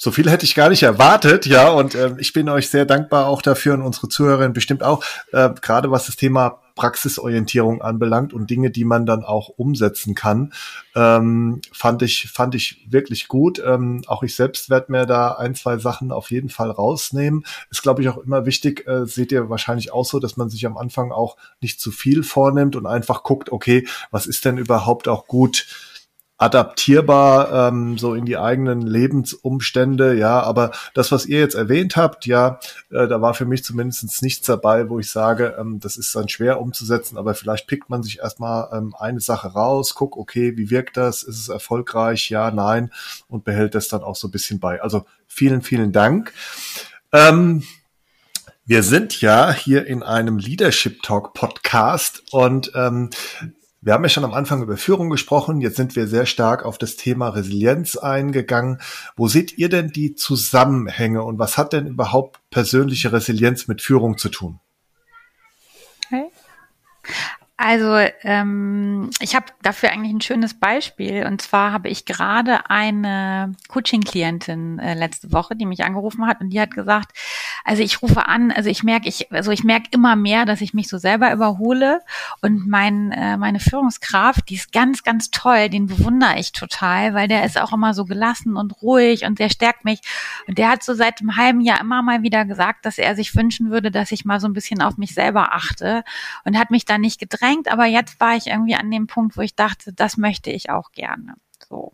[0.02, 3.28] so viel hätte ich gar nicht erwartet, ja, und äh, ich bin euch sehr dankbar
[3.28, 5.04] auch dafür und unsere Zuhörerinnen bestimmt auch,
[5.34, 10.54] äh, gerade was das Thema Praxisorientierung anbelangt und Dinge, die man dann auch umsetzen kann,
[10.96, 13.62] ähm, fand ich fand ich wirklich gut.
[13.66, 17.44] Ähm, auch ich selbst werde mir da ein zwei Sachen auf jeden Fall rausnehmen.
[17.70, 18.88] Ist glaube ich auch immer wichtig.
[18.88, 22.24] Äh, seht ihr wahrscheinlich auch so, dass man sich am Anfang auch nicht zu viel
[22.24, 25.66] vornimmt und einfach guckt, okay, was ist denn überhaupt auch gut?
[26.40, 32.26] Adaptierbar ähm, so in die eigenen Lebensumstände, ja, aber das, was ihr jetzt erwähnt habt,
[32.26, 32.60] ja,
[32.92, 36.30] äh, da war für mich zumindest nichts dabei, wo ich sage, ähm, das ist dann
[36.30, 40.70] schwer umzusetzen, aber vielleicht pickt man sich erstmal ähm, eine Sache raus, guck, okay, wie
[40.70, 42.90] wirkt das, ist es erfolgreich, ja, nein,
[43.28, 44.82] und behält das dann auch so ein bisschen bei.
[44.82, 46.32] Also vielen, vielen Dank.
[47.12, 47.64] Ähm,
[48.66, 53.10] wir sind ja hier in einem Leadership Talk Podcast und ähm,
[53.82, 55.62] wir haben ja schon am Anfang über Führung gesprochen.
[55.62, 58.82] Jetzt sind wir sehr stark auf das Thema Resilienz eingegangen.
[59.16, 64.18] Wo seht ihr denn die Zusammenhänge und was hat denn überhaupt persönliche Resilienz mit Führung
[64.18, 64.60] zu tun?
[66.08, 66.30] Okay.
[67.62, 71.26] Also ähm, ich habe dafür eigentlich ein schönes Beispiel.
[71.26, 76.52] Und zwar habe ich gerade eine Coaching-Klientin äh, letzte Woche, die mich angerufen hat und
[76.52, 77.12] die hat gesagt,
[77.66, 80.74] also ich rufe an, also ich merke, ich, also ich merke immer mehr, dass ich
[80.74, 82.00] mich so selber überhole.
[82.42, 87.28] Und mein, äh, meine Führungskraft, die ist ganz, ganz toll, den bewundere ich total, weil
[87.28, 90.00] der ist auch immer so gelassen und ruhig und der stärkt mich.
[90.48, 93.36] Und der hat so seit einem halben Jahr immer mal wieder gesagt, dass er sich
[93.36, 96.06] wünschen würde, dass ich mal so ein bisschen auf mich selber achte
[96.46, 99.38] und hat mich da nicht gedrängt anstrengend, aber jetzt war ich irgendwie an dem Punkt,
[99.38, 101.36] wo ich dachte, das möchte ich auch gerne.
[101.68, 101.94] So.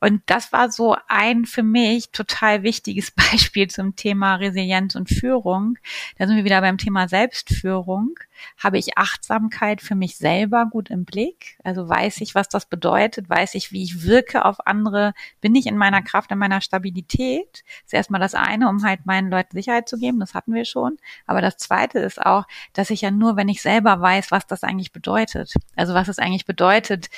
[0.00, 5.78] Und das war so ein für mich total wichtiges Beispiel zum Thema Resilienz und Führung.
[6.18, 8.14] Da sind wir wieder beim Thema Selbstführung.
[8.56, 11.58] Habe ich Achtsamkeit für mich selber gut im Blick?
[11.62, 13.28] Also weiß ich, was das bedeutet?
[13.28, 15.12] Weiß ich, wie ich wirke auf andere?
[15.42, 17.62] Bin ich in meiner Kraft, in meiner Stabilität?
[17.82, 20.20] Das ist erstmal das eine, um halt meinen Leuten Sicherheit zu geben.
[20.20, 20.96] Das hatten wir schon.
[21.26, 24.64] Aber das zweite ist auch, dass ich ja nur, wenn ich selber weiß, was das
[24.64, 25.54] eigentlich bedeutet.
[25.76, 27.10] Also was es eigentlich bedeutet,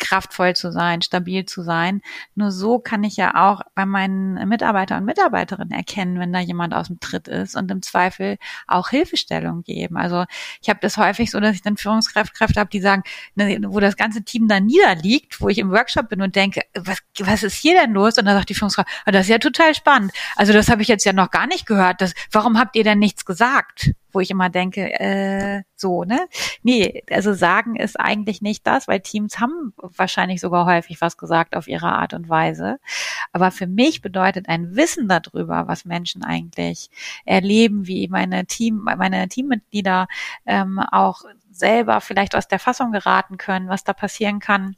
[0.00, 2.02] kraftvoll zu sein, stabil zu sein.
[2.34, 6.74] Nur so kann ich ja auch bei meinen Mitarbeiter und Mitarbeiterinnen erkennen, wenn da jemand
[6.74, 9.96] aus dem Tritt ist und im Zweifel auch Hilfestellung geben.
[9.96, 10.24] Also
[10.60, 13.02] ich habe das häufig so, dass ich dann Führungskräfte habe, die sagen,
[13.34, 16.98] ne, wo das ganze Team da niederliegt, wo ich im Workshop bin und denke, was,
[17.18, 18.18] was ist hier denn los?
[18.18, 20.12] Und dann sagt die Führungskraft, oh, das ist ja total spannend.
[20.36, 22.00] Also das habe ich jetzt ja noch gar nicht gehört.
[22.00, 23.92] Das, warum habt ihr denn nichts gesagt?
[24.12, 26.28] Wo ich immer denke, äh, so, ne?
[26.62, 31.56] Nee, also sagen ist eigentlich nicht das, weil Teams haben wahrscheinlich sogar häufig was gesagt
[31.56, 32.78] auf ihre Art und Weise.
[33.32, 36.90] Aber für mich bedeutet ein Wissen darüber, was Menschen eigentlich
[37.24, 40.08] erleben, wie meine Team, meine Teammitglieder
[40.46, 44.76] ähm, auch selber vielleicht aus der Fassung geraten können, was da passieren kann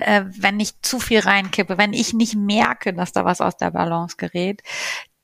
[0.00, 3.70] äh, wenn ich zu viel reinkippe, wenn ich nicht merke, dass da was aus der
[3.70, 4.62] Balance gerät,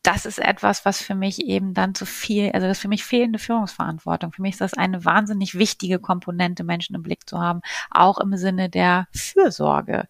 [0.06, 3.40] das ist etwas, was für mich eben dann zu viel, also das für mich fehlende
[3.40, 4.30] Führungsverantwortung.
[4.32, 7.60] Für mich ist das eine wahnsinnig wichtige Komponente, Menschen im Blick zu haben,
[7.90, 10.06] auch im Sinne der Fürsorge.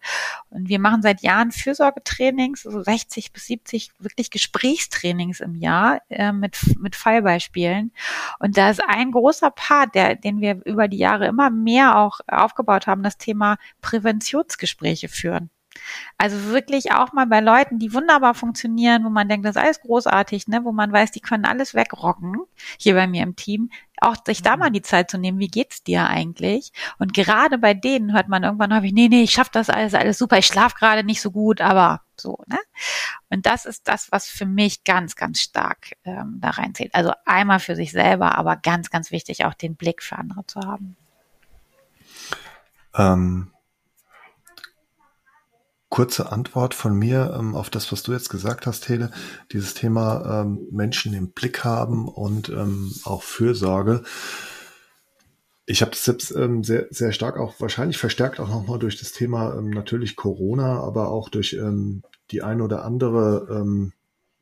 [0.51, 6.31] Und wir machen seit Jahren Fürsorgetrainings, so 60 bis 70 wirklich Gesprächstrainings im Jahr äh,
[6.31, 7.91] mit, mit Fallbeispielen.
[8.37, 12.19] Und da ist ein großer Part, der, den wir über die Jahre immer mehr auch
[12.27, 15.49] aufgebaut haben, das Thema Präventionsgespräche führen.
[16.17, 19.81] Also wirklich auch mal bei Leuten, die wunderbar funktionieren, wo man denkt, das ist alles
[19.81, 22.37] großartig, ne, wo man weiß, die können alles wegrocken,
[22.79, 23.69] hier bei mir im Team,
[23.99, 24.59] auch sich da mhm.
[24.59, 26.71] mal die Zeit zu nehmen, wie geht's dir eigentlich?
[26.99, 30.17] Und gerade bei denen hört man irgendwann häufig, nee, nee, ich schaff das alles, alles
[30.17, 32.59] super, ich schlaf gerade nicht so gut, aber so, ne?
[33.29, 36.93] Und das ist das, was für mich ganz, ganz stark ähm, da reinzählt.
[36.95, 40.61] Also einmal für sich selber, aber ganz, ganz wichtig, auch den Blick für andere zu
[40.61, 40.95] haben.
[42.95, 43.51] Ähm,
[45.89, 49.11] kurze Antwort von mir ähm, auf das, was du jetzt gesagt hast, Tele.
[49.51, 54.03] Dieses Thema ähm, Menschen im Blick haben und ähm, auch Fürsorge.
[55.65, 59.11] Ich habe das selbst ähm, sehr, sehr stark auch wahrscheinlich verstärkt auch nochmal durch das
[59.11, 63.93] Thema ähm, natürlich Corona, aber auch durch ähm, die ein oder andere ähm,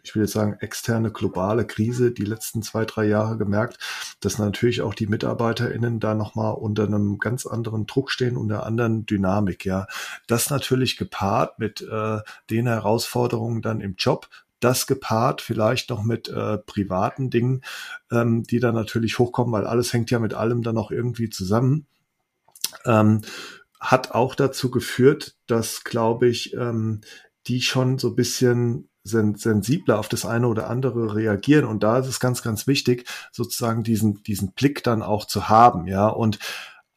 [0.05, 3.79] ich will jetzt sagen, externe globale Krise die letzten zwei, drei Jahre gemerkt,
[4.19, 9.05] dass natürlich auch die MitarbeiterInnen da nochmal unter einem ganz anderen Druck stehen, unter anderen
[9.05, 9.87] Dynamik, ja.
[10.27, 12.19] Das natürlich gepaart mit äh,
[12.49, 14.29] den Herausforderungen dann im Job,
[14.59, 17.61] das gepaart vielleicht noch mit äh, privaten Dingen,
[18.11, 21.87] ähm, die dann natürlich hochkommen, weil alles hängt ja mit allem dann auch irgendwie zusammen.
[22.85, 23.21] Ähm,
[23.79, 27.01] hat auch dazu geführt, dass, glaube ich, ähm,
[27.47, 31.65] die schon so bisschen sensibler auf das eine oder andere reagieren.
[31.65, 35.87] Und da ist es ganz, ganz wichtig, sozusagen diesen, diesen Blick dann auch zu haben.
[35.87, 36.39] Ja, und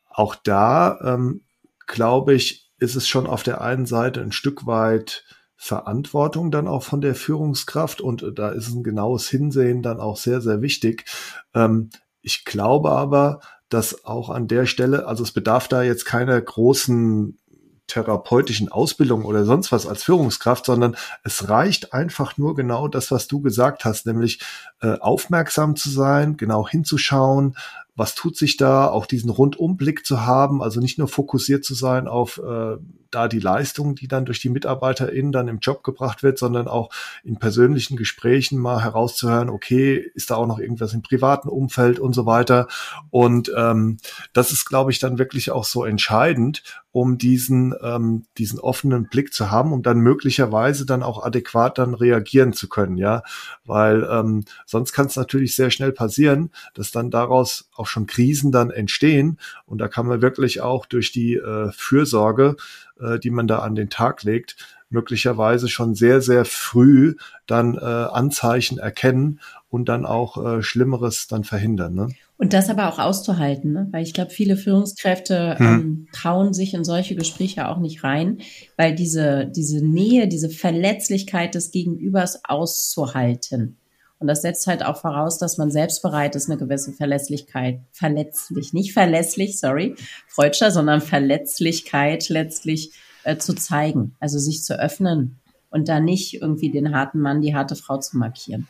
[0.09, 1.43] auch da, ähm,
[1.87, 5.25] glaube ich, ist es schon auf der einen Seite ein Stück weit
[5.61, 10.41] Verantwortung dann auch von der Führungskraft und da ist ein genaues Hinsehen dann auch sehr,
[10.41, 11.05] sehr wichtig.
[11.53, 11.91] Ähm,
[12.23, 17.39] ich glaube aber, dass auch an der Stelle, also es bedarf da jetzt keiner großen
[17.89, 23.27] therapeutischen Ausbildung oder sonst was als Führungskraft, sondern es reicht einfach nur genau das, was
[23.27, 24.41] du gesagt hast, nämlich
[24.81, 27.57] äh, aufmerksam zu sein, genau hinzuschauen,
[27.99, 32.07] was tut sich da, auch diesen Rundumblick zu haben, also nicht nur fokussiert zu sein
[32.07, 32.77] auf äh,
[33.11, 36.91] da die Leistung, die dann durch die MitarbeiterInnen dann im Job gebracht wird, sondern auch
[37.25, 42.13] in persönlichen Gesprächen mal herauszuhören, okay, ist da auch noch irgendwas im privaten Umfeld und
[42.13, 42.69] so weiter.
[43.11, 43.97] Und ähm,
[44.33, 46.63] das ist, glaube ich, dann wirklich auch so entscheidend,
[47.01, 51.95] um diesen, ähm, diesen offenen Blick zu haben, um dann möglicherweise dann auch adäquat dann
[51.95, 53.23] reagieren zu können, ja.
[53.65, 58.51] Weil ähm, sonst kann es natürlich sehr schnell passieren, dass dann daraus auch schon Krisen
[58.51, 59.39] dann entstehen.
[59.65, 62.57] Und da kann man wirklich auch durch die äh, Fürsorge,
[63.01, 64.57] äh, die man da an den Tag legt,
[64.91, 67.15] möglicherweise schon sehr, sehr früh
[67.47, 69.39] dann äh, Anzeichen erkennen
[69.69, 71.95] und dann auch äh, Schlimmeres dann verhindern.
[71.95, 72.09] Ne?
[72.41, 73.89] Und das aber auch auszuhalten, ne?
[73.91, 75.67] weil ich glaube, viele Führungskräfte hm.
[75.67, 78.39] ähm, trauen sich in solche Gespräche auch nicht rein,
[78.77, 83.77] weil diese, diese Nähe, diese Verletzlichkeit des Gegenübers auszuhalten.
[84.21, 88.73] Und das setzt halt auch voraus, dass man selbst bereit ist, eine gewisse Verlässlichkeit, verletzlich,
[88.73, 89.97] nicht verlässlich, sorry,
[90.29, 92.93] Freudscher, sondern Verletzlichkeit letztlich
[93.25, 95.39] äh, zu zeigen, also sich zu öffnen
[95.71, 98.69] und da nicht irgendwie den harten Mann, die harte Frau zu markieren.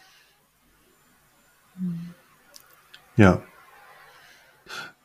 [3.17, 3.43] Ja.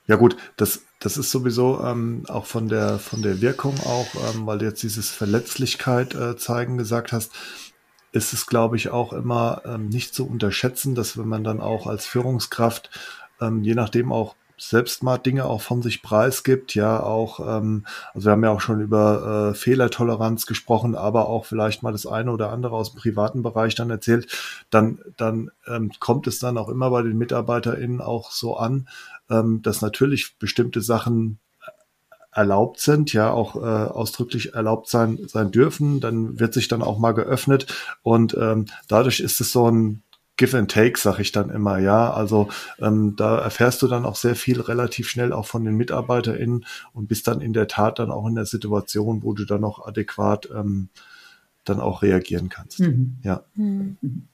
[0.05, 4.45] Ja gut, das, das ist sowieso ähm, auch von der von der Wirkung auch, ähm,
[4.45, 7.31] weil du jetzt dieses Verletzlichkeit äh, zeigen gesagt hast,
[8.11, 11.87] ist es, glaube ich, auch immer ähm, nicht zu unterschätzen, dass wenn man dann auch
[11.87, 12.89] als Führungskraft,
[13.41, 18.27] ähm, je nachdem auch selbst mal Dinge auch von sich preisgibt, ja auch, ähm, also
[18.27, 22.31] wir haben ja auch schon über äh, Fehlertoleranz gesprochen, aber auch vielleicht mal das eine
[22.31, 24.27] oder andere aus dem privaten Bereich dann erzählt,
[24.69, 28.87] dann, dann ähm, kommt es dann auch immer bei den MitarbeiterInnen auch so an,
[29.29, 31.39] ähm, dass natürlich bestimmte Sachen
[32.31, 35.99] erlaubt sind, ja auch äh, ausdrücklich erlaubt sein sein dürfen.
[35.99, 37.67] Dann wird sich dann auch mal geöffnet
[38.01, 40.01] und ähm, dadurch ist es so ein
[40.35, 42.11] Give and Take, sag ich dann immer, ja.
[42.11, 46.65] Also ähm, da erfährst du dann auch sehr viel relativ schnell auch von den MitarbeiterInnen
[46.93, 49.85] und bist dann in der Tat dann auch in der Situation, wo du dann auch
[49.85, 50.89] adäquat ähm,
[51.65, 52.79] dann auch reagieren kannst.
[52.79, 53.17] Mhm.
[53.21, 53.43] Ja.
[53.53, 54.27] Mhm.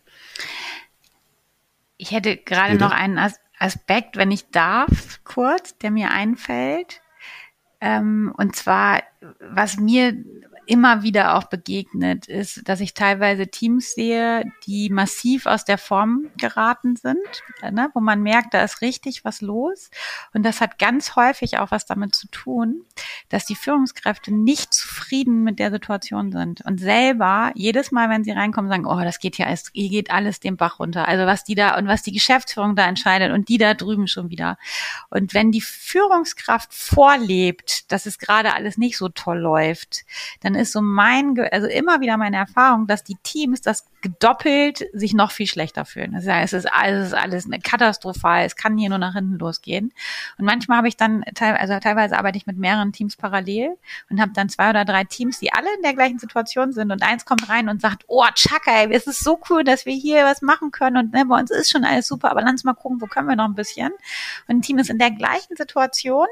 [1.97, 3.48] Ich hätte gerade noch einen Aspekt,
[4.17, 7.01] wenn ich darf, kurz, der mir einfällt.
[7.81, 9.01] Ähm, und zwar,
[9.39, 10.13] was mir
[10.65, 16.29] immer wieder auch begegnet, ist, dass ich teilweise Teams sehe, die massiv aus der Form
[16.37, 17.17] geraten sind,
[17.63, 19.89] ne, wo man merkt, da ist richtig was los.
[20.33, 22.85] Und das hat ganz häufig auch was damit zu tun,
[23.29, 28.31] dass die Führungskräfte nicht zufrieden mit der Situation sind und selber jedes Mal, wenn sie
[28.31, 31.07] reinkommen, sagen, oh, das geht hier alles, hier geht alles den Bach runter.
[31.07, 34.29] Also was die da und was die Geschäftsführung da entscheidet und die da drüben schon
[34.29, 34.57] wieder.
[35.09, 40.05] Und wenn die Führungskraft vorlebt, dass es gerade alles nicht so toll läuft,
[40.41, 45.13] dann ist so mein, also immer wieder meine Erfahrung, dass die Teams das gedoppelt sich
[45.13, 46.13] noch viel schlechter fühlen.
[46.13, 49.91] Das heißt, es ist alles, alles eine katastrophal, es kann hier nur nach hinten losgehen.
[50.37, 53.77] Und manchmal habe ich dann, also teilweise arbeite ich mit mehreren Teams parallel
[54.09, 57.03] und habe dann zwei oder drei Teams, die alle in der gleichen Situation sind und
[57.03, 60.23] eins kommt rein und sagt, oh, Chaka, ey, es ist so cool, dass wir hier
[60.23, 63.01] was machen können und ne, bei uns ist schon alles super, aber lass mal gucken,
[63.01, 63.91] wo können wir noch ein bisschen.
[64.47, 66.27] Und ein Team ist in der gleichen Situation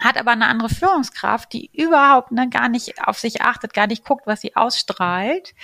[0.00, 4.04] hat aber eine andere Führungskraft, die überhaupt ne, gar nicht auf sich achtet, gar nicht
[4.04, 5.54] guckt, was sie ausstrahlt.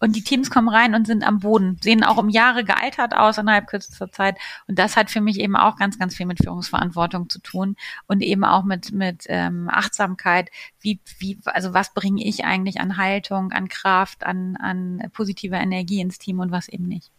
[0.00, 3.38] Und die Teams kommen rein und sind am Boden, sehen auch um Jahre gealtert aus
[3.38, 4.36] innerhalb kürzester Zeit.
[4.66, 8.22] Und das hat für mich eben auch ganz, ganz viel mit Führungsverantwortung zu tun und
[8.22, 10.50] eben auch mit, mit ähm, Achtsamkeit.
[10.80, 16.00] Wie, wie, also was bringe ich eigentlich an Haltung, an Kraft, an, an positiver Energie
[16.00, 17.10] ins Team und was eben nicht?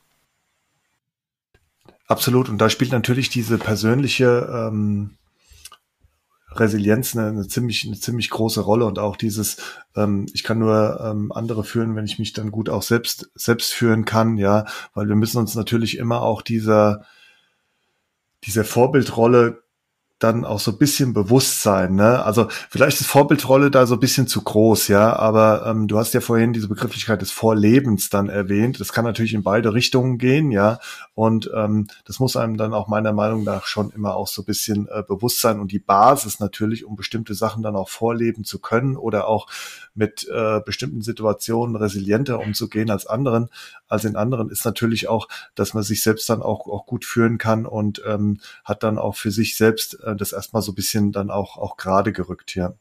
[2.08, 2.50] Absolut.
[2.50, 5.12] Und da spielt natürlich diese persönliche ähm
[6.56, 9.58] Resilienz eine, eine ziemlich eine ziemlich große Rolle und auch dieses
[9.96, 13.74] ähm, ich kann nur ähm, andere führen, wenn ich mich dann gut auch selbst selbst
[13.74, 17.06] führen kann, ja, weil wir müssen uns natürlich immer auch dieser
[18.44, 19.63] dieser Vorbildrolle
[20.24, 21.96] dann auch so ein bisschen Bewusstsein.
[21.96, 22.24] Ne?
[22.24, 26.14] Also vielleicht ist Vorbildrolle da so ein bisschen zu groß, ja, aber ähm, du hast
[26.14, 28.80] ja vorhin diese Begrifflichkeit des Vorlebens dann erwähnt.
[28.80, 30.80] Das kann natürlich in beide Richtungen gehen, ja.
[31.14, 34.46] Und ähm, das muss einem dann auch meiner Meinung nach schon immer auch so ein
[34.46, 38.60] bisschen äh, bewusst sein und die Basis natürlich, um bestimmte Sachen dann auch vorleben zu
[38.60, 39.48] können oder auch
[39.94, 43.50] mit äh, bestimmten Situationen resilienter umzugehen als anderen,
[43.88, 47.38] als in anderen, ist natürlich auch, dass man sich selbst dann auch, auch gut führen
[47.38, 51.12] kann und ähm, hat dann auch für sich selbst äh, das erstmal so ein bisschen
[51.12, 52.74] dann auch, auch gerade gerückt, ja.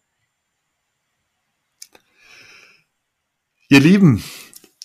[3.69, 4.23] Ihr Lieben,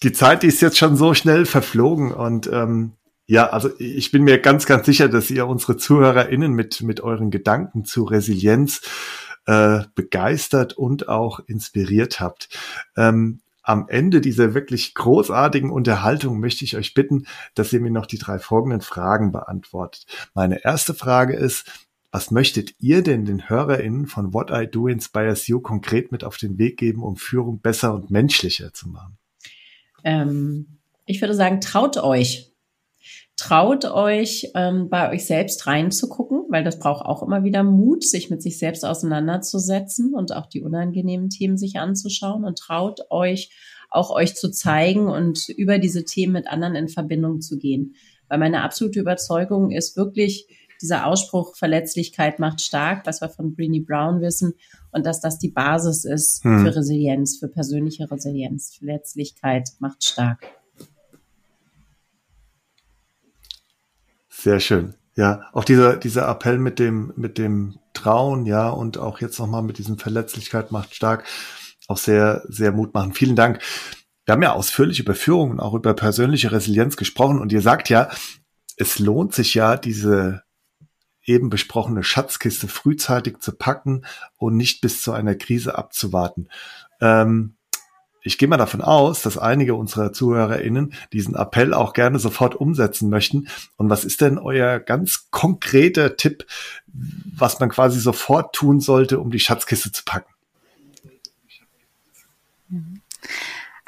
[0.03, 2.93] die Zeit die ist jetzt schon so schnell verflogen und ähm,
[3.25, 7.29] ja, also ich bin mir ganz, ganz sicher, dass ihr unsere ZuhörerInnen mit, mit euren
[7.29, 8.81] Gedanken zu Resilienz
[9.45, 12.47] äh, begeistert und auch inspiriert habt.
[12.95, 18.05] Ähm, am Ende dieser wirklich großartigen Unterhaltung möchte ich euch bitten, dass ihr mir noch
[18.05, 20.05] die drei folgenden Fragen beantwortet.
[20.33, 25.47] Meine erste Frage ist, was möchtet ihr denn den HörerInnen von What I Do Inspires
[25.47, 29.17] You konkret mit auf den Weg geben, um Führung besser und menschlicher zu machen?
[30.03, 32.53] Ähm, ich würde sagen, traut euch
[33.37, 38.29] traut euch, ähm, bei euch selbst reinzugucken, weil das braucht auch immer wieder Mut, sich
[38.29, 43.51] mit sich selbst auseinanderzusetzen und auch die unangenehmen Themen sich anzuschauen und traut euch
[43.89, 47.95] auch euch zu zeigen und über diese Themen mit anderen in Verbindung zu gehen.
[48.27, 50.47] Weil meine absolute Überzeugung ist wirklich
[50.81, 54.53] dieser Ausspruch Verletzlichkeit macht stark, was wir von Brené Brown wissen
[54.91, 56.63] und dass das die Basis ist hm.
[56.65, 58.75] für Resilienz, für persönliche Resilienz.
[58.75, 60.47] Verletzlichkeit macht stark.
[64.29, 64.93] Sehr schön.
[65.15, 69.63] Ja, auch dieser, dieser Appell mit dem, mit dem Trauen, ja, und auch jetzt nochmal
[69.63, 71.23] mit diesem Verletzlichkeit macht stark,
[71.87, 73.13] auch sehr, sehr Mut machen.
[73.13, 73.59] Vielen Dank.
[74.25, 77.89] Wir haben ja ausführlich über Führung und auch über persönliche Resilienz gesprochen und ihr sagt
[77.89, 78.09] ja,
[78.75, 80.43] es lohnt sich ja, diese
[81.27, 84.05] eben besprochene Schatzkiste frühzeitig zu packen
[84.37, 86.49] und nicht bis zu einer Krise abzuwarten.
[86.99, 87.53] Ähm,
[88.23, 93.09] ich gehe mal davon aus, dass einige unserer ZuhörerInnen diesen Appell auch gerne sofort umsetzen
[93.09, 93.47] möchten.
[93.77, 96.45] Und was ist denn euer ganz konkreter Tipp,
[97.37, 100.33] was man quasi sofort tun sollte, um die Schatzkiste zu packen?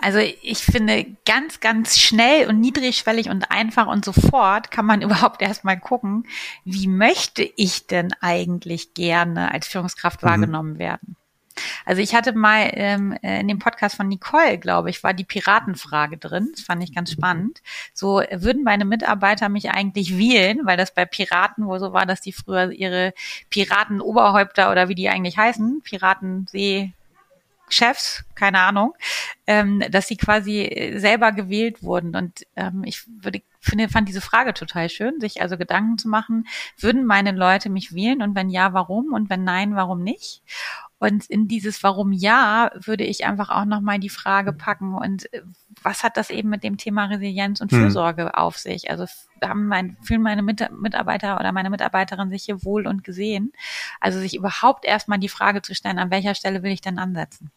[0.02, 5.42] Also ich finde, ganz, ganz schnell und niedrigschwellig und einfach und sofort kann man überhaupt
[5.42, 6.26] erstmal gucken,
[6.64, 10.28] wie möchte ich denn eigentlich gerne als Führungskraft mhm.
[10.28, 11.16] wahrgenommen werden?
[11.86, 15.26] Also ich hatte mal ähm, äh, in dem Podcast von Nicole, glaube ich, war die
[15.26, 16.50] Piratenfrage drin.
[16.54, 17.62] Das fand ich ganz spannend.
[17.94, 22.22] So würden meine Mitarbeiter mich eigentlich wählen, weil das bei Piraten wohl so war, dass
[22.22, 23.14] die früher ihre
[23.50, 26.94] Piratenoberhäupter oder wie die eigentlich heißen, Piratensee
[27.70, 28.94] Chefs, keine Ahnung,
[29.48, 32.16] ähm, dass sie quasi selber gewählt wurden.
[32.16, 36.48] Und ähm, ich würde finde, fand diese Frage total schön, sich also Gedanken zu machen,
[36.78, 40.42] würden meine Leute mich wählen und wenn ja, warum und wenn nein, warum nicht?
[41.00, 45.42] Und in dieses Warum ja würde ich einfach auch nochmal die Frage packen und äh,
[45.82, 47.80] was hat das eben mit dem Thema Resilienz und hm.
[47.80, 48.32] Fürsorge hm.
[48.32, 48.92] auf sich?
[48.92, 49.06] Also
[49.42, 53.54] haben mein, fühlen meine Mitarbeiter oder meine Mitarbeiterin sich hier wohl und gesehen?
[54.02, 57.52] Also sich überhaupt erstmal die Frage zu stellen, an welcher Stelle will ich denn ansetzen?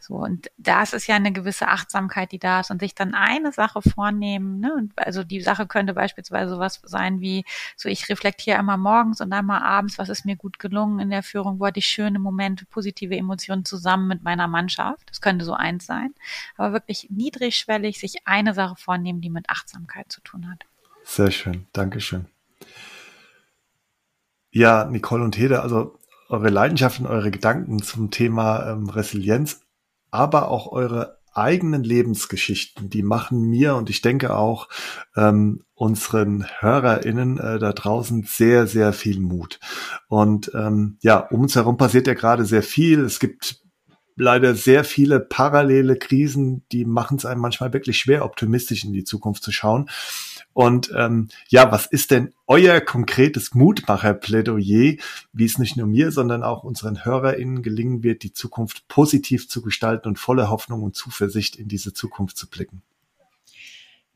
[0.00, 3.52] So, und das ist ja eine gewisse Achtsamkeit, die da ist und sich dann eine
[3.52, 4.60] Sache vornehmen.
[4.60, 4.72] Ne?
[4.74, 7.44] Und also die Sache könnte beispielsweise sowas sein wie,
[7.76, 11.24] so ich reflektiere einmal morgens und einmal abends, was ist mir gut gelungen in der
[11.24, 15.10] Führung, wo hatte ich schöne Momente, positive Emotionen zusammen mit meiner Mannschaft.
[15.10, 16.14] Das könnte so eins sein.
[16.56, 20.64] Aber wirklich niedrigschwellig sich eine Sache vornehmen, die mit Achtsamkeit zu tun hat.
[21.02, 22.26] Sehr schön, Dankeschön.
[24.50, 25.98] Ja, Nicole und Hede, also
[26.28, 29.60] eure Leidenschaften, eure Gedanken zum Thema ähm, Resilienz
[30.10, 34.68] aber auch eure eigenen Lebensgeschichten, die machen mir und ich denke auch
[35.16, 39.60] ähm, unseren HörerInnen äh, da draußen sehr, sehr viel Mut.
[40.08, 43.04] Und ähm, ja, um uns herum passiert ja gerade sehr viel.
[43.04, 43.62] Es gibt
[44.18, 49.04] leider sehr viele parallele Krisen, die machen es einem manchmal wirklich schwer, optimistisch in die
[49.04, 49.88] Zukunft zu schauen.
[50.52, 54.96] Und ähm, ja, was ist denn euer konkretes Mutmacher-Plädoyer,
[55.32, 59.62] wie es nicht nur mir, sondern auch unseren HörerInnen gelingen wird, die Zukunft positiv zu
[59.62, 62.82] gestalten und voller Hoffnung und Zuversicht in diese Zukunft zu blicken?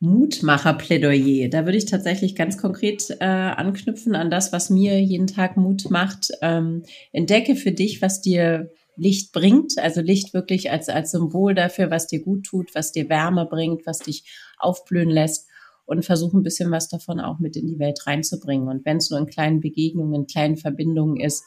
[0.00, 1.48] Mutmacher-Plädoyer.
[1.48, 5.90] Da würde ich tatsächlich ganz konkret äh, anknüpfen an das, was mir jeden Tag Mut
[5.90, 6.32] macht.
[6.42, 11.90] Ähm, entdecke für dich, was dir Licht bringt, also Licht wirklich als, als Symbol dafür,
[11.90, 14.24] was dir gut tut, was dir Wärme bringt, was dich
[14.58, 15.48] aufblühen lässt
[15.86, 18.68] und versuche ein bisschen was davon auch mit in die Welt reinzubringen.
[18.68, 21.44] Und wenn es nur in kleinen Begegnungen, in kleinen Verbindungen ist,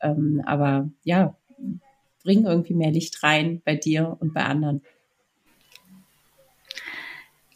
[0.00, 1.36] Ähm, aber ja,
[2.22, 4.80] bring irgendwie mehr Licht rein bei dir und bei anderen.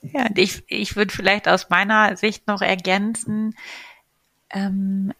[0.02, 3.54] Ja, ich, ich würde vielleicht aus meiner Sicht noch ergänzen,
[4.50, 5.12] ähm,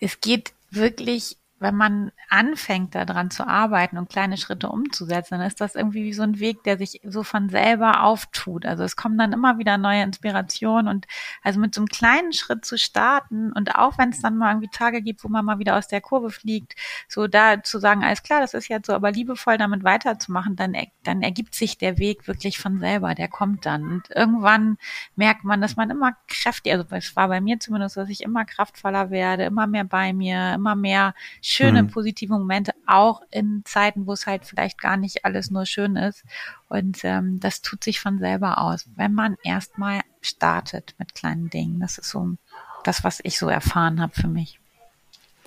[0.00, 5.60] es geht wirklich wenn man anfängt, daran zu arbeiten und kleine Schritte umzusetzen, dann ist
[5.60, 8.66] das irgendwie wie so ein Weg, der sich so von selber auftut.
[8.66, 11.06] Also es kommen dann immer wieder neue Inspirationen und
[11.42, 14.68] also mit so einem kleinen Schritt zu starten und auch wenn es dann mal irgendwie
[14.68, 16.74] Tage gibt, wo man mal wieder aus der Kurve fliegt,
[17.08, 20.76] so da zu sagen, alles klar, das ist jetzt so, aber liebevoll damit weiterzumachen, dann,
[21.04, 23.84] dann ergibt sich der Weg wirklich von selber, der kommt dann.
[23.84, 24.76] Und irgendwann
[25.14, 28.44] merkt man, dass man immer kräftiger, also es war bei mir zumindest, dass ich immer
[28.44, 31.14] kraftvoller werde, immer mehr bei mir, immer mehr
[31.44, 31.88] schöne, mhm.
[31.88, 36.24] positive Momente, auch in Zeiten, wo es halt vielleicht gar nicht alles nur schön ist.
[36.68, 41.80] Und ähm, das tut sich von selber aus, wenn man erstmal startet mit kleinen Dingen.
[41.80, 42.36] Das ist so
[42.82, 44.58] das, was ich so erfahren habe für mich.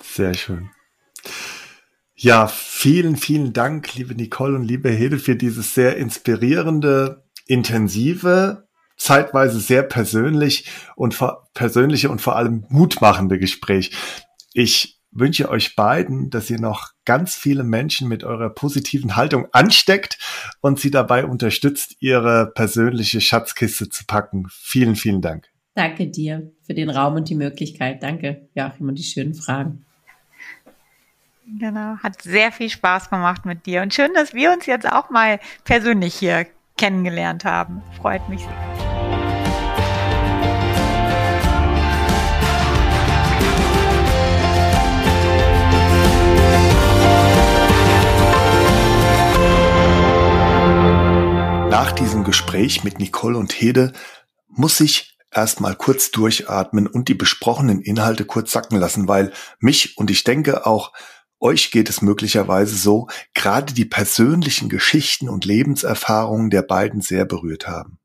[0.00, 0.70] Sehr schön.
[2.14, 9.60] Ja, vielen, vielen Dank, liebe Nicole und liebe Hede, für dieses sehr inspirierende, intensive, zeitweise
[9.60, 11.16] sehr persönlich und
[11.54, 13.92] persönliche und vor allem mutmachende Gespräch.
[14.52, 20.18] Ich wünsche euch beiden, dass ihr noch ganz viele Menschen mit eurer positiven Haltung ansteckt
[20.60, 24.46] und sie dabei unterstützt, ihre persönliche Schatzkiste zu packen.
[24.50, 25.48] Vielen, vielen Dank.
[25.74, 28.02] Danke dir für den Raum und die Möglichkeit.
[28.02, 29.84] Danke, Joachim, und die schönen Fragen.
[31.58, 35.08] Genau, hat sehr viel Spaß gemacht mit dir und schön, dass wir uns jetzt auch
[35.08, 36.46] mal persönlich hier
[36.76, 37.82] kennengelernt haben.
[38.00, 39.07] Freut mich sehr.
[51.80, 53.92] Nach diesem Gespräch mit Nicole und Hede
[54.48, 60.10] muss ich erstmal kurz durchatmen und die besprochenen Inhalte kurz sacken lassen, weil mich und
[60.10, 60.92] ich denke auch
[61.38, 67.68] euch geht es möglicherweise so, gerade die persönlichen Geschichten und Lebenserfahrungen der beiden sehr berührt
[67.68, 67.97] haben.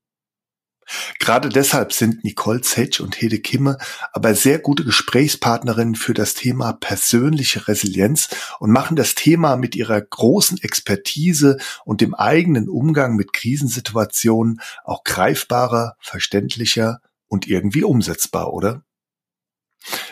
[1.19, 3.77] Gerade deshalb sind Nicole Zetsch und Hede Kimme
[4.11, 8.29] aber sehr gute Gesprächspartnerinnen für das Thema persönliche Resilienz
[8.59, 15.03] und machen das Thema mit ihrer großen Expertise und dem eigenen Umgang mit Krisensituationen auch
[15.03, 18.83] greifbarer, verständlicher und irgendwie umsetzbar, oder?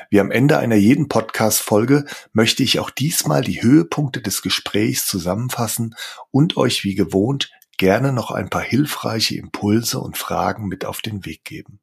[0.10, 5.96] Wie am Ende einer jeden Podcast-Folge möchte ich auch diesmal die Höhepunkte des Gesprächs zusammenfassen
[6.32, 7.50] und euch wie gewohnt
[7.82, 11.80] gerne noch ein paar hilfreiche Impulse und Fragen mit auf den Weg geben.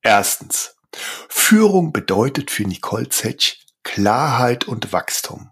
[0.00, 0.74] Erstens.
[1.28, 5.50] Führung bedeutet für Nicole Zetsch Klarheit und Wachstum.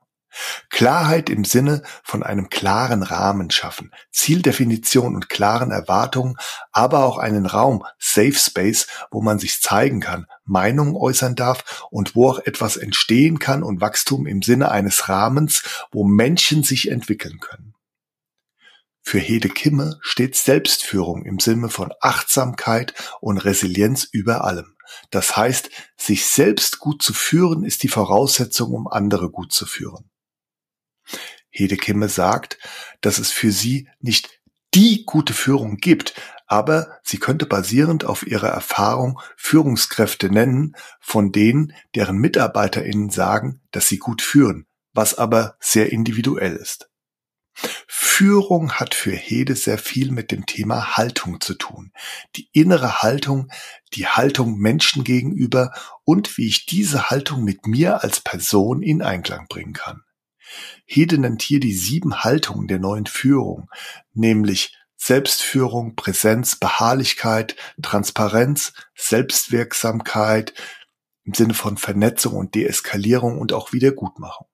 [0.70, 6.38] Klarheit im Sinne von einem klaren Rahmen schaffen, Zieldefinition und klaren Erwartungen,
[6.72, 12.16] aber auch einen Raum, Safe Space, wo man sich zeigen kann, Meinungen äußern darf und
[12.16, 17.40] wo auch etwas entstehen kann und Wachstum im Sinne eines Rahmens, wo Menschen sich entwickeln
[17.40, 17.75] können.
[19.08, 24.74] Für Hede Kimme steht Selbstführung im Sinne von Achtsamkeit und Resilienz über allem.
[25.10, 30.10] Das heißt, sich selbst gut zu führen ist die Voraussetzung, um andere gut zu führen.
[31.50, 32.58] Hede Kimme sagt,
[33.00, 34.40] dass es für sie nicht
[34.74, 41.72] die gute Führung gibt, aber sie könnte basierend auf ihrer Erfahrung Führungskräfte nennen, von denen
[41.94, 46.90] deren MitarbeiterInnen sagen, dass sie gut führen, was aber sehr individuell ist.
[47.86, 51.92] Führung hat für Hede sehr viel mit dem Thema Haltung zu tun.
[52.36, 53.50] Die innere Haltung,
[53.94, 55.72] die Haltung Menschen gegenüber
[56.04, 60.02] und wie ich diese Haltung mit mir als Person in Einklang bringen kann.
[60.86, 63.68] Hede nennt hier die sieben Haltungen der neuen Führung,
[64.12, 70.54] nämlich Selbstführung, Präsenz, Beharrlichkeit, Transparenz, Selbstwirksamkeit
[71.24, 74.46] im Sinne von Vernetzung und Deeskalierung und auch Wiedergutmachung.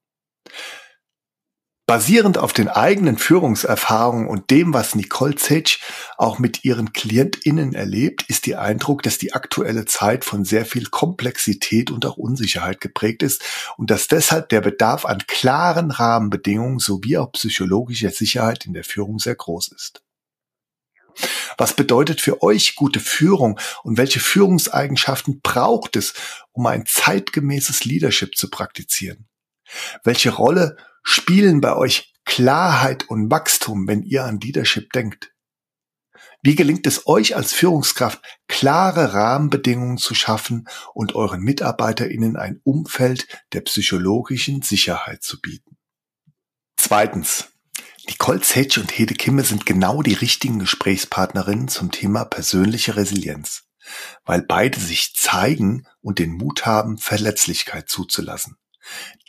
[1.87, 5.81] Basierend auf den eigenen Führungserfahrungen und dem, was Nicole Zetsch
[6.17, 10.87] auch mit ihren KlientInnen erlebt, ist die Eindruck, dass die aktuelle Zeit von sehr viel
[10.87, 13.43] Komplexität und auch Unsicherheit geprägt ist
[13.77, 19.19] und dass deshalb der Bedarf an klaren Rahmenbedingungen sowie auch psychologischer Sicherheit in der Führung
[19.19, 20.03] sehr groß ist.
[21.59, 26.15] Was bedeutet für euch gute Führung und welche Führungseigenschaften braucht es,
[26.53, 29.27] um ein zeitgemäßes Leadership zu praktizieren?
[30.05, 35.33] Welche Rolle spielen bei euch Klarheit und Wachstum, wenn ihr an Leadership denkt?
[36.45, 43.29] Wie gelingt es euch als Führungskraft, klare Rahmenbedingungen zu schaffen und euren MitarbeiterInnen ein Umfeld
[43.53, 45.77] der psychologischen Sicherheit zu bieten?
[46.77, 47.49] Zweitens.
[48.09, 53.69] Nicole Zetsch und Hede Kimme sind genau die richtigen Gesprächspartnerinnen zum Thema persönliche Resilienz,
[54.25, 58.57] weil beide sich zeigen und den Mut haben, Verletzlichkeit zuzulassen.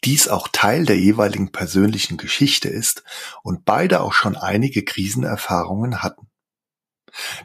[0.03, 3.03] Dies auch Teil der jeweiligen persönlichen Geschichte ist
[3.41, 6.30] und beide auch schon einige Krisenerfahrungen hatten.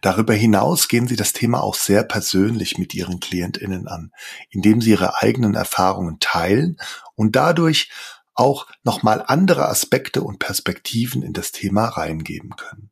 [0.01, 4.13] Darüber hinaus gehen sie das Thema auch sehr persönlich mit ihren Klientinnen an,
[4.51, 6.79] indem sie ihre eigenen Erfahrungen teilen
[7.15, 7.91] und dadurch
[8.35, 12.91] auch nochmal andere Aspekte und Perspektiven in das Thema reingeben können.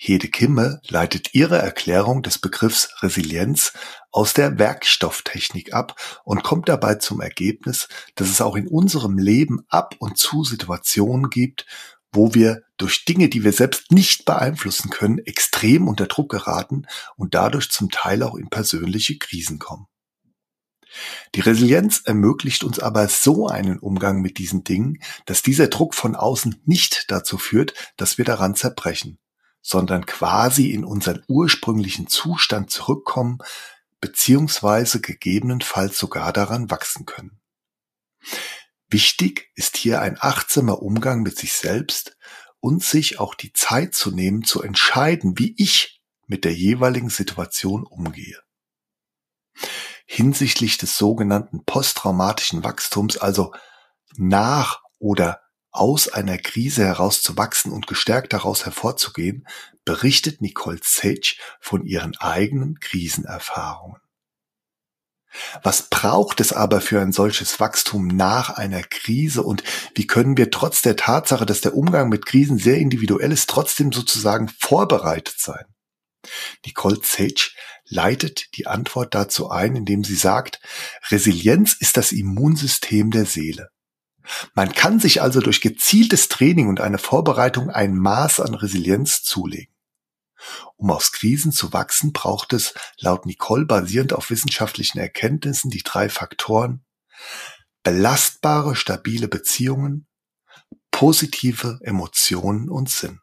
[0.00, 3.72] Hede Kimme leitet ihre Erklärung des Begriffs Resilienz
[4.12, 9.64] aus der Werkstofftechnik ab und kommt dabei zum Ergebnis, dass es auch in unserem Leben
[9.68, 11.66] ab und zu Situationen gibt,
[12.12, 17.34] wo wir durch Dinge, die wir selbst nicht beeinflussen können, extrem unter Druck geraten und
[17.34, 19.86] dadurch zum Teil auch in persönliche Krisen kommen.
[21.34, 26.14] Die Resilienz ermöglicht uns aber so einen Umgang mit diesen Dingen, dass dieser Druck von
[26.14, 29.18] außen nicht dazu führt, dass wir daran zerbrechen
[29.62, 33.38] sondern quasi in unseren ursprünglichen Zustand zurückkommen,
[34.00, 37.40] beziehungsweise gegebenenfalls sogar daran wachsen können.
[38.90, 42.16] Wichtig ist hier ein achtsamer Umgang mit sich selbst
[42.60, 47.84] und sich auch die Zeit zu nehmen, zu entscheiden, wie ich mit der jeweiligen Situation
[47.84, 48.40] umgehe.
[50.06, 53.52] Hinsichtlich des sogenannten posttraumatischen Wachstums, also
[54.16, 55.42] nach oder
[55.78, 59.46] aus einer Krise heraus zu wachsen und gestärkt daraus hervorzugehen,
[59.84, 64.00] berichtet Nicole Sage von ihren eigenen Krisenerfahrungen.
[65.62, 69.62] Was braucht es aber für ein solches Wachstum nach einer Krise und
[69.94, 73.92] wie können wir trotz der Tatsache, dass der Umgang mit Krisen sehr individuell ist, trotzdem
[73.92, 75.64] sozusagen vorbereitet sein?
[76.64, 77.50] Nicole Sage
[77.84, 80.60] leitet die Antwort dazu ein, indem sie sagt,
[81.10, 83.70] Resilienz ist das Immunsystem der Seele.
[84.54, 89.74] Man kann sich also durch gezieltes Training und eine Vorbereitung ein Maß an Resilienz zulegen.
[90.76, 96.08] Um aus Krisen zu wachsen, braucht es laut Nicole basierend auf wissenschaftlichen Erkenntnissen die drei
[96.08, 96.84] Faktoren
[97.82, 100.06] belastbare, stabile Beziehungen,
[100.90, 103.20] positive Emotionen und Sinn.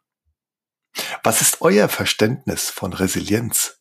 [1.22, 3.80] Was ist euer Verständnis von Resilienz?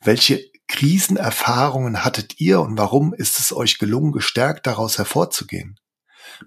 [0.00, 5.78] Welche Krisenerfahrungen hattet ihr und warum ist es euch gelungen, gestärkt daraus hervorzugehen?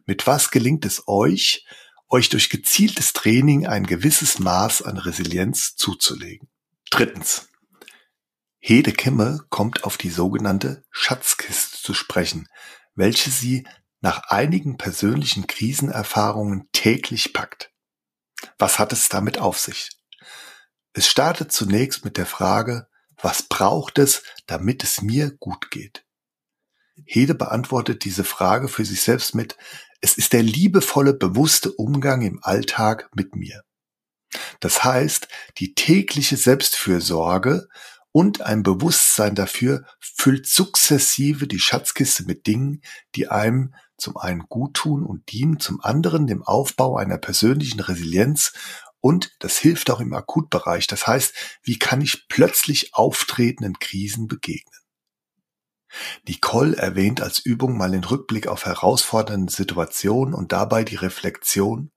[0.06, 1.65] Mit was gelingt es euch,
[2.10, 6.49] euch durch gezieltes Training ein gewisses Maß an Resilienz zuzulegen?
[6.89, 7.49] Drittens.
[8.60, 12.47] Hede Kimme kommt auf die sogenannte Schatzkiste zu sprechen,
[12.95, 13.65] welche sie
[14.01, 17.72] nach einigen persönlichen Krisenerfahrungen täglich packt.
[18.57, 19.89] Was hat es damit auf sich?
[20.93, 22.88] Es startet zunächst mit der Frage,
[23.22, 26.06] was braucht es, damit es mir gut geht?
[27.06, 29.58] Hede beantwortet diese Frage für sich selbst mit,
[30.02, 33.64] es ist der liebevolle, bewusste Umgang im Alltag mit mir.
[34.60, 35.28] Das heißt,
[35.58, 37.68] die tägliche Selbstfürsorge
[38.12, 42.82] und ein Bewusstsein dafür füllt sukzessive die Schatzkiste mit Dingen,
[43.16, 48.54] die einem zum einen gut tun und dienen, zum anderen dem Aufbau einer persönlichen Resilienz
[49.02, 50.88] und das hilft auch im Akutbereich.
[50.88, 54.78] Das heißt, wie kann ich plötzlich auftretenden Krisen begegnen?
[56.28, 61.91] Nicole erwähnt als Übung mal den Rückblick auf herausfordernde Situationen und dabei die Reflexion,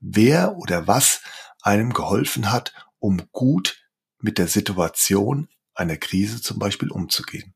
[0.00, 1.20] wer oder was
[1.60, 3.82] einem geholfen hat, um gut
[4.18, 7.54] mit der Situation einer Krise zum Beispiel umzugehen.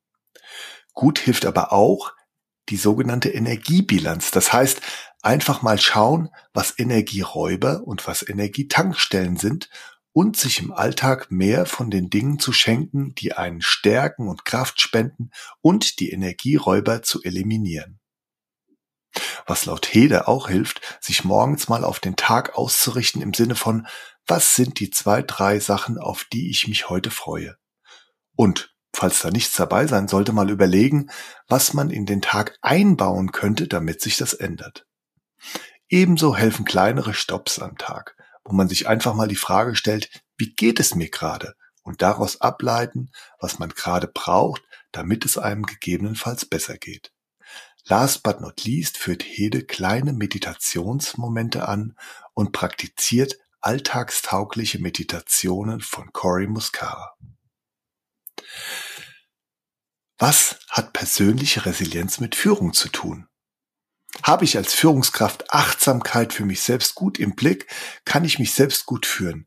[0.92, 2.12] Gut hilft aber auch
[2.68, 4.30] die sogenannte Energiebilanz.
[4.30, 4.80] Das heißt,
[5.22, 9.70] einfach mal schauen, was Energieräuber und was Energietankstellen sind
[10.16, 14.80] und sich im Alltag mehr von den Dingen zu schenken, die einen stärken und Kraft
[14.80, 15.28] spenden
[15.60, 18.00] und die Energieräuber zu eliminieren.
[19.46, 23.86] Was laut Hede auch hilft, sich morgens mal auf den Tag auszurichten im Sinne von,
[24.26, 27.58] was sind die zwei, drei Sachen, auf die ich mich heute freue?
[28.34, 31.10] Und falls da nichts dabei sein sollte, mal überlegen,
[31.46, 34.86] was man in den Tag einbauen könnte, damit sich das ändert.
[35.90, 38.16] Ebenso helfen kleinere Stops am Tag
[38.46, 41.54] wo man sich einfach mal die Frage stellt, wie geht es mir gerade?
[41.82, 44.62] Und daraus ableiten, was man gerade braucht,
[44.92, 47.12] damit es einem gegebenenfalls besser geht.
[47.84, 51.96] Last but not least führt Hede kleine Meditationsmomente an
[52.34, 57.14] und praktiziert alltagstaugliche Meditationen von Cory Muscara.
[60.18, 63.28] Was hat persönliche Resilienz mit Führung zu tun?
[64.22, 67.66] Habe ich als Führungskraft Achtsamkeit für mich selbst gut im Blick,
[68.04, 69.46] kann ich mich selbst gut führen.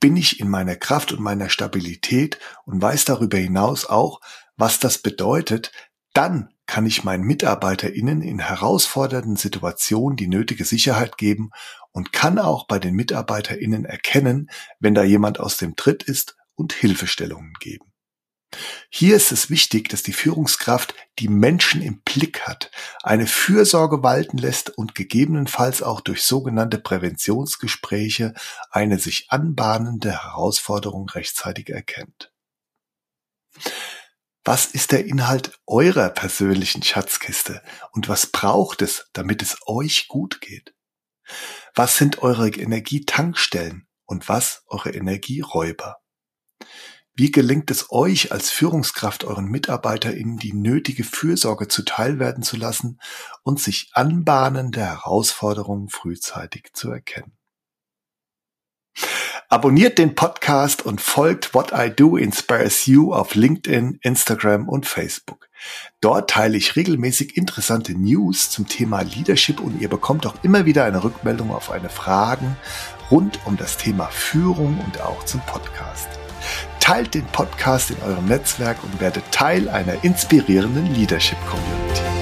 [0.00, 4.20] Bin ich in meiner Kraft und meiner Stabilität und weiß darüber hinaus auch,
[4.56, 5.72] was das bedeutet,
[6.12, 11.50] dann kann ich meinen MitarbeiterInnen in herausfordernden Situationen die nötige Sicherheit geben
[11.92, 16.72] und kann auch bei den MitarbeiterInnen erkennen, wenn da jemand aus dem Tritt ist und
[16.72, 17.92] Hilfestellungen geben.
[18.90, 22.70] Hier ist es wichtig, dass die Führungskraft die Menschen im Blick hat,
[23.02, 28.32] eine Fürsorge walten lässt und gegebenenfalls auch durch sogenannte Präventionsgespräche
[28.70, 32.32] eine sich anbahnende Herausforderung rechtzeitig erkennt.
[34.44, 37.62] Was ist der Inhalt eurer persönlichen Schatzkiste
[37.92, 40.74] und was braucht es, damit es euch gut geht?
[41.74, 46.00] Was sind eure Energietankstellen und was eure Energieräuber?
[47.18, 53.00] Wie gelingt es euch als Führungskraft euren MitarbeiterInnen die nötige Fürsorge zuteilwerden zu lassen
[53.42, 57.32] und sich anbahnende Herausforderungen frühzeitig zu erkennen?
[59.48, 65.48] Abonniert den Podcast und folgt What I Do Inspires You auf LinkedIn, Instagram und Facebook.
[66.00, 70.84] Dort teile ich regelmäßig interessante News zum Thema Leadership und ihr bekommt auch immer wieder
[70.84, 72.56] eine Rückmeldung auf eine Fragen
[73.10, 76.06] rund um das Thema Führung und auch zum Podcast.
[76.88, 82.17] Teilt den Podcast in eurem Netzwerk und werdet Teil einer inspirierenden Leadership Community.